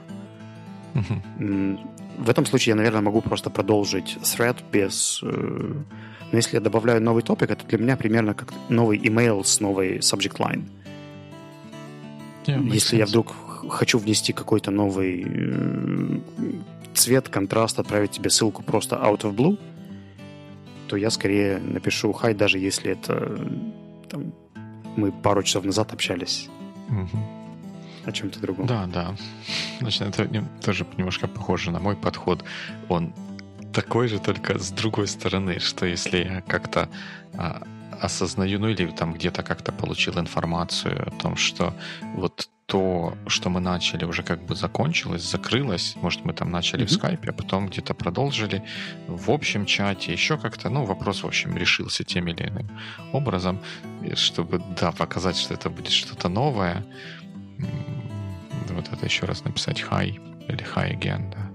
В 2.18 2.28
этом 2.28 2.46
случае 2.46 2.72
я, 2.72 2.76
наверное, 2.76 3.00
могу 3.00 3.20
просто 3.20 3.50
продолжить 3.50 4.18
thread 4.22 4.56
без... 4.72 5.20
Э, 5.22 5.74
но 6.32 6.36
если 6.36 6.56
я 6.56 6.60
добавляю 6.60 7.00
новый 7.00 7.22
топик, 7.22 7.50
это 7.50 7.64
для 7.66 7.78
меня 7.78 7.96
примерно 7.96 8.34
как 8.34 8.52
новый 8.68 8.98
email 8.98 9.44
с 9.44 9.60
новой 9.60 9.98
subject 9.98 10.38
line. 10.38 10.64
Yeah, 12.46 12.74
если 12.74 12.96
sense. 12.96 12.98
я 12.98 13.06
вдруг 13.06 13.34
хочу 13.70 13.98
внести 13.98 14.32
какой-то 14.32 14.72
новый 14.72 15.24
э, 15.24 16.18
цвет, 16.94 17.28
контраст, 17.28 17.78
отправить 17.78 18.12
тебе 18.12 18.30
ссылку 18.30 18.62
просто 18.62 18.96
out 18.96 19.20
of 19.22 19.34
blue, 19.34 19.58
то 20.88 20.96
я 20.96 21.10
скорее 21.10 21.58
напишу 21.58 22.12
хай, 22.12 22.34
даже 22.34 22.58
если 22.58 22.92
это 22.92 23.38
там, 24.08 24.32
мы 24.96 25.12
пару 25.12 25.42
часов 25.42 25.64
назад 25.64 25.92
общались 25.92 26.48
угу. 26.88 27.18
о 28.04 28.12
чем-то 28.12 28.40
другом. 28.40 28.66
Да, 28.66 28.86
да. 28.86 29.14
Значит, 29.80 30.02
это 30.02 30.44
тоже 30.64 30.86
немножко 30.96 31.28
похоже 31.28 31.70
на 31.70 31.78
мой 31.78 31.96
подход. 31.96 32.44
Он 32.88 33.12
такой 33.72 34.08
же, 34.08 34.18
только 34.18 34.58
с 34.58 34.70
другой 34.70 35.06
стороны, 35.06 35.60
что 35.60 35.86
если 35.86 36.18
я 36.24 36.40
как-то 36.40 36.88
а, 37.34 37.62
осознаю, 38.00 38.58
ну 38.58 38.68
или 38.68 38.86
там 38.86 39.12
где-то 39.12 39.42
как-то 39.42 39.72
получил 39.72 40.18
информацию 40.18 41.06
о 41.06 41.10
том, 41.10 41.36
что 41.36 41.74
вот 42.16 42.48
то, 42.68 43.16
что 43.26 43.48
мы 43.48 43.60
начали, 43.60 44.04
уже 44.04 44.22
как 44.22 44.44
бы 44.44 44.54
закончилось, 44.54 45.22
закрылось. 45.22 45.96
Может, 46.02 46.26
мы 46.26 46.34
там 46.34 46.50
начали 46.50 46.84
mm-hmm. 46.84 46.86
в 46.86 46.92
скайпе, 46.92 47.30
а 47.30 47.32
потом 47.32 47.68
где-то 47.68 47.94
продолжили 47.94 48.62
в 49.08 49.30
общем 49.30 49.64
чате, 49.64 50.12
еще 50.12 50.36
как-то, 50.36 50.68
ну, 50.68 50.84
вопрос, 50.84 51.22
в 51.22 51.26
общем, 51.26 51.56
решился 51.56 52.04
тем 52.04 52.28
или 52.28 52.46
иным 52.46 52.68
образом, 53.12 53.58
чтобы, 54.14 54.62
да, 54.78 54.92
показать, 54.92 55.38
что 55.38 55.54
это 55.54 55.70
будет 55.70 55.92
что-то 55.92 56.28
новое. 56.28 56.84
Вот 58.68 58.92
это 58.92 59.06
еще 59.06 59.24
раз 59.24 59.44
написать 59.44 59.80
hi 59.80 60.20
или 60.48 60.62
hi 60.74 60.92
again, 60.92 61.30
да. 61.30 61.47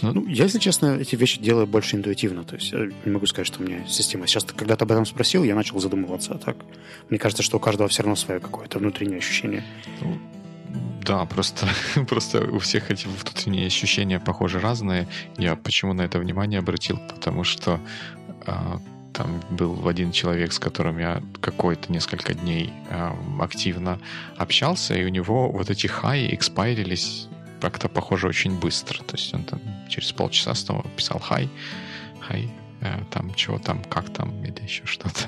Ну, 0.00 0.12
ну, 0.12 0.26
я, 0.26 0.44
если 0.44 0.58
честно, 0.58 0.96
эти 0.98 1.16
вещи 1.16 1.40
делаю 1.40 1.66
больше 1.66 1.96
интуитивно. 1.96 2.44
То 2.44 2.56
есть 2.56 2.72
я 2.72 2.86
не 3.04 3.10
могу 3.10 3.26
сказать, 3.26 3.46
что 3.46 3.62
у 3.62 3.66
меня 3.66 3.86
система. 3.86 4.26
Сейчас 4.26 4.44
ты 4.44 4.54
когда-то 4.54 4.84
об 4.84 4.92
этом 4.92 5.06
спросил, 5.06 5.44
я 5.44 5.54
начал 5.54 5.78
задумываться. 5.78 6.34
А 6.34 6.38
так, 6.38 6.56
мне 7.10 7.18
кажется, 7.18 7.42
что 7.42 7.58
у 7.58 7.60
каждого 7.60 7.88
все 7.88 8.02
равно 8.02 8.16
свое 8.16 8.40
какое-то 8.40 8.78
внутреннее 8.78 9.18
ощущение. 9.18 9.64
Ну, 10.00 10.18
да, 11.04 11.24
просто, 11.26 11.68
просто 12.08 12.50
у 12.50 12.58
всех 12.58 12.90
эти 12.90 13.06
внутренние 13.06 13.66
ощущения, 13.66 14.18
похоже, 14.18 14.60
разные. 14.60 15.08
Я 15.36 15.56
почему 15.56 15.92
на 15.92 16.02
это 16.02 16.18
внимание 16.18 16.60
обратил? 16.60 16.98
Потому 17.08 17.44
что 17.44 17.80
а, 18.46 18.80
там 19.12 19.40
был 19.50 19.86
один 19.88 20.12
человек, 20.12 20.52
с 20.52 20.58
которым 20.58 20.98
я 20.98 21.22
какое-то 21.40 21.92
несколько 21.92 22.34
дней 22.34 22.72
э, 22.90 23.10
активно 23.40 23.98
общался, 24.36 24.94
и 24.94 25.04
у 25.04 25.08
него 25.08 25.50
вот 25.50 25.70
эти 25.70 25.86
хай 25.86 26.34
экспайрились 26.34 27.28
как-то, 27.62 27.88
похоже, 27.88 28.28
очень 28.28 28.58
быстро. 28.58 29.02
То 29.04 29.16
есть 29.16 29.34
он 29.34 29.44
там 29.44 29.60
через 29.88 30.12
полчаса 30.12 30.54
снова 30.54 30.84
писал 30.96 31.20
«Хай», 31.20 31.48
«Хай», 32.20 32.50
э, 32.80 33.04
там 33.10 33.32
чего 33.34 33.58
там, 33.58 33.84
как 33.84 34.10
там, 34.12 34.44
или 34.44 34.62
еще 34.64 34.84
что-то. 34.86 35.20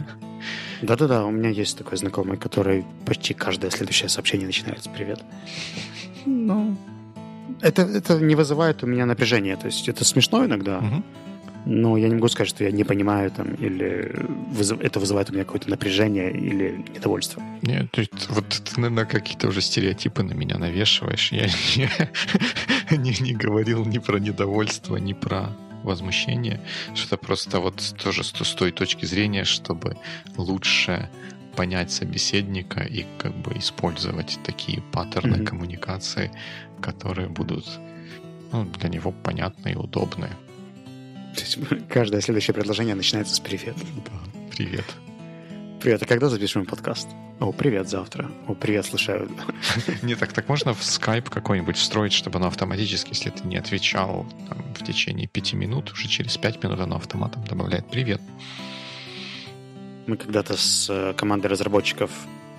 Да-да-да, 0.82 1.24
у 1.24 1.30
меня 1.30 1.50
есть 1.50 1.78
такой 1.78 1.96
знакомый, 1.96 2.36
который 2.36 2.84
почти 3.06 3.34
каждое 3.34 3.70
следующее 3.70 4.08
сообщение 4.08 4.46
начинает 4.46 4.82
с 4.82 4.88
«Привет». 4.88 5.22
Ну, 6.26 6.76
это, 7.60 7.82
это 7.82 8.18
не 8.18 8.34
вызывает 8.34 8.82
у 8.82 8.86
меня 8.86 9.06
напряжения. 9.06 9.56
То 9.56 9.66
есть 9.66 9.88
это 9.88 10.04
смешно 10.04 10.44
иногда, 10.44 10.78
угу 10.78 11.02
но 11.66 11.96
я 11.96 12.08
не 12.08 12.14
могу 12.14 12.28
сказать, 12.28 12.48
что 12.48 12.64
я 12.64 12.70
не 12.70 12.84
понимаю 12.84 13.30
там, 13.30 13.54
или 13.54 14.14
вызыв... 14.50 14.80
это 14.80 15.00
вызывает 15.00 15.30
у 15.30 15.32
меня 15.32 15.44
какое-то 15.44 15.70
напряжение 15.70 16.30
или 16.30 16.84
недовольство. 16.94 17.42
Нет, 17.62 17.88
вот 18.28 18.48
ты, 18.48 18.80
наверное, 18.80 19.06
какие-то 19.06 19.48
уже 19.48 19.60
стереотипы 19.60 20.22
на 20.22 20.32
меня 20.32 20.58
навешиваешь. 20.58 21.32
Я 21.32 21.46
не, 21.76 22.96
не, 22.96 23.16
не 23.20 23.32
говорил 23.32 23.84
ни 23.84 23.98
про 23.98 24.18
недовольство, 24.18 24.96
ни 24.96 25.12
про 25.12 25.50
возмущение. 25.82 26.60
Что-то 26.94 27.16
просто 27.16 27.60
вот 27.60 27.94
тоже 28.02 28.24
с, 28.24 28.32
с 28.32 28.54
той 28.54 28.72
точки 28.72 29.04
зрения, 29.04 29.44
чтобы 29.44 29.96
лучше 30.36 31.08
понять 31.56 31.92
собеседника 31.92 32.80
и 32.80 33.06
как 33.18 33.34
бы 33.36 33.52
использовать 33.58 34.38
такие 34.44 34.82
паттерны 34.92 35.36
mm-hmm. 35.36 35.44
коммуникации, 35.44 36.30
которые 36.80 37.28
будут 37.28 37.66
ну, 38.52 38.64
для 38.64 38.88
него 38.88 39.12
понятны 39.12 39.72
и 39.72 39.76
удобны. 39.76 40.28
Каждое 41.88 42.20
следующее 42.20 42.54
предложение 42.54 42.94
начинается 42.94 43.34
с 43.34 43.40
«привет». 43.40 43.76
Да, 44.04 44.12
привет. 44.50 44.84
Привет, 45.80 46.02
а 46.02 46.06
когда 46.06 46.28
запишем 46.28 46.64
подкаст? 46.64 47.08
О, 47.40 47.52
привет, 47.52 47.88
завтра. 47.88 48.30
О, 48.46 48.54
привет, 48.54 48.86
слушаю. 48.86 49.28
Не 50.02 50.14
так, 50.14 50.32
так 50.32 50.48
можно 50.48 50.72
в 50.72 50.80
Skype 50.80 51.28
какой-нибудь 51.28 51.76
встроить, 51.76 52.12
чтобы 52.12 52.38
оно 52.38 52.46
автоматически, 52.46 53.10
если 53.10 53.30
ты 53.30 53.46
не 53.46 53.56
отвечал 53.56 54.26
там, 54.48 54.58
в 54.74 54.84
течение 54.84 55.26
пяти 55.26 55.56
минут, 55.56 55.92
уже 55.92 56.08
через 56.08 56.36
пять 56.38 56.62
минут 56.62 56.80
оно 56.80 56.96
автоматом 56.96 57.44
добавляет 57.44 57.88
«привет». 57.90 58.20
Мы 60.06 60.16
когда-то 60.16 60.56
с 60.56 60.88
э, 60.90 61.14
командой 61.14 61.46
разработчиков 61.46 62.10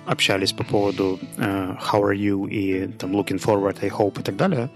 общались 0.04 0.52
по 0.52 0.64
поводу 0.64 1.18
uh, 1.36 1.78
how 1.78 2.02
are 2.02 2.14
you 2.14 2.48
и 2.48 2.88
там 2.92 3.12
looking 3.12 3.40
forward, 3.40 3.78
I 3.82 3.88
hope 3.88 4.20
и 4.20 4.22
так 4.22 4.36
далее. 4.36 4.68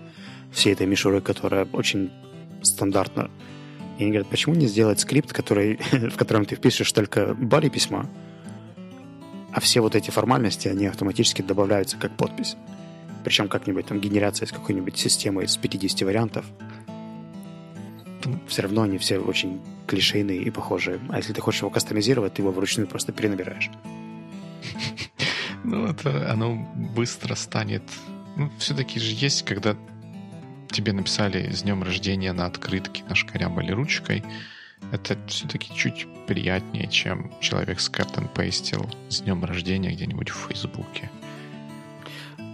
Всей 0.53 0.73
этой 0.73 0.87
мишуры, 0.87 1.21
которая 1.21 1.67
очень 1.73 2.11
стандартно 2.63 3.31
и 4.01 4.03
они 4.03 4.13
говорят, 4.13 4.29
почему 4.29 4.55
не 4.55 4.67
сделать 4.67 4.99
скрипт, 4.99 5.31
который, 5.33 5.77
в 5.93 6.17
котором 6.17 6.47
ты 6.47 6.57
впишешь 6.57 6.91
только 6.91 7.33
body 7.33 7.69
письма, 7.69 8.09
а 9.53 9.61
все 9.61 9.83
вот 9.83 9.95
эти 9.95 10.11
формальности, 10.11 10.69
они 10.69 10.87
автоматически 10.87 11.43
добавляются 11.43 11.99
как 11.99 12.17
подпись. 12.17 12.57
Причем 13.25 13.49
как-нибудь 13.49 13.87
там 13.87 14.01
генерация 14.01 14.47
из 14.47 14.53
какой-нибудь 14.53 14.97
системы 14.97 15.45
из 15.45 15.55
50 15.59 16.01
вариантов. 16.03 16.47
Все 18.49 18.63
равно 18.63 18.83
они 18.83 18.97
все 18.97 19.19
очень 19.19 19.61
клишейные 19.87 20.41
и 20.45 20.51
похожие. 20.51 20.99
А 21.11 21.19
если 21.19 21.35
ты 21.35 21.43
хочешь 21.43 21.61
его 21.61 21.71
кастомизировать, 21.71 22.35
ты 22.35 22.43
его 22.43 22.53
вручную 22.53 22.89
просто 22.89 23.13
перенабираешь. 23.13 23.71
Ну, 25.63 25.85
это 25.85 26.33
оно 26.33 26.57
быстро 26.97 27.35
станет... 27.35 27.83
Ну, 28.35 28.51
все-таки 28.59 28.99
же 28.99 29.15
есть, 29.15 29.45
когда 29.45 29.77
тебе 30.73 30.93
написали 30.93 31.51
с 31.51 31.63
днем 31.63 31.83
рождения 31.83 32.33
на 32.33 32.47
открытке, 32.47 33.03
нашкарябали 33.09 33.73
ручкой, 33.73 34.23
это 34.93 35.17
все-таки 35.29 35.75
чуть 35.75 36.07
приятнее, 36.27 36.89
чем 36.89 37.33
человек 37.41 37.81
с 37.81 37.91
and 37.91 38.33
пейстил 38.35 38.89
с 39.09 39.21
днем 39.21 39.45
рождения 39.45 39.93
где-нибудь 39.93 40.31
в 40.31 40.49
Фейсбуке. 40.49 41.11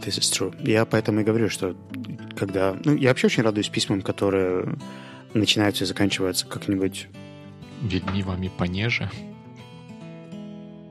This 0.04 0.18
is 0.18 0.30
true. 0.30 0.54
Я 0.68 0.84
поэтому 0.84 1.20
и 1.20 1.24
говорю, 1.24 1.48
что 1.48 1.76
когда... 2.36 2.76
Ну, 2.84 2.94
я 2.94 3.08
вообще 3.08 3.26
очень 3.26 3.42
радуюсь 3.42 3.68
письмам, 3.68 4.02
которые 4.02 4.76
начинаются 5.34 5.84
и 5.84 5.86
заканчиваются 5.86 6.46
как-нибудь... 6.46 7.08
Ленивыми 7.82 8.48
понеже. 8.48 9.10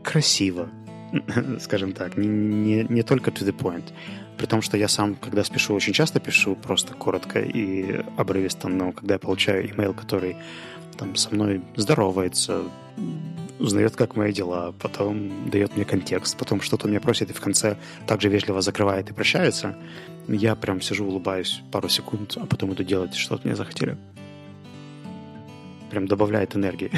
Красиво, 0.04 0.70
скажем 1.60 1.93
так. 1.93 2.18
Не, 2.18 2.28
не, 2.28 2.84
не 2.89 3.03
только 3.03 3.32
to 3.32 3.45
the 3.45 3.56
point. 3.56 3.91
При 4.38 4.45
том, 4.45 4.62
что 4.62 4.78
я 4.78 4.88
сам, 4.88 5.16
когда 5.16 5.43
спешу, 5.43 5.74
очень 5.74 5.93
часто 5.93 6.20
пишу 6.20 6.56
просто 6.56 6.93
коротко 6.93 7.39
и 7.39 8.03
обрывисто, 8.18 8.68
но 8.68 8.91
когда 8.91 9.14
я 9.16 9.20
получаю 9.20 9.70
имейл, 9.70 9.93
который 9.93 10.36
там 10.97 11.16
со 11.16 11.34
мной 11.34 11.62
здоровается, 11.76 12.64
узнает, 13.60 13.95
как 13.95 14.16
мои 14.16 14.34
дела, 14.34 14.74
потом 14.80 15.49
дает 15.49 15.76
мне 15.76 15.86
контекст, 15.86 16.38
потом 16.38 16.62
что-то 16.62 16.88
меня 16.88 16.99
просит 16.99 17.30
и 17.30 17.34
в 17.34 17.39
конце 17.39 17.78
также 18.08 18.30
вежливо 18.30 18.62
закрывает 18.62 19.10
и 19.10 19.14
прощается, 19.14 19.78
я 20.28 20.56
прям 20.56 20.82
сижу, 20.82 21.06
улыбаюсь 21.06 21.62
пару 21.72 21.88
секунд, 21.88 22.38
а 22.38 22.45
потом 22.45 22.74
иду 22.74 22.84
делать 22.84 23.16
что-то 23.16 23.47
мне 23.47 23.56
захотели. 23.56 23.97
Прям 25.89 26.08
добавляет 26.08 26.56
энергии. 26.56 26.91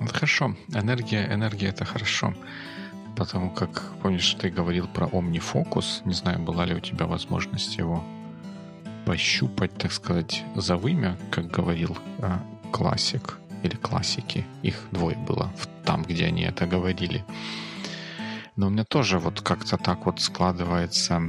Хорошо. 0.12 0.54
Энергия, 0.72 1.28
энергия— 1.32 1.68
это 1.70 1.84
хорошо. 1.84 2.34
Потому 3.16 3.50
как, 3.50 3.82
помнишь, 4.02 4.34
ты 4.34 4.50
говорил 4.50 4.88
про 4.88 5.06
OmniFocus. 5.06 6.02
Не 6.04 6.14
знаю, 6.14 6.40
была 6.40 6.64
ли 6.64 6.74
у 6.74 6.80
тебя 6.80 7.06
возможность 7.06 7.76
его 7.76 8.04
пощупать, 9.06 9.76
так 9.76 9.92
сказать, 9.92 10.42
за 10.56 10.76
вымя, 10.76 11.16
как 11.30 11.48
говорил 11.48 11.96
а, 12.20 12.42
классик 12.72 13.38
или 13.62 13.76
классики. 13.76 14.44
Их 14.62 14.82
двое 14.90 15.16
было 15.16 15.52
там, 15.84 16.02
где 16.02 16.26
они 16.26 16.42
это 16.42 16.66
говорили. 16.66 17.24
Но 18.56 18.66
у 18.66 18.70
меня 18.70 18.84
тоже 18.84 19.18
вот 19.18 19.40
как-то 19.40 19.76
так 19.76 20.06
вот 20.06 20.20
складывается 20.20 21.22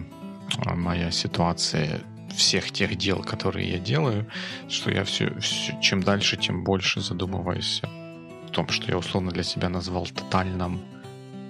а, 0.65 0.75
моя 0.75 1.11
ситуация 1.11 2.01
всех 2.35 2.71
тех 2.71 2.95
дел, 2.95 3.23
которые 3.23 3.69
я 3.69 3.79
делаю, 3.79 4.27
что 4.69 4.91
я 4.91 5.03
все, 5.03 5.39
все 5.39 5.79
чем 5.81 6.03
дальше, 6.03 6.37
тем 6.37 6.63
больше 6.63 7.01
задумываюсь 7.01 7.81
о 7.83 8.49
том, 8.49 8.67
что 8.69 8.91
я 8.91 8.97
условно 8.97 9.31
для 9.31 9.43
себя 9.43 9.69
назвал 9.69 10.05
тотальным 10.05 10.81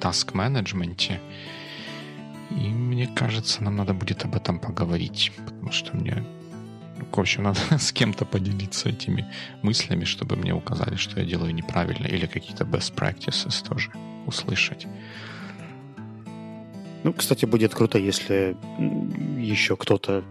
таск-менеджменте. 0.05 1.19
И 2.51 2.69
мне 2.69 3.07
кажется, 3.07 3.63
нам 3.63 3.75
надо 3.75 3.93
будет 3.93 4.23
об 4.25 4.35
этом 4.35 4.59
поговорить, 4.59 5.31
потому 5.45 5.71
что 5.71 5.97
мне 5.97 6.23
в 7.11 7.19
общем, 7.19 7.43
надо 7.43 7.59
с 7.79 7.91
кем-то 7.91 8.25
поделиться 8.25 8.89
этими 8.89 9.25
мыслями, 9.63 10.05
чтобы 10.05 10.35
мне 10.35 10.53
указали, 10.53 10.95
что 10.95 11.19
я 11.19 11.25
делаю 11.25 11.53
неправильно, 11.53 12.07
или 12.07 12.25
какие-то 12.25 12.63
best 12.63 12.93
practices 12.95 13.67
тоже 13.67 13.91
услышать. 14.27 14.87
Ну, 17.03 17.13
кстати, 17.13 17.45
будет 17.45 17.73
круто, 17.73 17.97
если 17.97 18.55
еще 19.37 19.75
кто-то 19.75 20.23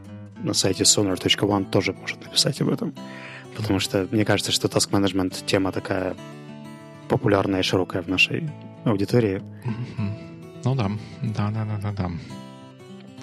на 0.43 0.55
сайте 0.55 0.85
sonar.one 0.85 1.71
тоже 1.71 1.93
может 1.93 2.25
написать 2.25 2.61
об 2.61 2.69
этом. 2.69 2.95
Потому 3.57 3.81
что 3.81 4.07
мне 4.11 4.25
кажется, 4.25 4.53
что 4.53 4.69
task 4.69 4.91
management 4.91 5.45
тема 5.47 5.73
такая 5.73 6.15
популярная 7.09 7.61
и 7.61 7.63
широкая 7.63 8.03
в 8.03 8.09
нашей 8.09 8.51
аудитории. 8.85 9.43
Ну 10.65 10.75
да, 10.75 10.91
да, 11.23 11.51
да, 11.51 11.65
да, 11.65 11.79
да, 11.79 11.93
да. 11.93 12.11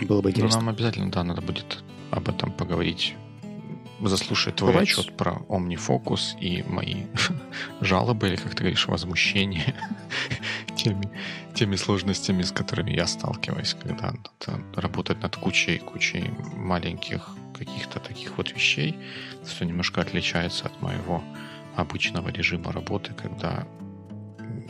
Было 0.05 0.21
бы 0.21 0.29
интересно. 0.31 0.59
Но 0.59 0.65
нам 0.65 0.73
обязательно, 0.73 1.11
да, 1.11 1.23
надо 1.23 1.41
будет 1.41 1.83
об 2.11 2.27
этом 2.29 2.51
поговорить 2.51 3.15
заслушать 4.07 4.55
твой 4.55 4.71
Бывает. 4.71 4.89
отчет 4.89 5.15
про 5.15 5.43
OmniFocus 5.47 6.39
и 6.39 6.63
мои 6.63 7.03
жалобы, 7.81 8.27
или, 8.27 8.35
как 8.35 8.55
ты 8.55 8.63
говоришь, 8.63 8.87
возмущение 8.87 9.75
теми, 10.75 11.09
теми 11.53 11.75
сложностями, 11.75 12.41
с 12.41 12.51
которыми 12.51 12.91
я 12.91 13.07
сталкиваюсь, 13.07 13.75
когда 13.79 14.11
надо 14.11 14.63
работать 14.75 15.21
над 15.21 15.35
кучей, 15.35 15.77
кучей 15.77 16.31
маленьких 16.55 17.29
каких-то 17.57 17.99
таких 17.99 18.37
вот 18.37 18.51
вещей, 18.51 18.97
что 19.47 19.65
немножко 19.65 20.01
отличается 20.01 20.65
от 20.65 20.81
моего 20.81 21.23
обычного 21.75 22.29
режима 22.29 22.71
работы, 22.71 23.13
когда 23.13 23.67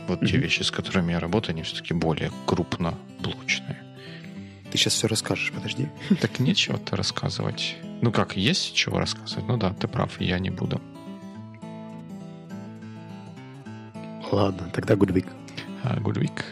вот 0.08 0.22
mm-hmm. 0.22 0.26
те 0.26 0.36
вещи, 0.38 0.62
с 0.62 0.70
которыми 0.70 1.12
я 1.12 1.20
работаю, 1.20 1.54
они 1.54 1.62
все-таки 1.62 1.94
более 1.94 2.30
крупноблочные. 2.46 3.82
Ты 4.70 4.78
сейчас 4.78 4.94
все 4.94 5.06
расскажешь, 5.06 5.52
подожди. 5.52 5.88
Так 6.20 6.38
нечего-то 6.38 6.96
рассказывать. 6.96 7.76
Ну 8.00 8.10
как, 8.10 8.36
есть 8.36 8.74
чего 8.74 8.98
рассказывать? 8.98 9.46
Ну 9.46 9.56
да, 9.56 9.74
ты 9.74 9.86
прав, 9.86 10.20
я 10.20 10.38
не 10.38 10.50
буду. 10.50 10.80
Ладно, 14.30 14.70
тогда 14.72 14.94
good 14.94 15.12
week. 15.12 15.28
Uh, 15.84 16.00
good 16.00 16.16
week. 16.16 16.42